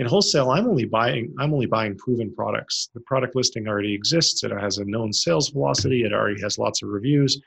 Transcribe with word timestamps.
In 0.00 0.06
wholesale, 0.06 0.50
I'm 0.50 0.66
only 0.66 0.86
buying 0.86 1.34
I'm 1.38 1.52
only 1.52 1.66
buying 1.66 1.94
proven 1.94 2.34
products. 2.34 2.88
The 2.94 3.00
product 3.00 3.36
listing 3.36 3.68
already 3.68 3.92
exists. 3.92 4.42
It 4.42 4.50
has 4.50 4.78
a 4.78 4.84
known 4.86 5.12
sales 5.12 5.50
velocity. 5.50 6.04
It 6.04 6.14
already 6.14 6.40
has 6.40 6.56
lots 6.56 6.82
of 6.82 6.88
reviews. 6.88 7.38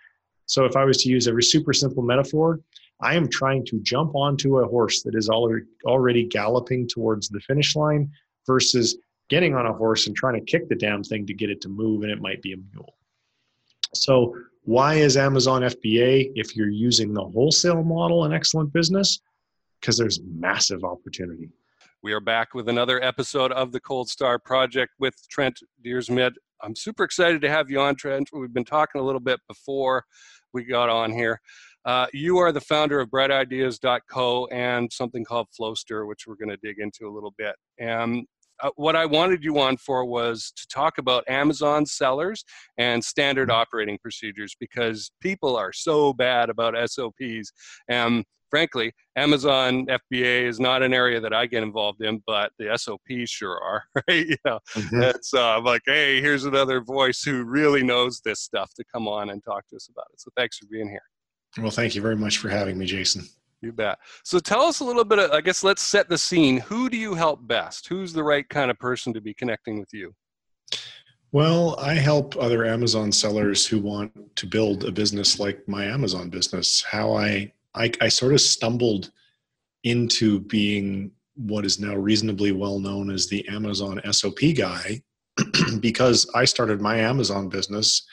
So 0.46 0.64
if 0.64 0.76
I 0.76 0.86
was 0.86 0.98
to 0.98 1.10
use 1.10 1.26
a 1.26 1.42
super 1.42 1.74
simple 1.74 2.04
metaphor, 2.04 2.60
I 3.02 3.16
am 3.16 3.28
trying 3.28 3.66
to 3.66 3.80
jump 3.80 4.14
onto 4.14 4.60
a 4.60 4.68
horse 4.68 5.02
that 5.02 5.16
is 5.16 5.30
already 5.30 5.66
already 5.86 6.26
galloping 6.26 6.88
towards 6.88 7.28
the 7.28 7.40
finish 7.40 7.76
line 7.76 8.12
versus 8.46 9.00
getting 9.30 9.56
on 9.56 9.66
a 9.66 9.74
horse 9.74 10.06
and 10.06 10.16
trying 10.16 10.36
to 10.36 10.46
kick 10.46 10.70
the 10.70 10.76
damn 10.76 11.04
thing 11.04 11.26
to 11.26 11.34
get 11.34 11.50
it 11.50 11.60
to 11.62 11.70
move 11.70 12.04
and 12.04 12.12
it 12.12 12.22
might 12.22 12.44
be 12.44 12.54
a 12.54 12.58
mule. 12.72 12.94
So 13.96 14.38
why 14.62 14.94
is 14.94 15.18
Amazon 15.18 15.64
FBA 15.64 16.34
if 16.36 16.56
you're 16.56 16.70
using 16.70 17.16
the 17.16 17.24
wholesale 17.24 17.82
model 17.82 18.26
an 18.26 18.32
excellent 18.32 18.72
business? 18.72 19.22
Because 19.82 19.98
there's 19.98 20.22
massive 20.22 20.84
opportunity. 20.84 21.50
We 22.04 22.12
are 22.12 22.20
back 22.20 22.54
with 22.54 22.68
another 22.68 23.02
episode 23.02 23.54
of 23.54 23.72
the 23.72 23.80
Cold 23.80 24.10
Star 24.10 24.38
Project 24.38 24.92
with 25.00 25.16
Trent 25.30 25.58
Dyrsmid. 25.86 26.34
I'm 26.62 26.76
super 26.76 27.06
excited 27.06 27.42
to 27.44 27.50
have 27.50 27.70
you 27.70 27.80
on, 27.80 27.96
Trent. 27.96 28.28
We've 28.34 28.54
been 28.54 28.66
talking 28.66 29.00
a 29.00 29.04
little 29.06 29.22
bit 29.22 29.40
before 29.48 30.04
we 30.52 30.66
got 30.66 30.90
on 30.90 31.14
here. 31.14 31.40
Uh, 31.86 32.08
you 32.12 32.40
are 32.40 32.52
the 32.52 32.60
founder 32.60 33.00
of 33.00 33.10
brightideas.co 33.10 34.48
and 34.48 34.92
something 34.92 35.24
called 35.24 35.48
Flowster, 35.58 36.06
which 36.06 36.28
we're 36.28 36.36
going 36.36 36.50
to 36.50 36.58
dig 36.58 36.80
into 36.80 37.08
a 37.08 37.14
little 37.14 37.34
bit. 37.38 37.56
And 37.80 38.28
uh, 38.62 38.70
what 38.76 38.96
I 38.96 39.06
wanted 39.06 39.44
you 39.44 39.60
on 39.60 39.78
for 39.78 40.06
was 40.06 40.52
to 40.56 40.68
talk 40.68 40.98
about 40.98 41.24
Amazon 41.28 41.86
sellers 41.86 42.44
and 42.78 43.04
standard 43.04 43.50
mm-hmm. 43.50 43.60
operating 43.60 43.98
procedures 44.00 44.56
because 44.60 45.12
people 45.22 45.56
are 45.56 45.74
so 45.74 46.14
bad 46.14 46.50
about 46.50 46.76
SOPs. 46.90 47.52
And 47.88 48.24
frankly, 48.50 48.94
Amazon 49.16 49.88
FBA 49.88 50.44
is 50.44 50.60
not 50.60 50.84
an 50.84 50.94
area 50.94 51.20
that 51.20 51.34
I 51.34 51.48
get 51.48 51.64
involved 51.64 52.04
in, 52.04 52.22
but 52.28 52.52
the 52.60 52.78
SOPs 52.78 53.30
sure 53.30 53.60
are, 53.60 53.84
right? 54.08 54.28
You 54.28 54.38
know, 54.46 54.60
mm-hmm. 54.76 55.02
it's 55.02 55.34
uh, 55.34 55.60
like, 55.62 55.82
hey, 55.86 56.22
here's 56.22 56.46
another 56.46 56.82
voice 56.82 57.24
who 57.24 57.44
really 57.44 57.84
knows 57.84 58.22
this 58.24 58.42
stuff 58.42 58.72
to 58.76 58.84
come 58.94 59.08
on 59.08 59.32
and 59.32 59.44
talk 59.44 59.68
to 59.70 59.76
us 59.76 59.90
about 59.90 60.06
it. 60.14 60.22
So 60.22 60.30
thanks 60.38 60.58
for 60.58 60.68
being 60.68 60.90
here. 60.90 61.02
Well, 61.58 61.72
thank 61.72 61.96
you 61.96 62.02
very 62.02 62.16
much 62.16 62.38
for 62.38 62.50
having 62.50 62.78
me, 62.78 62.86
Jason. 62.86 63.24
You 63.64 63.72
bet. 63.72 63.98
So 64.24 64.40
tell 64.40 64.64
us 64.64 64.82
a 64.82 64.84
little 64.84 65.06
bit, 65.06 65.20
of, 65.20 65.32
I 65.32 65.40
guess 65.40 65.64
let's 65.64 65.82
set 65.82 66.10
the 66.10 66.18
scene. 66.18 66.58
Who 66.58 66.90
do 66.90 66.98
you 66.98 67.14
help 67.14 67.48
best? 67.48 67.88
Who's 67.88 68.12
the 68.12 68.24
right 68.24 68.48
kind 68.50 68.70
of 68.70 68.78
person 68.78 69.14
to 69.14 69.22
be 69.22 69.34
connecting 69.34 69.80
with 69.80 69.94
you? 69.94 70.14
Well, 71.32 71.78
I 71.80 71.94
help 71.94 72.36
other 72.38 72.66
Amazon 72.66 73.12
sellers 73.12 73.66
who 73.66 73.80
want 73.80 74.36
to 74.36 74.46
build 74.46 74.84
a 74.84 74.92
business 74.92 75.40
like 75.40 75.66
my 75.68 75.86
Amazon 75.86 76.30
business. 76.30 76.84
How 76.84 77.14
I, 77.14 77.54
I, 77.74 77.90
I 78.02 78.10
sort 78.10 78.34
of 78.34 78.42
stumbled 78.42 79.12
into 79.84 80.42
being 80.42 81.12
what 81.36 81.66
is 81.66 81.80
now 81.80 81.96
reasonably 81.96 82.52
well 82.52 82.80
known 82.80 83.10
as 83.10 83.28
the 83.28 83.48
Amazon 83.48 84.02
SOP 84.12 84.40
guy 84.56 85.02
because 85.80 86.30
I 86.36 86.46
started 86.46 86.82
my 86.82 86.98
Amazon 86.98 87.48
business 87.48 88.06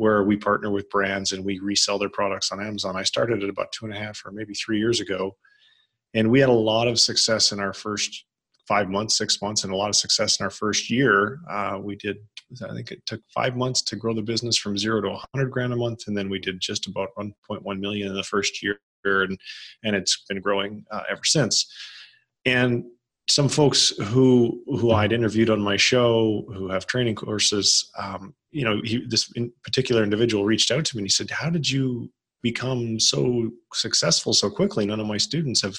where 0.00 0.24
we 0.24 0.34
partner 0.34 0.70
with 0.70 0.88
brands 0.88 1.32
and 1.32 1.44
we 1.44 1.58
resell 1.58 1.98
their 1.98 2.08
products 2.08 2.50
on 2.50 2.58
Amazon. 2.58 2.96
I 2.96 3.02
started 3.02 3.42
it 3.42 3.50
about 3.50 3.70
two 3.70 3.84
and 3.84 3.94
a 3.94 3.98
half 3.98 4.22
or 4.24 4.32
maybe 4.32 4.54
three 4.54 4.78
years 4.78 4.98
ago. 4.98 5.36
And 6.14 6.30
we 6.30 6.40
had 6.40 6.48
a 6.48 6.52
lot 6.52 6.88
of 6.88 6.98
success 6.98 7.52
in 7.52 7.60
our 7.60 7.74
first 7.74 8.24
five 8.66 8.88
months, 8.88 9.18
six 9.18 9.42
months, 9.42 9.62
and 9.62 9.74
a 9.74 9.76
lot 9.76 9.90
of 9.90 9.96
success 9.96 10.40
in 10.40 10.44
our 10.44 10.50
first 10.50 10.88
year. 10.88 11.40
Uh, 11.50 11.78
we 11.82 11.96
did, 11.96 12.16
I 12.66 12.72
think 12.72 12.90
it 12.92 13.04
took 13.04 13.20
five 13.34 13.58
months 13.58 13.82
to 13.82 13.96
grow 13.96 14.14
the 14.14 14.22
business 14.22 14.56
from 14.56 14.78
zero 14.78 15.02
to 15.02 15.10
100 15.10 15.50
grand 15.50 15.74
a 15.74 15.76
month. 15.76 16.04
And 16.06 16.16
then 16.16 16.30
we 16.30 16.38
did 16.38 16.60
just 16.60 16.86
about 16.86 17.10
1.1 17.18 17.78
million 17.78 18.08
in 18.08 18.14
the 18.14 18.22
first 18.22 18.62
year. 18.62 18.78
And, 19.04 19.38
and 19.84 19.94
it's 19.94 20.24
been 20.30 20.40
growing 20.40 20.82
uh, 20.90 21.02
ever 21.10 21.24
since. 21.24 21.70
And 22.46 22.84
some 23.28 23.48
folks 23.48 23.90
who 23.90 24.62
who 24.66 24.90
I'd 24.92 25.12
interviewed 25.12 25.50
on 25.50 25.60
my 25.60 25.76
show 25.76 26.44
who 26.52 26.68
have 26.68 26.86
training 26.86 27.14
courses, 27.14 27.90
um, 27.98 28.34
you 28.50 28.64
know, 28.64 28.80
he, 28.84 29.04
this 29.06 29.30
in 29.36 29.52
particular 29.62 30.02
individual 30.02 30.44
reached 30.44 30.70
out 30.70 30.84
to 30.84 30.96
me 30.96 31.00
and 31.00 31.06
he 31.06 31.10
said, 31.10 31.30
"How 31.30 31.50
did 31.50 31.68
you 31.68 32.10
become 32.42 32.98
so 32.98 33.50
successful 33.72 34.32
so 34.32 34.50
quickly? 34.50 34.86
None 34.86 35.00
of 35.00 35.06
my 35.06 35.18
students 35.18 35.62
have 35.62 35.76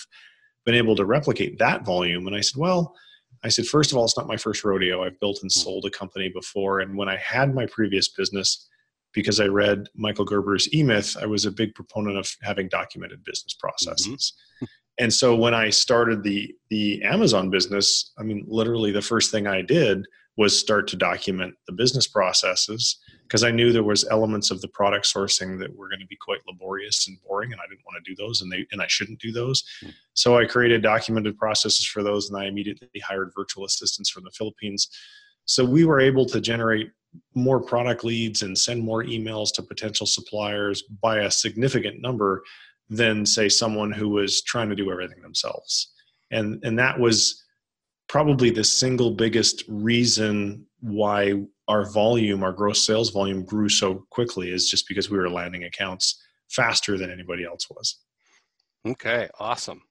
been 0.65 0.75
able 0.75 0.95
to 0.95 1.05
replicate 1.05 1.59
that 1.59 1.85
volume." 1.85 2.27
And 2.27 2.35
I 2.35 2.41
said, 2.41 2.59
"Well." 2.59 2.95
I 3.43 3.49
said, 3.49 3.65
first 3.65 3.91
of 3.91 3.97
all, 3.97 4.03
it's 4.03 4.17
not 4.17 4.27
my 4.27 4.37
first 4.37 4.63
rodeo. 4.63 5.03
I've 5.03 5.19
built 5.19 5.39
and 5.41 5.51
sold 5.51 5.85
a 5.85 5.89
company 5.89 6.29
before. 6.29 6.81
And 6.81 6.95
when 6.95 7.09
I 7.09 7.15
had 7.15 7.55
my 7.55 7.65
previous 7.65 8.09
business, 8.09 8.67
because 9.13 9.39
I 9.39 9.45
read 9.45 9.87
Michael 9.95 10.25
Gerber's 10.25 10.71
E 10.75 10.83
Myth, 10.83 11.17
I 11.19 11.25
was 11.25 11.45
a 11.45 11.51
big 11.51 11.73
proponent 11.73 12.17
of 12.17 12.29
having 12.43 12.67
documented 12.67 13.23
business 13.23 13.55
processes. 13.55 14.33
Mm-hmm 14.57 14.65
and 14.99 15.13
so 15.13 15.35
when 15.35 15.53
i 15.53 15.69
started 15.69 16.23
the 16.23 16.53
the 16.69 17.01
amazon 17.03 17.49
business 17.49 18.11
i 18.17 18.23
mean 18.23 18.45
literally 18.47 18.91
the 18.91 19.01
first 19.01 19.31
thing 19.31 19.47
i 19.47 19.61
did 19.61 20.05
was 20.37 20.57
start 20.57 20.87
to 20.87 20.95
document 20.95 21.53
the 21.67 21.73
business 21.73 22.07
processes 22.07 22.99
because 23.23 23.43
i 23.43 23.51
knew 23.51 23.71
there 23.71 23.83
was 23.83 24.07
elements 24.09 24.49
of 24.49 24.61
the 24.61 24.67
product 24.69 25.05
sourcing 25.05 25.59
that 25.59 25.75
were 25.75 25.89
going 25.89 25.99
to 25.99 26.07
be 26.07 26.17
quite 26.21 26.39
laborious 26.47 27.07
and 27.07 27.17
boring 27.27 27.51
and 27.51 27.61
i 27.61 27.67
didn't 27.69 27.85
want 27.85 28.03
to 28.03 28.11
do 28.11 28.15
those 28.15 28.41
and 28.41 28.51
they 28.51 28.65
and 28.71 28.81
i 28.81 28.87
shouldn't 28.87 29.19
do 29.19 29.31
those. 29.31 29.63
Hmm. 29.81 29.89
so 30.13 30.37
i 30.37 30.45
created 30.45 30.81
documented 30.81 31.37
processes 31.37 31.85
for 31.85 32.01
those 32.01 32.29
and 32.29 32.41
i 32.41 32.45
immediately 32.45 32.99
hired 32.99 33.31
virtual 33.35 33.65
assistants 33.65 34.09
from 34.09 34.23
the 34.23 34.31
philippines. 34.31 34.89
So 35.45 35.65
we 35.65 35.85
were 35.85 35.99
able 35.99 36.25
to 36.27 36.39
generate 36.39 36.91
more 37.35 37.59
product 37.59 38.03
leads 38.03 38.41
and 38.41 38.57
send 38.57 38.81
more 38.81 39.03
emails 39.03 39.53
to 39.53 39.63
potential 39.63 40.05
suppliers 40.05 40.83
by 41.01 41.19
a 41.19 41.31
significant 41.31 42.01
number 42.01 42.43
than 42.89 43.25
say 43.25 43.49
someone 43.49 43.91
who 43.91 44.09
was 44.09 44.41
trying 44.43 44.69
to 44.69 44.75
do 44.75 44.91
everything 44.91 45.21
themselves. 45.21 45.93
And 46.31 46.63
and 46.63 46.77
that 46.79 46.99
was 46.99 47.40
probably 48.11 48.49
the 48.49 48.63
single 48.63 49.11
biggest 49.11 49.63
reason 49.69 50.65
why 50.81 51.33
our 51.69 51.89
volume 51.91 52.43
our 52.43 52.51
gross 52.51 52.85
sales 52.85 53.09
volume 53.09 53.45
grew 53.45 53.69
so 53.69 54.05
quickly 54.09 54.51
is 54.51 54.69
just 54.69 54.85
because 54.89 55.09
we 55.09 55.17
were 55.17 55.29
landing 55.29 55.63
accounts 55.63 56.21
faster 56.49 56.97
than 56.97 57.09
anybody 57.09 57.45
else 57.45 57.69
was 57.69 58.01
okay 58.85 59.29
awesome 59.39 59.81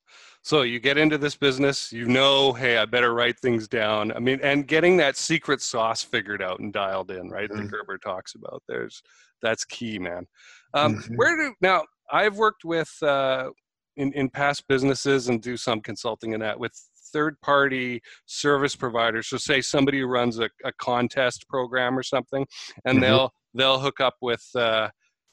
so 0.43 0.61
you 0.61 0.79
get 0.79 0.99
into 0.99 1.17
this 1.17 1.35
business 1.35 1.91
you 1.91 2.05
know 2.05 2.53
hey 2.53 2.77
i 2.77 2.85
better 2.85 3.15
write 3.15 3.41
things 3.41 3.67
down 3.67 4.13
i 4.13 4.19
mean 4.19 4.39
and 4.43 4.67
getting 4.67 4.99
that 4.99 5.17
secret 5.17 5.63
sauce 5.63 6.03
figured 6.03 6.43
out 6.43 6.61
and 6.61 6.75
dialed 6.75 7.11
in 7.11 7.31
right 7.31 7.49
mm-hmm. 7.49 7.63
that 7.63 7.71
gerber 7.71 7.97
talks 7.97 8.35
about 8.35 8.63
there's 8.69 9.03
that's 9.41 9.65
key 9.65 9.99
man 9.99 10.27
um, 10.75 10.97
mm-hmm. 10.97 11.15
where 11.15 11.37
do 11.37 11.55
now 11.63 11.83
I've 12.13 12.37
worked 12.37 12.65
with 12.65 12.93
uh, 13.03 13.51
in 13.97 14.13
in 14.13 14.29
past 14.29 14.67
businesses 14.69 15.29
and 15.29 15.41
do 15.41 15.57
some 15.57 15.81
consulting 15.81 16.33
in 16.33 16.41
that 16.41 16.59
with 16.59 16.73
third 17.13 17.41
party 17.41 18.01
service 18.27 18.77
providers. 18.77 19.29
So 19.29 19.37
say 19.37 19.61
somebody 19.61 20.03
runs 20.03 20.39
a, 20.39 20.49
a 20.65 20.73
contest 20.79 21.49
program 21.49 21.99
or 21.99 22.03
something, 22.03 22.47
and 22.85 22.97
mm-hmm. 22.97 23.03
they'll 23.03 23.33
they'll 23.55 23.81
hook 23.81 24.01
up 24.01 24.15
with 24.21 24.45
uh, 24.55 24.89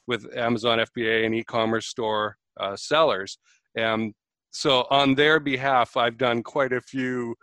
with 0.07 0.25
Amazon 0.35 0.79
FBA 0.79 1.25
and 1.25 1.35
e-commerce 1.35 1.87
store 1.87 2.37
uh, 2.59 2.75
sellers. 2.75 3.37
And 3.75 4.13
so 4.51 4.87
on 4.89 5.15
their 5.15 5.39
behalf, 5.39 5.97
I've 5.97 6.17
done 6.17 6.41
quite 6.41 6.73
a 6.73 6.81
few 6.81 7.35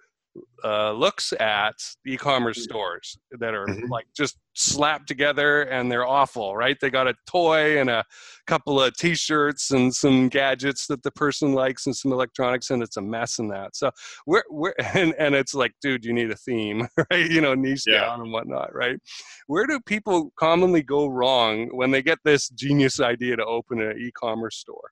uh, 0.64 0.92
looks 0.92 1.32
at 1.38 1.74
e-commerce 2.06 2.62
stores 2.62 3.18
that 3.38 3.54
are 3.54 3.66
mm-hmm. 3.66 3.90
like 3.90 4.06
just 4.16 4.38
slapped 4.54 5.06
together 5.06 5.62
and 5.62 5.90
they're 5.90 6.06
awful 6.06 6.56
right? 6.56 6.76
They 6.80 6.90
got 6.90 7.06
a 7.06 7.14
toy 7.26 7.78
and 7.78 7.90
a 7.90 8.04
couple 8.46 8.80
of 8.80 8.96
t-shirts 8.96 9.70
and 9.72 9.94
some 9.94 10.28
gadgets 10.28 10.86
that 10.86 11.02
the 11.02 11.10
person 11.10 11.52
likes 11.52 11.86
and 11.86 11.94
some 11.94 12.12
electronics 12.12 12.70
and 12.70 12.82
it's 12.82 12.96
a 12.96 13.02
mess 13.02 13.38
in 13.38 13.48
that. 13.48 13.76
So 13.76 13.90
we're, 14.26 14.44
we're 14.50 14.74
and, 14.94 15.14
and 15.18 15.34
it's 15.34 15.54
like 15.54 15.72
dude 15.82 16.04
you 16.04 16.12
need 16.12 16.30
a 16.30 16.36
theme 16.36 16.88
right? 17.10 17.30
You 17.30 17.40
know 17.40 17.54
niche 17.54 17.84
yeah. 17.86 18.00
down 18.00 18.20
and 18.22 18.32
whatnot 18.32 18.74
right? 18.74 18.98
Where 19.46 19.66
do 19.66 19.80
people 19.80 20.32
commonly 20.38 20.82
go 20.82 21.06
wrong 21.06 21.68
when 21.72 21.90
they 21.90 22.02
get 22.02 22.18
this 22.24 22.48
genius 22.48 23.00
idea 23.00 23.36
to 23.36 23.44
open 23.44 23.80
an 23.80 23.98
e-commerce 23.98 24.56
store 24.56 24.90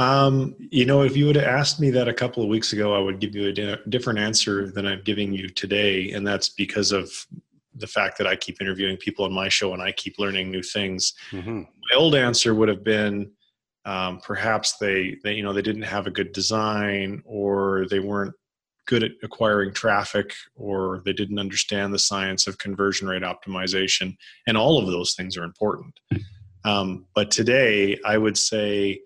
um, 0.00 0.56
you 0.58 0.86
know, 0.86 1.02
if 1.02 1.14
you 1.14 1.26
would 1.26 1.36
have 1.36 1.44
asked 1.44 1.78
me 1.78 1.90
that 1.90 2.08
a 2.08 2.14
couple 2.14 2.42
of 2.42 2.48
weeks 2.48 2.72
ago, 2.72 2.94
I 2.94 2.98
would 2.98 3.20
give 3.20 3.34
you 3.34 3.48
a 3.48 3.52
di- 3.52 3.76
different 3.90 4.18
answer 4.18 4.70
than 4.70 4.86
I'm 4.86 5.02
giving 5.04 5.30
you 5.30 5.50
today. 5.50 6.12
And 6.12 6.26
that's 6.26 6.48
because 6.48 6.90
of 6.90 7.10
the 7.74 7.86
fact 7.86 8.16
that 8.16 8.26
I 8.26 8.34
keep 8.34 8.62
interviewing 8.62 8.96
people 8.96 9.26
on 9.26 9.32
my 9.32 9.50
show 9.50 9.74
and 9.74 9.82
I 9.82 9.92
keep 9.92 10.18
learning 10.18 10.50
new 10.50 10.62
things. 10.62 11.12
Mm-hmm. 11.32 11.58
My 11.58 11.96
old 11.96 12.14
answer 12.14 12.54
would 12.54 12.70
have 12.70 12.82
been 12.82 13.30
um, 13.84 14.20
perhaps 14.20 14.78
they, 14.78 15.18
they, 15.22 15.34
you 15.34 15.42
know, 15.42 15.52
they 15.52 15.60
didn't 15.60 15.82
have 15.82 16.06
a 16.06 16.10
good 16.10 16.32
design 16.32 17.22
or 17.26 17.86
they 17.90 18.00
weren't 18.00 18.34
good 18.86 19.02
at 19.02 19.12
acquiring 19.22 19.74
traffic 19.74 20.32
or 20.56 21.02
they 21.04 21.12
didn't 21.12 21.38
understand 21.38 21.92
the 21.92 21.98
science 21.98 22.46
of 22.46 22.56
conversion 22.56 23.06
rate 23.06 23.22
optimization. 23.22 24.16
And 24.46 24.56
all 24.56 24.78
of 24.78 24.86
those 24.86 25.12
things 25.12 25.36
are 25.36 25.44
important. 25.44 26.00
Um, 26.64 27.04
but 27.14 27.30
today, 27.30 27.98
I 28.04 28.16
would 28.16 28.38
say, 28.38 29.00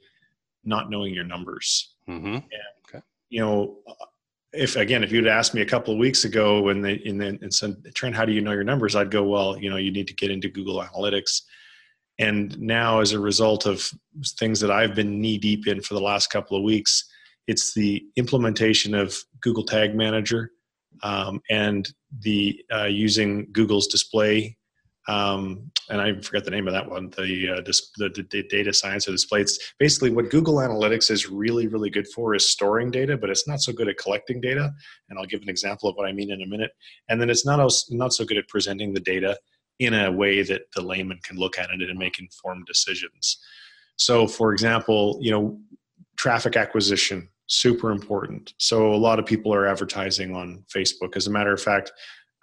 not 0.65 0.91
knowing 0.91 1.15
your 1.15 1.25
numbers. 1.25 1.95
Mm-hmm. 2.09 2.35
And, 2.35 2.45
okay. 2.89 3.01
You 3.31 3.41
know, 3.41 3.77
if 4.53 4.77
again, 4.77 5.03
if 5.03 5.11
you'd 5.13 5.27
asked 5.27 5.55
me 5.55 5.63
a 5.63 5.67
couple 5.67 5.93
of 5.93 5.99
weeks 5.99 6.25
ago 6.25 6.63
when 6.63 6.81
they 6.81 7.03
and 7.05 7.21
then 7.21 7.39
and 7.43 7.53
said, 7.53 7.77
Trent, 7.95 8.15
how 8.15 8.25
do 8.25 8.33
you 8.33 8.41
know 8.41 8.53
your 8.53 8.65
numbers? 8.65 8.95
I'd 8.95 9.11
go, 9.11 9.23
well, 9.25 9.59
you 9.59 9.71
know, 9.71 9.77
you 9.77 9.91
need 9.91 10.09
to 10.09 10.15
get 10.15 10.31
into 10.31 10.49
Google 10.49 10.83
Analytics. 10.83 11.43
And 12.19 12.59
now, 12.61 13.01
as 13.01 13.13
a 13.13 13.19
result 13.19 13.67
of 13.67 13.91
things 14.39 14.61
that 14.61 14.71
I've 14.71 14.95
been 14.95 15.21
knee 15.21 15.39
deep 15.39 15.67
in 15.67 15.81
for 15.81 15.95
the 15.95 16.01
last 16.01 16.31
couple 16.31 16.57
of 16.57 16.63
weeks, 16.63 17.05
it's 17.49 17.75
the 17.75 18.05
implementation 18.17 18.95
of 18.95 19.17
Google 19.41 19.65
Tag 19.65 19.97
Manager 19.97 20.53
um, 21.03 21.41
and 21.51 21.89
the 22.21 22.65
uh, 22.73 22.85
using 22.85 23.49
Google's 23.51 23.89
display 23.89 24.57
um, 25.09 25.71
and 25.91 26.01
I 26.01 26.19
forget 26.21 26.45
the 26.45 26.51
name 26.51 26.67
of 26.67 26.73
that 26.73 26.89
one, 26.89 27.11
the, 27.11 27.57
uh, 27.57 27.61
dis- 27.61 27.91
the, 27.97 28.09
the 28.31 28.43
data 28.45 28.73
science 28.73 29.07
or 29.07 29.13
display. 29.13 29.43
It's 29.43 29.75
basically 29.79 30.11
what 30.11 30.31
Google 30.31 30.57
Analytics 30.57 31.11
is 31.11 31.29
really, 31.29 31.67
really 31.67 31.91
good 31.91 32.09
for 32.09 32.35
is 32.35 32.49
storing 32.49 32.91
data, 32.91 33.17
but 33.17 33.29
it's 33.29 33.47
not 33.47 33.61
so 33.61 33.73
good 33.73 33.89
at 33.89 33.99
collecting 33.99 34.41
data. 34.41 34.73
And 35.09 35.19
I'll 35.19 35.27
give 35.27 35.43
an 35.43 35.51
example 35.51 35.89
of 35.89 35.97
what 35.97 36.09
I 36.09 36.13
mean 36.13 36.31
in 36.31 36.43
a 36.43 36.47
minute. 36.47 36.71
And 37.09 37.21
then 37.21 37.29
it's 37.29 37.45
not 37.45 37.61
not 37.91 38.13
so 38.15 38.25
good 38.25 38.39
at 38.39 38.49
presenting 38.49 38.95
the 38.95 39.01
data 39.01 39.39
in 39.79 39.93
a 39.93 40.11
way 40.11 40.43
that 40.43 40.63
the 40.75 40.83
layman 40.83 41.19
can 41.23 41.37
look 41.37 41.59
at 41.59 41.71
it 41.71 41.83
and 41.83 41.99
make 41.99 42.19
informed 42.19 42.65
decisions. 42.67 43.39
So, 43.97 44.27
for 44.27 44.53
example, 44.53 45.19
you 45.21 45.31
know, 45.31 45.59
traffic 46.17 46.57
acquisition 46.57 47.29
super 47.47 47.91
important. 47.91 48.55
So 48.59 48.95
a 48.95 48.97
lot 48.97 49.19
of 49.19 49.27
people 49.27 49.53
are 49.55 49.67
advertising 49.67 50.35
on 50.35 50.65
Facebook. 50.75 51.17
As 51.17 51.27
a 51.27 51.31
matter 51.31 51.53
of 51.53 51.61
fact, 51.61 51.93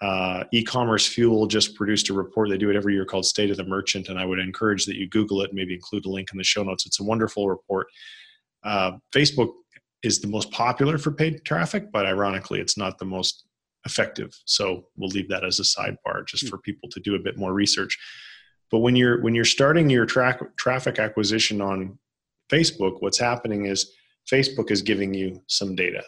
uh, 0.02 0.44
e-commerce 0.52 1.08
fuel 1.08 1.46
just 1.46 1.76
produced 1.76 2.10
a 2.10 2.14
report. 2.14 2.50
They 2.50 2.58
do 2.58 2.70
it 2.70 2.76
every 2.76 2.94
year 2.94 3.06
called 3.06 3.26
state 3.26 3.52
of 3.52 3.58
the 3.58 3.64
merchant 3.64 4.10
and 4.10 4.18
i 4.20 4.26
would 4.26 4.40
encourage 4.40 4.86
that 4.86 4.96
you 4.96 5.08
google 5.08 5.42
it 5.42 5.54
maybe 5.54 5.76
include 5.76 6.06
a 6.06 6.10
link 6.10 6.30
in 6.32 6.38
the 6.38 6.44
show 6.44 6.64
notes. 6.64 6.86
It's 6.86 7.00
a 7.00 7.04
wonderful 7.04 7.48
report. 7.48 7.88
Uh, 8.64 8.94
facebook 9.14 9.52
is 10.04 10.20
the 10.20 10.28
most 10.28 10.52
popular 10.52 10.98
for 10.98 11.12
paid 11.12 11.44
traffic 11.46 11.92
but 11.92 12.06
ironically 12.06 12.60
it's 12.60 12.78
not 12.78 12.98
the 12.98 13.06
most 13.06 13.46
effective. 13.86 14.32
So 14.46 14.86
we'll 14.96 15.10
leave 15.10 15.30
that 15.30 15.44
as 15.44 15.60
a 15.60 15.64
sidebar 15.64 16.26
just 16.28 16.48
for 16.48 16.58
people 16.58 16.90
to 16.90 17.00
do 17.00 17.16
a 17.16 17.20
bit 17.20 17.38
more 17.38 17.54
research. 17.54 17.98
But 18.70 18.80
when 18.80 18.96
you're 18.96 19.22
when 19.22 19.36
you're 19.36 19.46
starting 19.46 19.90
your 19.90 20.06
tra- 20.06 20.50
traffic 20.58 20.98
acquisition 20.98 21.62
on 21.62 21.98
facebook 22.52 22.98
what's 23.00 23.20
happening 23.20 23.66
is 23.66 23.94
facebook 24.32 24.72
is 24.72 24.82
giving 24.82 25.14
you 25.14 25.42
some 25.48 25.76
data 25.76 26.04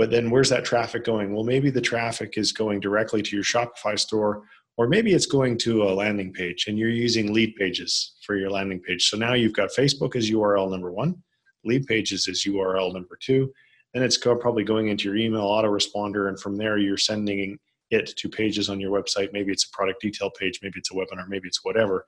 but 0.00 0.10
then 0.10 0.30
where's 0.30 0.48
that 0.48 0.64
traffic 0.64 1.04
going? 1.04 1.34
Well, 1.34 1.44
maybe 1.44 1.68
the 1.68 1.78
traffic 1.78 2.38
is 2.38 2.52
going 2.52 2.80
directly 2.80 3.20
to 3.20 3.36
your 3.36 3.44
Shopify 3.44 3.98
store, 3.98 4.44
or 4.78 4.88
maybe 4.88 5.12
it's 5.12 5.26
going 5.26 5.58
to 5.58 5.82
a 5.82 5.92
landing 5.92 6.32
page 6.32 6.68
and 6.68 6.78
you're 6.78 6.88
using 6.88 7.34
Leadpages 7.34 8.12
for 8.24 8.34
your 8.34 8.48
landing 8.48 8.80
page. 8.80 9.10
So 9.10 9.18
now 9.18 9.34
you've 9.34 9.52
got 9.52 9.68
Facebook 9.76 10.16
as 10.16 10.30
URL 10.30 10.70
number 10.70 10.90
one, 10.90 11.22
Leadpages 11.68 12.30
as 12.30 12.44
URL 12.44 12.94
number 12.94 13.18
two. 13.20 13.52
Then 13.92 14.02
it's 14.02 14.16
probably 14.16 14.64
going 14.64 14.88
into 14.88 15.04
your 15.04 15.18
email 15.18 15.44
autoresponder, 15.44 16.30
and 16.30 16.40
from 16.40 16.56
there 16.56 16.78
you're 16.78 16.96
sending 16.96 17.58
it 17.90 18.06
to 18.16 18.28
pages 18.30 18.70
on 18.70 18.80
your 18.80 18.98
website. 18.98 19.34
Maybe 19.34 19.52
it's 19.52 19.66
a 19.66 19.76
product 19.76 20.00
detail 20.00 20.30
page, 20.30 20.60
maybe 20.62 20.78
it's 20.78 20.90
a 20.90 20.94
webinar, 20.94 21.28
maybe 21.28 21.46
it's 21.46 21.62
whatever. 21.62 22.06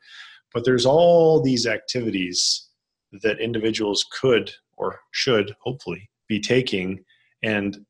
But 0.55 0.65
there's 0.65 0.87
all 0.87 1.43
these 1.43 1.67
activities 1.67 2.71
that 3.23 3.39
individuals 3.39 4.07
could 4.19 4.51
or 4.79 4.99
should 5.11 5.55
hopefully 5.61 6.09
be 6.27 6.41
taking 6.41 7.05
and 7.43 7.85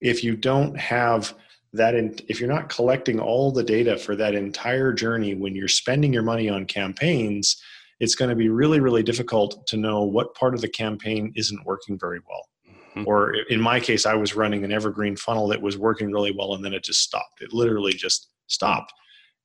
if 0.00 0.22
you 0.22 0.36
don't 0.36 0.76
have 0.78 1.34
that, 1.72 1.94
in, 1.94 2.16
if 2.28 2.40
you're 2.40 2.52
not 2.52 2.68
collecting 2.68 3.20
all 3.20 3.52
the 3.52 3.62
data 3.62 3.96
for 3.96 4.16
that 4.16 4.34
entire 4.34 4.92
journey 4.92 5.34
when 5.34 5.54
you're 5.54 5.68
spending 5.68 6.12
your 6.12 6.22
money 6.22 6.48
on 6.48 6.64
campaigns, 6.64 7.60
it's 8.00 8.14
going 8.14 8.28
to 8.28 8.36
be 8.36 8.48
really, 8.48 8.80
really 8.80 9.02
difficult 9.02 9.66
to 9.68 9.76
know 9.76 10.02
what 10.02 10.34
part 10.34 10.54
of 10.54 10.60
the 10.60 10.68
campaign 10.68 11.32
isn't 11.34 11.64
working 11.64 11.98
very 11.98 12.20
well. 12.28 12.48
Mm-hmm. 12.94 13.04
Or 13.06 13.34
in 13.48 13.60
my 13.60 13.80
case, 13.80 14.06
I 14.06 14.14
was 14.14 14.36
running 14.36 14.64
an 14.64 14.72
evergreen 14.72 15.16
funnel 15.16 15.48
that 15.48 15.62
was 15.62 15.78
working 15.78 16.12
really 16.12 16.32
well 16.36 16.54
and 16.54 16.64
then 16.64 16.74
it 16.74 16.84
just 16.84 17.00
stopped. 17.00 17.40
It 17.40 17.52
literally 17.52 17.92
just 17.92 18.28
stopped. 18.46 18.92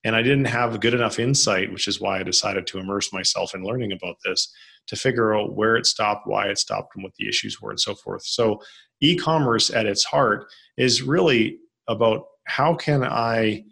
And 0.04 0.16
I 0.16 0.22
didn't 0.22 0.46
have 0.46 0.80
good 0.80 0.94
enough 0.94 1.20
insight, 1.20 1.72
which 1.72 1.88
is 1.88 2.02
why 2.02 2.20
I 2.20 2.24
decided 2.24 2.66
to 2.68 2.80
immerse 2.80 3.14
myself 3.14 3.54
in 3.54 3.64
learning 3.64 3.92
about 3.92 4.16
this 4.26 4.52
to 4.88 4.96
figure 4.96 5.36
out 5.36 5.56
where 5.56 5.76
it 5.76 5.86
stopped, 5.86 6.26
why 6.26 6.48
it 6.48 6.58
stopped, 6.58 6.96
and 6.96 7.04
what 7.04 7.14
the 7.16 7.28
issues 7.28 7.62
were, 7.62 7.70
and 7.70 7.80
so 7.80 7.94
forth. 7.94 8.24
So 8.24 8.62
e-commerce 9.02 9.70
at 9.70 9.86
its 9.86 10.04
heart 10.04 10.46
is 10.78 11.02
really 11.02 11.58
about 11.88 12.26
how 12.46 12.76
can 12.76 13.04
I 13.04 13.66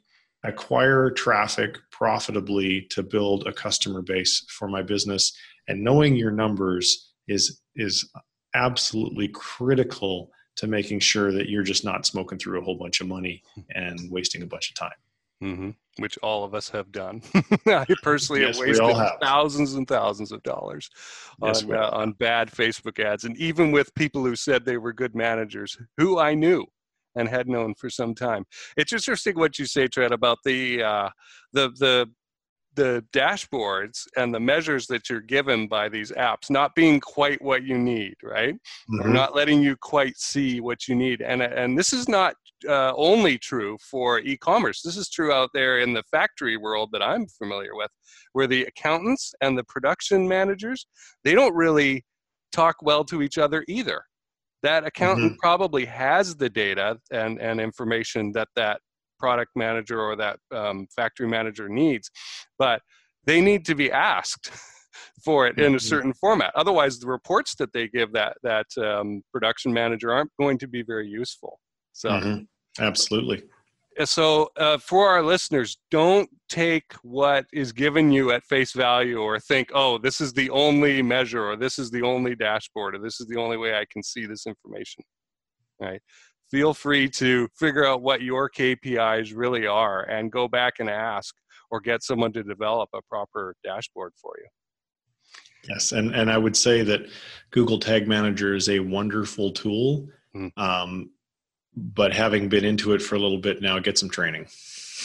acquire 0.44 1.12
traffic 1.12 1.78
profitably 1.92 2.88
to 2.92 3.04
build 3.04 3.46
a 3.46 3.54
customer 3.54 4.02
base 4.02 4.46
for 4.50 4.68
my 4.68 4.82
business. 4.82 5.36
And 5.68 5.84
knowing 5.84 6.16
your 6.16 6.32
numbers 6.32 7.12
is 7.28 7.62
is 7.76 8.10
absolutely 8.56 9.28
critical 9.30 10.32
to 10.56 10.68
making 10.68 11.00
sure 11.00 11.32
that 11.32 11.50
you're 11.50 11.64
just 11.64 11.86
not 11.86 12.06
smoking 12.06 12.38
through 12.38 12.60
a 12.60 12.64
whole 12.64 12.78
bunch 12.78 13.00
of 13.02 13.08
money 13.08 13.44
and 13.76 14.12
wasting 14.12 14.42
a 14.42 14.48
bunch 14.48 14.70
of 14.70 14.76
time 14.76 14.92
mm-hmm. 15.42 15.70
which 15.98 16.18
all 16.20 16.44
of 16.44 16.54
us 16.54 16.70
have 16.70 16.92
done. 16.92 17.22
I 17.68 17.86
personally 18.04 18.42
yes, 18.42 18.58
have 18.58 18.68
wasted 18.68 18.96
have. 18.96 19.18
thousands 19.22 19.74
and 19.74 19.88
thousands 19.88 20.32
of 20.32 20.44
dollars 20.44 20.90
yes, 21.42 21.64
on, 21.64 21.74
uh, 21.74 21.90
on 21.92 22.12
bad 22.14 22.52
Facebook 22.52 23.04
ads, 23.04 23.24
and 23.24 23.38
even 23.38 23.72
with 23.72 23.94
people 23.96 24.24
who 24.24 24.36
said 24.36 24.66
they 24.66 24.78
were 24.78 24.94
good 24.94 25.16
managers, 25.16 25.78
who 25.98 26.20
I 26.20 26.34
knew 26.34 26.66
and 27.16 27.28
had 27.28 27.48
known 27.48 27.74
for 27.74 27.90
some 27.90 28.14
time. 28.14 28.46
It's 28.78 28.94
interesting 28.94 29.36
what 29.36 29.60
you 29.60 29.66
say, 29.66 29.88
Trent, 29.88 30.14
about 30.14 30.38
the 30.46 30.84
uh, 30.84 31.10
the 31.54 31.70
the 31.80 32.10
the 32.76 33.04
dashboards 33.12 34.06
and 34.16 34.34
the 34.34 34.40
measures 34.40 34.88
that 34.88 35.10
you're 35.10 35.20
given 35.20 35.68
by 35.68 35.90
these 35.90 36.12
apps 36.12 36.50
not 36.50 36.74
being 36.76 37.00
quite 37.00 37.42
what 37.42 37.64
you 37.64 37.78
need, 37.78 38.14
right? 38.24 38.54
Mm-hmm. 38.54 39.02
Or 39.02 39.10
not 39.10 39.36
letting 39.36 39.62
you 39.62 39.76
quite 39.76 40.18
see 40.18 40.62
what 40.62 40.88
you 40.88 40.96
need. 40.96 41.22
And 41.22 41.42
and 41.42 41.78
this 41.78 41.94
is 41.94 42.08
not 42.08 42.36
uh, 42.68 42.94
only 42.96 43.38
true 43.38 43.78
for 43.80 44.20
e-commerce. 44.20 44.82
This 44.82 44.98
is 44.98 45.10
true 45.10 45.32
out 45.32 45.50
there 45.54 45.80
in 45.80 45.94
the 45.94 46.04
factory 46.12 46.58
world 46.58 46.90
that 46.94 47.02
I'm 47.02 47.28
familiar 47.28 47.76
with, 47.76 47.92
where 48.34 48.48
the 48.48 48.64
accountants 48.64 49.34
and 49.42 49.58
the 49.58 49.64
production 49.64 50.28
managers 50.28 50.88
they 51.24 51.34
don't 51.34 51.56
really 51.56 52.06
talk 52.52 52.78
well 52.82 53.04
to 53.06 53.22
each 53.22 53.38
other 53.38 53.64
either. 53.68 54.04
That 54.64 54.86
accountant 54.86 55.32
mm-hmm. 55.34 55.40
probably 55.40 55.86
has 55.86 56.36
the 56.36 56.50
data 56.50 56.98
and, 57.12 57.40
and 57.40 57.62
information 57.62 58.32
that 58.34 58.50
that 58.56 58.82
product 59.18 59.52
manager 59.56 60.02
or 60.02 60.16
that 60.16 60.40
um, 60.52 60.88
factory 60.96 61.28
manager 61.28 61.70
needs, 61.70 62.10
but 62.58 62.82
they 63.26 63.42
need 63.42 63.66
to 63.66 63.76
be 63.76 63.92
asked 63.92 64.52
for 65.24 65.48
it 65.48 65.58
in 65.58 65.66
a 65.66 65.68
mm-hmm. 65.68 65.78
certain 65.78 66.14
format. 66.14 66.52
Otherwise, 66.56 67.00
the 67.00 67.08
reports 67.08 67.56
that 67.56 67.72
they 67.74 67.88
give 67.88 68.12
that 68.14 68.38
that 68.44 68.66
um, 68.78 69.22
production 69.32 69.74
manager 69.74 70.12
aren't 70.12 70.32
going 70.40 70.58
to 70.58 70.68
be 70.68 70.82
very 70.82 71.08
useful. 71.08 71.60
So, 71.94 72.10
mm-hmm. 72.10 72.84
absolutely. 72.84 73.44
So, 74.06 74.50
uh, 74.56 74.78
for 74.78 75.10
our 75.10 75.22
listeners, 75.22 75.78
don't 75.92 76.30
take 76.48 76.94
what 77.02 77.46
is 77.52 77.74
given 77.74 78.12
you 78.12 78.32
at 78.32 78.46
face 78.46 78.72
value 78.72 79.20
or 79.20 79.40
think, 79.40 79.72
oh, 79.74 79.98
this 79.98 80.22
is 80.22 80.32
the 80.32 80.50
only 80.52 81.02
measure, 81.02 81.46
or 81.46 81.58
this 81.58 81.78
is 81.78 81.92
the 81.92 82.04
only 82.04 82.36
dashboard, 82.36 82.96
or 82.96 83.00
this 83.00 83.20
is 83.20 83.28
the 83.28 83.38
only 83.38 83.58
way 83.58 83.76
I 83.76 83.86
can 83.92 84.02
see 84.02 84.26
this 84.26 84.48
information. 84.48 85.04
Right? 85.82 86.02
Feel 86.50 86.74
free 86.74 87.10
to 87.10 87.50
figure 87.58 87.86
out 87.86 88.02
what 88.02 88.22
your 88.22 88.50
KPIs 88.50 89.34
really 89.36 89.68
are 89.68 90.04
and 90.04 90.32
go 90.32 90.48
back 90.48 90.76
and 90.80 90.90
ask 90.90 91.36
or 91.70 91.80
get 91.80 92.02
someone 92.02 92.32
to 92.34 92.44
develop 92.44 92.90
a 92.96 93.02
proper 93.10 93.56
dashboard 93.64 94.14
for 94.22 94.34
you. 94.40 94.48
Yes, 95.68 95.92
and, 95.92 96.16
and 96.16 96.32
I 96.32 96.38
would 96.38 96.56
say 96.56 96.84
that 96.84 97.02
Google 97.52 97.80
Tag 97.80 98.08
Manager 98.08 98.56
is 98.56 98.70
a 98.70 98.80
wonderful 98.80 99.52
tool. 99.52 100.08
Mm. 100.36 100.58
Um, 100.58 101.10
but 101.80 102.14
having 102.14 102.50
been 102.50 102.66
into 102.66 102.94
it 102.94 103.02
for 103.02 103.16
a 103.16 103.20
little 103.20 103.38
bit 103.38 103.62
now, 103.62 103.80
get 103.80 103.98
some 103.98 104.10
training. 104.10 104.48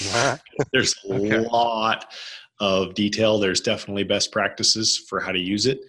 There's 0.73 0.95
a 1.09 1.15
okay. 1.15 1.39
lot 1.39 2.13
of 2.61 2.95
detail. 2.95 3.39
There's 3.39 3.61
definitely 3.61 4.05
best 4.05 4.33
practices 4.33 4.99
for 5.09 5.21
how 5.21 5.33
to 5.33 5.39
use 5.39 5.67
it. 5.67 5.81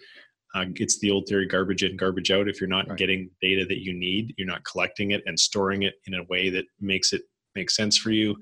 Uh, 0.54 0.66
it's 0.76 1.00
the 1.00 1.12
old 1.12 1.28
theory 1.28 1.48
garbage 1.48 1.84
in, 1.84 1.98
garbage 1.98 2.32
out. 2.32 2.48
If 2.48 2.62
you're 2.62 2.70
not 2.70 2.88
right. 2.88 2.98
getting 2.98 3.30
data 3.42 3.66
that 3.66 3.84
you 3.84 3.94
need, 3.94 4.34
you're 4.38 4.48
not 4.48 4.64
collecting 4.64 5.12
it 5.12 5.22
and 5.26 5.38
storing 5.38 5.84
it 5.84 5.96
in 6.08 6.14
a 6.14 6.24
way 6.30 6.50
that 6.50 6.66
makes 6.80 7.12
it 7.14 7.24
make 7.56 7.70
sense 7.70 7.98
for 7.98 8.12
you, 8.12 8.36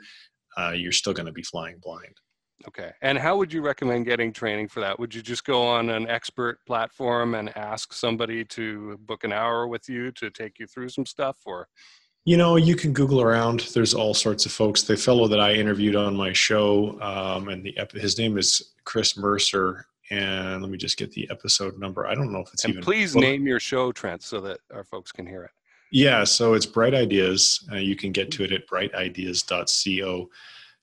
uh, 0.58 0.72
you're 0.72 0.92
still 0.92 1.14
going 1.14 1.26
to 1.26 1.32
be 1.32 1.44
flying 1.44 1.78
blind. 1.82 2.16
Okay. 2.68 2.92
And 3.02 3.18
how 3.18 3.36
would 3.38 3.52
you 3.52 3.62
recommend 3.62 4.06
getting 4.06 4.32
training 4.32 4.70
for 4.70 4.80
that? 4.80 4.98
Would 5.00 5.14
you 5.14 5.22
just 5.22 5.44
go 5.44 5.64
on 5.64 5.90
an 5.90 6.08
expert 6.08 6.60
platform 6.66 7.36
and 7.36 7.56
ask 7.58 7.94
somebody 7.94 8.46
to 8.46 8.98
book 9.02 9.24
an 9.24 9.34
hour 9.34 9.68
with 9.68 9.90
you 9.90 10.12
to 10.14 10.30
take 10.30 10.60
you 10.60 10.68
through 10.68 10.90
some 10.90 11.06
stuff 11.06 11.38
or? 11.46 11.68
You 12.26 12.38
know, 12.38 12.56
you 12.56 12.76
can 12.76 12.94
Google 12.94 13.22
around. 13.22 13.62
There's 13.74 13.94
all 13.94 14.14
sorts 14.14 14.46
of 14.46 14.52
folks. 14.52 14.84
The 14.84 14.96
fellow 14.96 15.28
that 15.28 15.42
I 15.42 15.54
interviewed 15.54 15.96
on 15.96 16.16
my 16.16 16.32
show, 16.32 17.00
um, 17.02 17.50
and 17.50 17.66
the 17.66 17.76
his 18.00 18.18
name 18.18 18.38
is 18.38 18.74
Chris 18.86 19.18
Mercer. 19.18 19.86
And 20.10 20.62
let 20.62 20.70
me 20.70 20.78
just 20.78 20.98
get 20.98 21.12
the 21.12 21.28
episode 21.32 21.80
number. 21.80 22.08
I 22.08 22.14
don't 22.14 22.32
know 22.32 22.40
if 22.40 22.54
it's 22.54 22.64
and 22.64 22.74
even. 22.74 22.84
Please 22.84 23.16
name 23.16 23.48
your 23.48 23.60
show, 23.60 23.92
Trent, 23.92 24.22
so 24.22 24.40
that 24.42 24.60
our 24.74 24.84
folks 24.84 25.12
can 25.12 25.26
hear 25.26 25.44
it. 25.44 25.52
Yeah, 25.92 26.24
so 26.24 26.54
it's 26.54 26.66
Bright 26.66 26.94
Ideas. 26.94 27.68
Uh, 27.72 27.76
you 27.76 27.96
can 27.96 28.12
get 28.12 28.32
to 28.32 28.44
it 28.44 28.52
at 28.52 28.68
brightideas.co. 28.68 30.30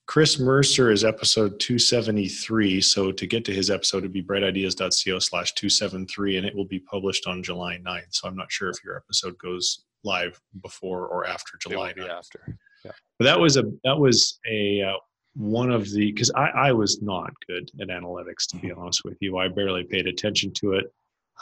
Chris 0.07 0.39
Mercer 0.39 0.91
is 0.91 1.05
episode 1.05 1.59
273. 1.61 2.81
So 2.81 3.13
to 3.13 3.27
get 3.27 3.45
to 3.45 3.53
his 3.53 3.71
episode, 3.71 3.99
it'd 3.99 4.13
be 4.13 4.23
brightideas.co 4.23 5.19
slash 5.19 5.53
273, 5.55 6.37
and 6.37 6.47
it 6.47 6.55
will 6.55 6.65
be 6.65 6.81
published 6.81 7.27
on 7.27 7.43
July 7.43 7.79
9th. 7.79 8.07
So 8.11 8.29
I'm 8.29 8.37
not 8.37 8.51
sure 8.51 8.71
if 8.71 8.85
your 8.85 8.97
episode 8.97 9.39
goes 9.39 9.85
live 10.05 10.41
before 10.63 11.07
or 11.07 11.27
after 11.27 11.59
July. 11.61 11.93
after. 12.11 12.59
Yeah. 12.85 12.93
But 13.19 13.25
that 13.25 13.39
was 13.39 13.57
a 13.57 13.65
that 13.85 13.99
was 13.99 14.39
a 14.49 14.83
uh, 14.83 14.97
one 15.35 15.71
of 15.71 15.91
the 15.91 16.13
because 16.13 16.31
I, 16.33 16.49
I 16.49 16.73
was 16.73 17.03
not 17.03 17.33
good 17.47 17.71
at 17.81 17.89
analytics 17.89 18.47
to 18.49 18.57
be 18.57 18.69
mm-hmm. 18.69 18.81
honest 18.81 19.05
with 19.05 19.19
you. 19.21 19.39
I 19.39 19.49
barely 19.49 19.85
paid 19.85 20.07
attention 20.07 20.53
to 20.55 20.75
it. 20.75 20.93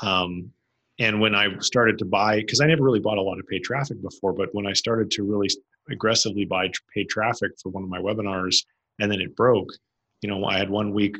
Um, 0.03 0.53
and 1.01 1.21
when 1.21 1.35
I 1.35 1.57
started 1.61 1.97
to 1.99 2.05
buy, 2.05 2.41
because 2.41 2.61
I 2.61 2.67
never 2.67 2.83
really 2.83 2.99
bought 3.01 3.19
a 3.19 3.23
lot 3.23 3.39
of 3.39 3.47
paid 3.47 3.63
traffic 3.63 4.03
before, 4.03 4.33
but 4.33 4.53
when 4.53 4.67
I 4.67 4.73
started 4.73 5.11
to 5.13 5.23
really 5.23 5.49
aggressively 5.91 6.45
buy 6.45 6.71
paid 6.93 7.09
traffic 7.09 7.53
for 7.63 7.69
one 7.69 7.85
of 7.85 7.89
my 7.89 7.99
webinars, 7.99 8.65
and 8.99 9.11
then 9.11 9.21
it 9.21 9.37
broke, 9.37 9.69
you 10.23 10.29
know, 10.29 10.45
I 10.45 10.59
had 10.59 10.69
one 10.69 10.93
week 10.93 11.17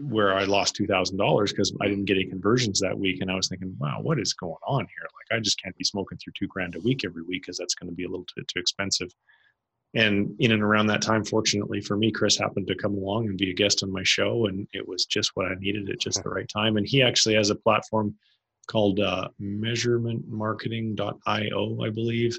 where 0.00 0.34
I 0.34 0.44
lost 0.44 0.74
two 0.74 0.86
thousand 0.86 1.18
dollars 1.18 1.52
because 1.52 1.76
I 1.80 1.88
didn't 1.88 2.06
get 2.06 2.16
any 2.16 2.26
conversions 2.26 2.80
that 2.80 2.98
week, 2.98 3.20
and 3.20 3.30
I 3.30 3.34
was 3.34 3.48
thinking, 3.48 3.76
wow, 3.78 3.98
what 4.00 4.18
is 4.18 4.32
going 4.32 4.56
on 4.66 4.80
here? 4.80 5.02
Like, 5.02 5.38
I 5.38 5.40
just 5.40 5.62
can't 5.62 5.76
be 5.76 5.84
smoking 5.84 6.16
through 6.18 6.32
two 6.38 6.46
grand 6.46 6.76
a 6.76 6.80
week 6.80 7.04
every 7.04 7.22
week 7.22 7.42
because 7.42 7.58
that's 7.58 7.74
going 7.74 7.90
to 7.90 7.94
be 7.94 8.04
a 8.04 8.08
little 8.08 8.24
too, 8.26 8.42
too 8.42 8.58
expensive. 8.58 9.12
And 9.94 10.34
in 10.38 10.52
and 10.52 10.62
around 10.62 10.86
that 10.86 11.02
time, 11.02 11.22
fortunately 11.22 11.82
for 11.82 11.98
me, 11.98 12.10
Chris 12.10 12.38
happened 12.38 12.66
to 12.68 12.74
come 12.74 12.94
along 12.94 13.26
and 13.26 13.36
be 13.36 13.50
a 13.50 13.54
guest 13.54 13.82
on 13.82 13.92
my 13.92 14.02
show, 14.02 14.46
and 14.46 14.66
it 14.72 14.88
was 14.88 15.04
just 15.04 15.32
what 15.34 15.44
I 15.46 15.54
needed 15.58 15.90
at 15.90 16.00
just 16.00 16.22
the 16.22 16.30
right 16.30 16.48
time. 16.48 16.78
And 16.78 16.88
he 16.88 17.02
actually 17.02 17.34
has 17.34 17.50
a 17.50 17.54
platform 17.54 18.14
called 18.68 19.00
uh, 19.00 19.28
measurementmarketing.io, 19.40 21.82
I 21.82 21.90
believe, 21.90 22.38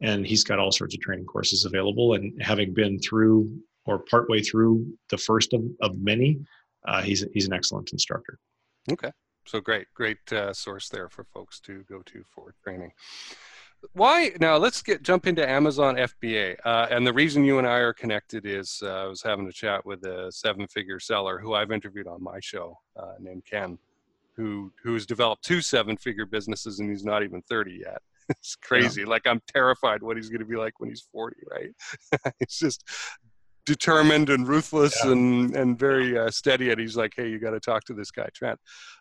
and 0.00 0.26
he's 0.26 0.44
got 0.44 0.58
all 0.58 0.72
sorts 0.72 0.94
of 0.94 1.02
training 1.02 1.26
courses 1.26 1.66
available. 1.66 2.14
And 2.14 2.42
having 2.42 2.72
been 2.72 2.98
through 2.98 3.54
or 3.84 3.98
partway 3.98 4.40
through 4.40 4.90
the 5.10 5.18
first 5.18 5.52
of, 5.52 5.62
of 5.82 5.98
many, 5.98 6.40
uh, 6.84 7.02
he's 7.02 7.24
he's 7.32 7.46
an 7.46 7.52
excellent 7.52 7.92
instructor. 7.92 8.38
Okay, 8.90 9.10
so 9.46 9.60
great, 9.60 9.86
great 9.94 10.32
uh, 10.32 10.52
source 10.52 10.88
there 10.88 11.08
for 11.08 11.24
folks 11.24 11.60
to 11.60 11.84
go 11.88 12.02
to 12.02 12.24
for 12.34 12.54
training. 12.62 12.92
Why 13.92 14.30
now? 14.40 14.56
Let's 14.56 14.82
get 14.82 15.02
jump 15.02 15.26
into 15.26 15.48
Amazon 15.48 15.96
FBA. 15.96 16.56
Uh, 16.64 16.86
and 16.90 17.06
the 17.06 17.12
reason 17.12 17.44
you 17.44 17.58
and 17.58 17.66
I 17.66 17.78
are 17.78 17.92
connected 17.92 18.46
is 18.46 18.80
uh, 18.82 19.04
I 19.04 19.06
was 19.06 19.22
having 19.22 19.46
a 19.46 19.52
chat 19.52 19.84
with 19.84 20.04
a 20.04 20.32
seven-figure 20.32 21.00
seller 21.00 21.38
who 21.38 21.54
I've 21.54 21.70
interviewed 21.70 22.06
on 22.06 22.22
my 22.22 22.38
show 22.40 22.78
uh, 22.96 23.14
named 23.20 23.44
Ken, 23.44 23.78
who 24.36 24.72
who's 24.82 25.06
developed 25.06 25.44
two 25.44 25.60
seven-figure 25.60 26.26
businesses 26.26 26.80
and 26.80 26.90
he's 26.90 27.04
not 27.04 27.22
even 27.22 27.42
thirty 27.42 27.82
yet. 27.84 28.00
it's 28.30 28.56
crazy. 28.56 29.02
Yeah. 29.02 29.08
Like 29.08 29.26
I'm 29.26 29.42
terrified 29.52 30.02
what 30.02 30.16
he's 30.16 30.30
going 30.30 30.40
to 30.40 30.46
be 30.46 30.56
like 30.56 30.80
when 30.80 30.88
he's 30.88 31.06
forty. 31.12 31.40
Right? 31.50 32.32
it's 32.40 32.58
just 32.58 32.84
determined 33.66 34.30
and 34.30 34.46
ruthless 34.46 34.96
yeah. 35.04 35.12
and 35.12 35.56
and 35.56 35.78
very 35.78 36.18
uh, 36.18 36.30
steady. 36.30 36.70
And 36.70 36.80
he's 36.80 36.96
like, 36.96 37.12
hey, 37.16 37.28
you 37.28 37.38
got 37.38 37.50
to 37.50 37.60
talk 37.60 37.84
to 37.84 37.94
this 37.94 38.10
guy, 38.10 38.28
Trent. 38.34 38.58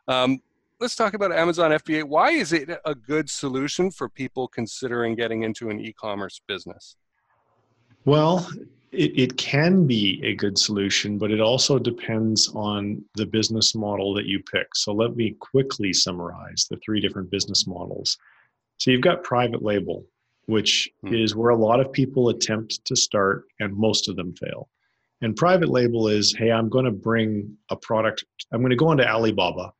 Um, 0.07 0.41
let's 0.79 0.95
talk 0.95 1.13
about 1.13 1.31
Amazon 1.31 1.71
FBA. 1.71 2.03
Why 2.03 2.31
is 2.31 2.53
it 2.53 2.69
a 2.85 2.95
good 2.95 3.29
solution 3.29 3.91
for 3.91 4.09
people 4.09 4.47
considering 4.47 5.15
getting 5.15 5.43
into 5.43 5.69
an 5.69 5.79
e-commerce 5.79 6.41
business? 6.47 6.95
Well, 8.05 8.47
it, 8.91 9.17
it 9.17 9.37
can 9.37 9.87
be 9.87 10.21
a 10.23 10.35
good 10.35 10.57
solution, 10.57 11.17
but 11.17 11.31
it 11.31 11.39
also 11.39 11.79
depends 11.79 12.51
on 12.53 13.03
the 13.15 13.25
business 13.25 13.75
model 13.75 14.13
that 14.13 14.25
you 14.25 14.41
pick. 14.43 14.75
So 14.75 14.93
let 14.93 15.15
me 15.15 15.35
quickly 15.39 15.93
summarize 15.93 16.67
the 16.69 16.77
three 16.77 16.99
different 16.99 17.31
business 17.31 17.65
models. 17.65 18.17
So 18.77 18.91
you've 18.91 19.01
got 19.01 19.23
private 19.23 19.63
label, 19.63 20.05
which 20.45 20.89
hmm. 21.01 21.13
is 21.13 21.35
where 21.35 21.51
a 21.51 21.55
lot 21.55 21.79
of 21.79 21.91
people 21.91 22.29
attempt 22.29 22.83
to 22.85 22.95
start 22.95 23.45
and 23.59 23.75
most 23.75 24.09
of 24.09 24.15
them 24.15 24.35
fail. 24.35 24.69
And 25.21 25.35
private 25.35 25.69
label 25.69 26.09
is, 26.09 26.35
hey, 26.37 26.51
I'm 26.51 26.67
going 26.69 26.85
to 26.85 26.91
bring 26.91 27.57
a 27.69 27.77
product, 27.77 28.25
I'm 28.51 28.59
going 28.59 28.71
to 28.71 28.75
go 28.75 28.91
into 28.91 29.09
Alibaba. 29.09 29.71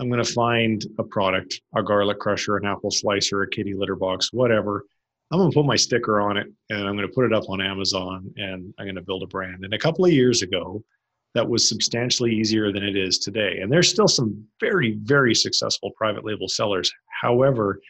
I'm 0.00 0.08
going 0.08 0.22
to 0.22 0.32
find 0.32 0.84
a 0.98 1.04
product, 1.04 1.60
a 1.76 1.82
garlic 1.82 2.18
crusher, 2.18 2.56
an 2.56 2.66
apple 2.66 2.90
slicer, 2.90 3.42
a 3.42 3.48
kitty 3.48 3.74
litter 3.74 3.96
box, 3.96 4.32
whatever. 4.32 4.84
I'm 5.30 5.38
going 5.38 5.50
to 5.50 5.54
put 5.54 5.66
my 5.66 5.76
sticker 5.76 6.20
on 6.20 6.36
it 6.36 6.46
and 6.70 6.80
I'm 6.80 6.96
going 6.96 7.08
to 7.08 7.14
put 7.14 7.24
it 7.24 7.32
up 7.32 7.48
on 7.48 7.60
Amazon 7.60 8.32
and 8.36 8.74
I'm 8.78 8.86
going 8.86 8.94
to 8.96 9.02
build 9.02 9.22
a 9.22 9.26
brand. 9.26 9.64
And 9.64 9.72
a 9.72 9.78
couple 9.78 10.04
of 10.04 10.12
years 10.12 10.42
ago, 10.42 10.82
that 11.34 11.48
was 11.48 11.68
substantially 11.68 12.32
easier 12.32 12.72
than 12.72 12.84
it 12.84 12.96
is 12.96 13.18
today. 13.18 13.58
And 13.60 13.70
there's 13.70 13.88
still 13.88 14.06
some 14.08 14.44
very, 14.60 14.96
very 15.02 15.34
successful 15.34 15.90
private 15.96 16.24
label 16.24 16.48
sellers. 16.48 16.92
However, 17.20 17.80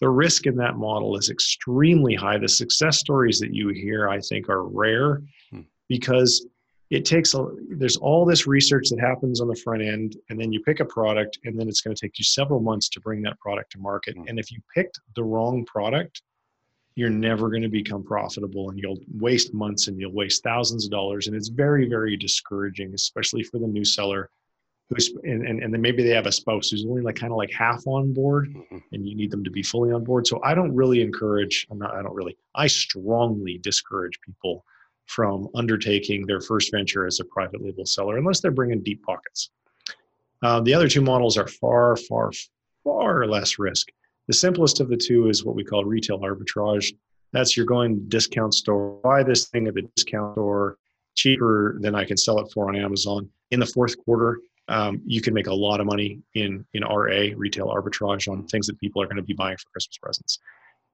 the 0.00 0.08
risk 0.08 0.46
in 0.46 0.56
that 0.56 0.76
model 0.76 1.16
is 1.16 1.30
extremely 1.30 2.14
high. 2.14 2.38
The 2.38 2.48
success 2.48 2.98
stories 2.98 3.38
that 3.40 3.54
you 3.54 3.68
hear, 3.70 4.08
I 4.08 4.20
think, 4.20 4.48
are 4.48 4.64
rare 4.64 5.22
hmm. 5.50 5.62
because 5.88 6.46
it 6.90 7.04
takes 7.04 7.34
a, 7.34 7.46
there's 7.68 7.96
all 7.96 8.24
this 8.24 8.46
research 8.46 8.88
that 8.90 9.00
happens 9.00 9.40
on 9.40 9.48
the 9.48 9.56
front 9.56 9.82
end, 9.82 10.16
and 10.30 10.40
then 10.40 10.52
you 10.52 10.60
pick 10.60 10.80
a 10.80 10.84
product, 10.84 11.38
and 11.44 11.58
then 11.58 11.68
it's 11.68 11.80
going 11.80 11.94
to 11.94 12.00
take 12.00 12.18
you 12.18 12.24
several 12.24 12.60
months 12.60 12.88
to 12.90 13.00
bring 13.00 13.20
that 13.22 13.38
product 13.40 13.72
to 13.72 13.78
market. 13.78 14.16
Hmm. 14.16 14.24
And 14.28 14.38
if 14.38 14.52
you 14.52 14.60
picked 14.74 15.00
the 15.16 15.24
wrong 15.24 15.64
product, 15.64 16.22
you're 16.98 17.10
never 17.10 17.48
going 17.48 17.62
to 17.62 17.68
become 17.68 18.02
profitable 18.02 18.70
and 18.70 18.78
you'll 18.80 18.98
waste 19.20 19.54
months 19.54 19.86
and 19.86 20.00
you'll 20.00 20.12
waste 20.12 20.42
thousands 20.42 20.84
of 20.84 20.90
dollars 20.90 21.28
and 21.28 21.36
it's 21.36 21.46
very 21.46 21.88
very 21.88 22.16
discouraging 22.16 22.92
especially 22.92 23.44
for 23.44 23.60
the 23.60 23.66
new 23.68 23.84
seller 23.84 24.30
who's 24.88 25.12
and, 25.24 25.46
and, 25.46 25.62
and 25.62 25.72
then 25.72 25.80
maybe 25.80 26.02
they 26.02 26.14
have 26.14 26.26
a 26.26 26.32
spouse 26.32 26.70
who's 26.70 26.84
only 26.84 27.02
like 27.02 27.16
kind 27.16 27.32
of 27.32 27.36
like 27.36 27.52
half 27.52 27.86
on 27.86 28.12
board 28.12 28.48
mm-hmm. 28.48 28.78
and 28.92 29.06
you 29.06 29.14
need 29.14 29.30
them 29.30 29.44
to 29.44 29.50
be 29.50 29.62
fully 29.62 29.92
on 29.92 30.04
board. 30.04 30.26
So 30.26 30.40
i 30.42 30.54
don't 30.54 30.74
really 30.74 31.02
encourage 31.02 31.66
i'm 31.70 31.78
not 31.78 31.94
i 31.94 32.02
don't 32.02 32.14
really 32.14 32.36
i 32.54 32.66
strongly 32.66 33.58
discourage 33.58 34.18
people 34.20 34.64
from 35.06 35.48
undertaking 35.54 36.26
their 36.26 36.40
first 36.40 36.70
venture 36.70 37.06
as 37.06 37.20
a 37.20 37.24
private 37.24 37.62
label 37.62 37.86
seller 37.86 38.18
unless 38.18 38.40
they're 38.40 38.50
bringing 38.50 38.82
deep 38.82 39.02
pockets. 39.04 39.50
Uh, 40.42 40.60
the 40.60 40.74
other 40.74 40.88
two 40.88 41.00
models 41.00 41.36
are 41.36 41.48
far 41.48 41.96
far 41.96 42.30
far 42.84 43.26
less 43.26 43.58
risk. 43.58 43.88
The 44.26 44.34
simplest 44.34 44.80
of 44.80 44.88
the 44.88 44.96
two 44.96 45.28
is 45.28 45.44
what 45.44 45.56
we 45.56 45.64
call 45.64 45.84
retail 45.84 46.20
arbitrage. 46.20 46.94
That's 47.32 47.56
you're 47.56 47.66
going 47.66 47.94
to 47.94 48.00
discount 48.08 48.54
store 48.54 49.00
buy 49.02 49.22
this 49.22 49.48
thing 49.48 49.66
at 49.66 49.74
the 49.74 49.82
discount 49.96 50.34
store 50.34 50.78
cheaper 51.14 51.78
than 51.80 51.94
i 51.96 52.04
can 52.04 52.16
sell 52.16 52.38
it 52.38 52.50
for 52.52 52.68
on 52.68 52.76
amazon. 52.76 53.28
In 53.50 53.60
the 53.60 53.66
fourth 53.66 53.96
quarter 54.04 54.38
um, 54.68 55.00
you 55.06 55.20
can 55.20 55.34
make 55.34 55.46
a 55.46 55.54
lot 55.54 55.80
of 55.80 55.86
money 55.86 56.20
in 56.34 56.64
in 56.74 56.82
RA 56.84 57.28
retail 57.36 57.68
arbitrage 57.68 58.30
on 58.30 58.46
things 58.46 58.66
that 58.66 58.78
people 58.78 59.02
are 59.02 59.06
going 59.06 59.16
to 59.16 59.22
be 59.22 59.34
buying 59.34 59.56
for 59.56 59.70
Christmas 59.70 59.98
presents. 59.98 60.38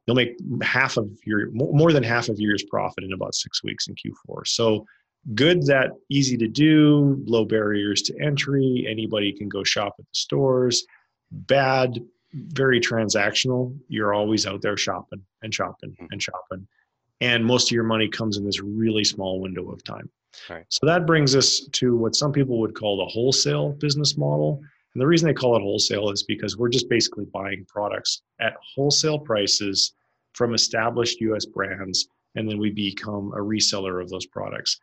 You'll 0.07 0.17
make 0.17 0.37
half 0.63 0.97
of 0.97 1.09
your 1.25 1.51
more 1.53 1.93
than 1.93 2.03
half 2.03 2.29
of 2.29 2.39
your 2.39 2.51
year's 2.51 2.65
profit 2.65 3.05
in 3.05 3.13
about 3.13 3.35
six 3.35 3.63
weeks 3.65 3.89
in 3.89 3.95
Q4. 3.95 4.47
So 4.47 4.87
good 5.35 5.67
that 5.67 5.93
easy 6.11 6.37
to 6.37 6.47
do, 6.47 7.23
low 7.27 7.45
barriers 7.45 8.03
to 8.03 8.23
entry. 8.23 8.87
Anybody 8.89 9.33
can 9.33 9.49
go 9.49 9.65
shop 9.65 9.95
at 9.99 10.05
the 10.05 10.15
stores. 10.15 10.85
Bad, 11.31 11.99
very 12.33 12.81
transactional. 12.81 13.77
You're 13.89 14.15
always 14.15 14.47
out 14.47 14.61
there 14.61 14.77
shopping 14.77 15.23
and 15.43 15.53
shopping 15.53 15.97
and 16.11 16.23
shopping, 16.23 16.69
and 17.21 17.45
most 17.45 17.69
of 17.69 17.73
your 17.73 17.85
money 17.85 18.09
comes 18.09 18.37
in 18.37 18.45
this 18.45 18.61
really 18.61 19.05
small 19.05 19.41
window 19.41 19.71
of 19.71 19.83
time. 19.83 20.11
Right. 20.49 20.65
So 20.69 20.87
that 20.87 21.07
brings 21.07 21.35
us 21.37 21.61
to 21.73 21.97
what 21.97 22.15
some 22.15 22.33
people 22.33 22.59
would 22.61 22.75
call 22.75 22.99
the 22.99 23.11
wholesale 23.11 23.73
business 23.73 24.17
model. 24.17 24.61
And 24.95 25.01
the 25.01 25.07
reason 25.07 25.27
they 25.27 25.35
call 25.35 25.57
it 25.57 25.63
wholesale 25.63 26.11
is 26.11 26.23
because 26.23 26.57
we're 26.57 26.69
just 26.69 26.89
basically 26.89 27.27
buying 27.27 27.65
products 27.69 28.23
at 28.41 28.55
wholesale 28.75 29.19
prices 29.19 29.93
from 30.33 30.55
established 30.55 31.21
US 31.21 31.47
brands, 31.47 32.09
and 32.35 32.49
then 32.49 32.59
we 32.59 32.71
become 32.71 33.33
a 33.33 33.41
reseller 33.41 34.03
of 34.03 34.11
those 34.11 34.27
products. 34.27 34.79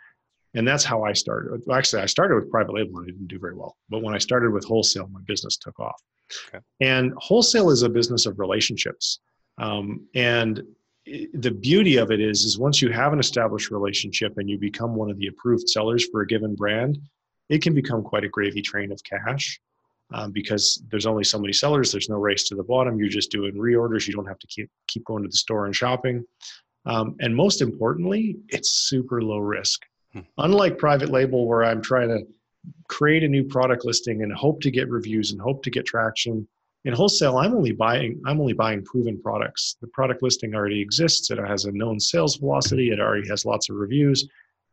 And 0.54 0.68
that's 0.68 0.84
how 0.84 1.04
I 1.04 1.14
started. 1.14 1.62
Actually, 1.72 2.02
I 2.02 2.08
started 2.08 2.36
with 2.36 2.52
private 2.52 2.74
label 2.74 3.00
and 3.00 3.08
I 3.08 3.12
didn't 3.12 3.28
do 3.28 3.40
very 3.40 3.56
well. 3.56 3.78
But 3.90 4.02
when 4.02 4.14
I 4.14 4.18
started 4.18 4.52
with 4.52 4.66
wholesale, 4.66 5.08
my 5.08 5.22
business 5.26 5.58
took 5.58 5.80
off. 5.80 6.02
Okay. 6.48 6.60
And 6.82 7.14
wholesale 7.18 7.70
is 7.70 7.84
a 7.84 7.90
business 7.90 8.26
of 8.26 8.40
relationships. 8.40 9.20
Um, 9.58 10.08
and 10.14 10.62
the 11.06 11.52
beauty 11.52 11.98
of 11.98 12.12
it 12.12 12.20
is 12.20 12.44
is 12.44 12.60
once 12.60 12.82
you 12.82 12.90
have 12.92 13.14
an 13.14 13.20
established 13.20 13.72
relationship 13.72 14.38
and 14.38 14.50
you 14.50 14.58
become 14.58 14.96
one 14.96 15.10
of 15.10 15.18
the 15.18 15.28
approved 15.28 15.68
sellers 15.68 16.08
for 16.12 16.22
a 16.22 16.28
given 16.28 16.56
brand 16.56 17.00
it 17.50 17.62
can 17.62 17.74
become 17.74 18.04
quite 18.04 18.24
a 18.24 18.30
gravy 18.30 18.62
train 18.62 18.92
of 18.92 19.02
cash 19.04 19.60
um, 20.14 20.32
because 20.32 20.84
there's 20.92 21.08
only 21.08 21.24
so 21.24 21.40
many 21.40 21.54
sellers 21.54 21.92
there's 21.92 22.10
no 22.10 22.18
race 22.18 22.44
to 22.44 22.56
the 22.56 22.64
bottom 22.64 23.00
you're 23.00 23.10
just 23.10 23.32
doing 23.32 23.54
reorders 23.56 24.08
you 24.08 24.14
don't 24.14 24.28
have 24.28 24.40
to 24.40 24.48
keep 24.48 24.70
keep 24.88 25.04
going 25.06 25.24
to 25.24 25.30
the 25.30 25.38
store 25.38 25.66
and 25.66 25.76
shopping 25.76 26.24
um, 26.86 27.16
and 27.20 27.36
most 27.36 27.62
importantly 27.62 28.38
it's 28.50 28.70
super 28.70 29.24
low 29.24 29.40
risk 29.40 29.82
hmm. 30.14 30.20
unlike 30.38 30.78
private 30.78 31.10
label 31.10 31.48
where 31.48 31.64
i'm 31.64 31.82
trying 31.82 32.10
to 32.10 32.20
create 32.90 33.24
a 33.24 33.28
new 33.28 33.44
product 33.44 33.86
listing 33.86 34.22
and 34.22 34.32
hope 34.34 34.62
to 34.62 34.70
get 34.70 34.88
reviews 34.88 35.32
and 35.32 35.42
hope 35.42 35.64
to 35.64 35.72
get 35.72 35.86
traction 35.86 36.48
in 36.86 36.94
wholesale 36.94 37.38
i'm 37.38 37.54
only 37.54 37.72
buying 37.72 38.20
i'm 38.26 38.40
only 38.40 38.54
buying 38.54 38.84
proven 38.84 39.20
products. 39.22 39.78
The 39.82 39.88
product 39.88 40.24
listing 40.24 40.56
already 40.56 40.82
exists. 40.82 41.30
It 41.32 41.38
has 41.38 41.66
a 41.66 41.72
known 41.72 42.00
sales 42.00 42.38
velocity. 42.38 42.92
It 42.92 43.00
already 43.00 43.28
has 43.30 43.46
lots 43.46 43.70
of 43.70 43.76
reviews. 43.76 44.28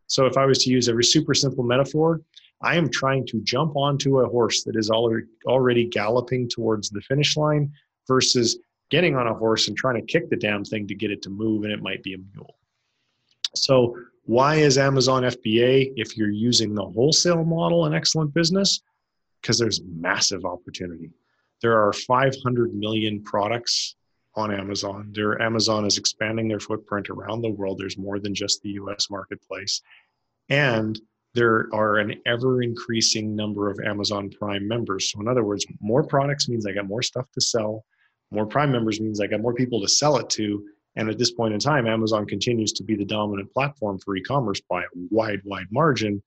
So 0.06 0.26
if 0.26 0.36
i 0.36 0.46
was 0.46 0.58
to 0.64 0.70
use 0.70 0.88
a 0.88 1.02
super 1.02 1.34
simple 1.34 1.64
metaphor 1.64 2.20
i 2.62 2.76
am 2.76 2.88
trying 2.90 3.26
to 3.26 3.40
jump 3.42 3.76
onto 3.76 4.20
a 4.20 4.28
horse 4.28 4.64
that 4.64 4.76
is 4.76 4.90
already 4.90 5.26
already 5.46 5.86
galloping 5.86 6.48
towards 6.48 6.90
the 6.90 7.00
finish 7.02 7.36
line 7.36 7.70
versus 8.06 8.58
getting 8.90 9.14
on 9.14 9.26
a 9.26 9.34
horse 9.34 9.68
and 9.68 9.76
trying 9.76 9.94
to 9.94 10.12
kick 10.12 10.30
the 10.30 10.36
damn 10.36 10.64
thing 10.64 10.86
to 10.88 10.94
get 10.94 11.10
it 11.10 11.20
to 11.22 11.30
move 11.30 11.64
and 11.64 11.72
it 11.72 11.82
might 11.82 12.02
be 12.02 12.14
a 12.14 12.18
mule. 12.34 12.56
So 13.54 13.96
why 14.24 14.56
is 14.56 14.78
amazon 14.78 15.24
fba 15.24 15.92
if 15.96 16.16
you're 16.16 16.30
using 16.30 16.74
the 16.74 16.84
wholesale 16.84 17.44
model 17.44 17.84
an 17.84 17.94
excellent 17.94 18.32
business? 18.32 18.80
Because 19.40 19.58
there's 19.58 19.82
massive 19.84 20.44
opportunity 20.44 21.10
there 21.62 21.76
are 21.76 21.92
500 21.92 22.74
million 22.74 23.22
products 23.22 23.96
on 24.34 24.52
Amazon. 24.52 25.10
There, 25.12 25.40
Amazon 25.42 25.84
is 25.84 25.98
expanding 25.98 26.48
their 26.48 26.60
footprint 26.60 27.10
around 27.10 27.42
the 27.42 27.50
world. 27.50 27.78
There's 27.78 27.98
more 27.98 28.20
than 28.20 28.34
just 28.34 28.62
the 28.62 28.70
US 28.70 29.10
marketplace. 29.10 29.82
And 30.48 30.98
there 31.34 31.68
are 31.72 31.98
an 31.98 32.14
ever 32.26 32.62
increasing 32.62 33.36
number 33.36 33.70
of 33.70 33.80
Amazon 33.84 34.30
Prime 34.30 34.66
members. 34.66 35.10
So, 35.12 35.20
in 35.20 35.28
other 35.28 35.44
words, 35.44 35.66
more 35.80 36.02
products 36.02 36.48
means 36.48 36.66
I 36.66 36.72
got 36.72 36.86
more 36.86 37.02
stuff 37.02 37.26
to 37.32 37.40
sell, 37.40 37.84
More 38.30 38.46
Prime 38.46 38.72
members 38.72 39.00
means 39.00 39.20
I 39.20 39.26
got 39.26 39.40
more 39.40 39.54
people 39.54 39.80
to 39.80 39.88
sell 39.88 40.16
it 40.16 40.30
to. 40.30 40.64
And 40.96 41.08
at 41.08 41.18
this 41.18 41.30
point 41.30 41.54
in 41.54 41.60
time, 41.60 41.86
Amazon 41.86 42.26
continues 42.26 42.72
to 42.72 42.82
be 42.82 42.96
the 42.96 43.04
dominant 43.04 43.52
platform 43.52 43.98
for 43.98 44.16
e-commerce 44.16 44.60
by 44.68 44.82
a 44.82 44.86
wide, 45.10 45.40
wide 45.44 45.68
margin. 45.70 46.22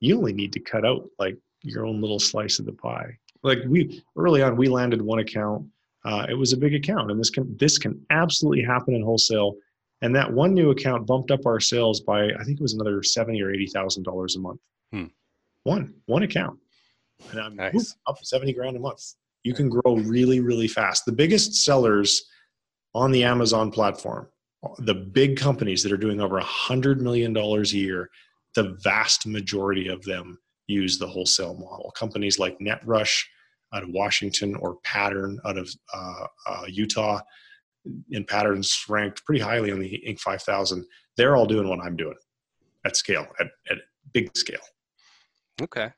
You 0.00 0.16
only 0.16 0.32
need 0.32 0.52
to 0.52 0.60
cut 0.60 0.84
out 0.84 1.08
like 1.18 1.36
your 1.62 1.86
own 1.86 2.00
little 2.00 2.20
slice 2.20 2.58
of 2.58 2.66
the 2.66 2.72
pie. 2.72 3.18
Like 3.42 3.58
we 3.66 4.02
early 4.16 4.42
on, 4.42 4.56
we 4.56 4.68
landed 4.68 5.02
one 5.02 5.18
account. 5.18 5.66
Uh, 6.04 6.26
it 6.28 6.34
was 6.34 6.52
a 6.52 6.56
big 6.56 6.74
account, 6.74 7.10
and 7.10 7.18
this 7.18 7.30
can 7.30 7.56
this 7.58 7.78
can 7.78 8.04
absolutely 8.10 8.62
happen 8.64 8.94
in 8.94 9.02
wholesale. 9.02 9.56
And 10.00 10.14
that 10.16 10.32
one 10.32 10.52
new 10.52 10.70
account 10.70 11.06
bumped 11.06 11.30
up 11.30 11.46
our 11.46 11.60
sales 11.60 12.00
by 12.00 12.26
I 12.26 12.44
think 12.44 12.58
it 12.58 12.62
was 12.62 12.74
another 12.74 13.02
seventy 13.02 13.40
or 13.42 13.52
eighty 13.52 13.66
thousand 13.66 14.02
dollars 14.04 14.36
a 14.36 14.40
month. 14.40 14.60
Hmm. 14.92 15.06
One 15.64 15.94
one 16.06 16.22
account, 16.24 16.58
and 17.30 17.40
I'm 17.40 17.56
Nice. 17.56 17.72
whoop, 17.74 17.86
up 18.06 18.24
seventy 18.24 18.52
grand 18.52 18.76
a 18.76 18.80
month. 18.80 19.14
You 19.44 19.54
can 19.54 19.68
grow 19.68 19.96
really 19.96 20.40
really 20.40 20.68
fast. 20.68 21.04
The 21.04 21.12
biggest 21.12 21.54
sellers 21.54 22.24
on 22.94 23.10
the 23.10 23.24
Amazon 23.24 23.70
platform, 23.70 24.28
the 24.78 24.94
big 24.94 25.36
companies 25.36 25.82
that 25.82 25.92
are 25.92 25.96
doing 25.96 26.20
over 26.20 26.38
a 26.38 26.44
hundred 26.44 27.00
million 27.00 27.32
dollars 27.32 27.72
a 27.72 27.78
year, 27.78 28.10
the 28.54 28.76
vast 28.82 29.26
majority 29.26 29.88
of 29.88 30.02
them 30.04 30.38
use 30.72 30.98
the 30.98 31.06
wholesale 31.06 31.54
model. 31.54 31.92
Companies 31.96 32.38
like 32.38 32.58
NetRush 32.58 33.24
out 33.74 33.82
of 33.82 33.90
Washington 33.90 34.54
or 34.56 34.76
Pattern 34.84 35.40
out 35.44 35.58
of 35.58 35.70
uh, 35.94 36.26
uh, 36.46 36.64
Utah, 36.68 37.20
and 38.12 38.26
Patterns 38.26 38.84
ranked 38.88 39.24
pretty 39.24 39.40
highly 39.40 39.72
on 39.72 39.80
the 39.80 40.02
Inc. 40.06 40.20
5000. 40.20 40.84
They're 41.16 41.36
all 41.36 41.46
doing 41.46 41.68
what 41.68 41.80
I'm 41.80 41.96
doing 41.96 42.16
at 42.84 42.96
scale, 42.96 43.26
at, 43.40 43.48
at 43.70 43.78
big 44.12 44.36
scale. 44.36 44.60
Okay. 45.60 45.90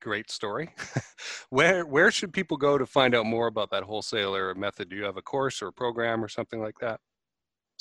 Great 0.00 0.30
story. 0.30 0.68
where 1.50 1.86
where 1.86 2.10
should 2.10 2.32
people 2.32 2.58
go 2.58 2.76
to 2.76 2.84
find 2.84 3.14
out 3.14 3.24
more 3.24 3.46
about 3.46 3.70
that 3.70 3.84
wholesaler 3.84 4.54
method? 4.54 4.90
Do 4.90 4.96
you 4.96 5.04
have 5.04 5.16
a 5.16 5.22
course 5.22 5.62
or 5.62 5.68
a 5.68 5.72
program 5.72 6.22
or 6.22 6.28
something 6.28 6.60
like 6.60 6.78
that? 6.80 7.00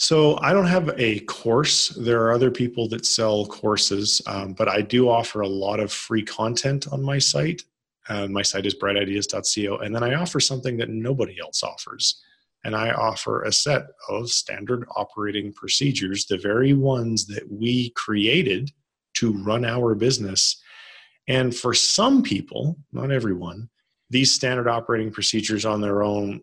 So 0.01 0.39
I 0.41 0.51
don't 0.51 0.65
have 0.65 0.91
a 0.97 1.19
course. 1.21 1.89
There 1.89 2.23
are 2.23 2.31
other 2.31 2.49
people 2.49 2.89
that 2.89 3.05
sell 3.05 3.45
courses, 3.45 4.19
um, 4.25 4.53
but 4.53 4.67
I 4.67 4.81
do 4.81 5.07
offer 5.07 5.41
a 5.41 5.47
lot 5.47 5.79
of 5.79 5.93
free 5.93 6.23
content 6.23 6.87
on 6.91 7.03
my 7.03 7.19
site. 7.19 7.61
Uh, 8.09 8.25
my 8.25 8.41
site 8.41 8.65
is 8.65 8.73
brightideas.co, 8.73 9.77
and 9.77 9.93
then 9.93 10.03
I 10.03 10.15
offer 10.15 10.39
something 10.39 10.75
that 10.77 10.89
nobody 10.89 11.39
else 11.39 11.61
offers. 11.61 12.19
And 12.63 12.75
I 12.75 12.89
offer 12.89 13.43
a 13.43 13.51
set 13.51 13.89
of 14.09 14.31
standard 14.31 14.87
operating 14.95 15.53
procedures, 15.53 16.25
the 16.25 16.39
very 16.39 16.73
ones 16.73 17.27
that 17.27 17.43
we 17.51 17.91
created 17.91 18.71
to 19.17 19.33
run 19.43 19.63
our 19.63 19.93
business. 19.93 20.59
And 21.27 21.55
for 21.55 21.75
some 21.75 22.23
people, 22.23 22.75
not 22.91 23.11
everyone, 23.11 23.69
these 24.09 24.33
standard 24.33 24.67
operating 24.67 25.11
procedures 25.11 25.63
on 25.63 25.79
their 25.79 26.01
own 26.01 26.41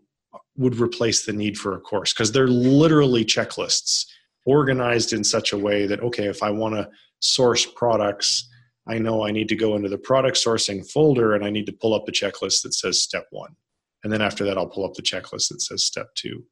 would 0.59 0.79
replace 0.79 1.25
the 1.25 1.33
need 1.33 1.57
for 1.57 1.75
a 1.75 1.81
course 1.81 2.13
because 2.13 2.33
they're 2.33 2.49
literally 2.49 3.25
checklists 3.25 4.05
organized 4.45 5.13
in 5.13 5.23
such 5.25 5.53
a 5.53 5.59
way 5.59 5.87
that 5.87 6.01
okay 6.01 6.27
if 6.27 6.43
i 6.43 6.51
want 6.51 6.75
to 6.75 6.89
source 7.21 7.65
products 7.65 8.49
i 8.89 8.99
know 8.99 9.25
i 9.25 9.31
need 9.31 9.49
to 9.49 9.57
go 9.57 9.77
into 9.77 9.89
the 9.89 9.97
product 9.99 10.37
sourcing 10.37 10.89
folder 10.91 11.35
and 11.35 11.45
i 11.45 11.51
need 11.51 11.67
to 11.67 11.73
pull 11.73 11.95
up 11.95 12.05
the 12.05 12.13
checklist 12.13 12.63
that 12.63 12.75
says 12.75 13.01
step 13.01 13.27
one. 13.31 13.55
And 14.05 14.13
then 14.13 14.21
after 14.21 14.45
that 14.45 14.59
i'll 14.59 14.67
pull 14.67 14.85
up 14.85 14.95
the 14.95 15.03
checklist 15.03 15.49
that 15.49 15.63
says 15.63 15.85
step 15.85 16.09
two. 16.15 16.45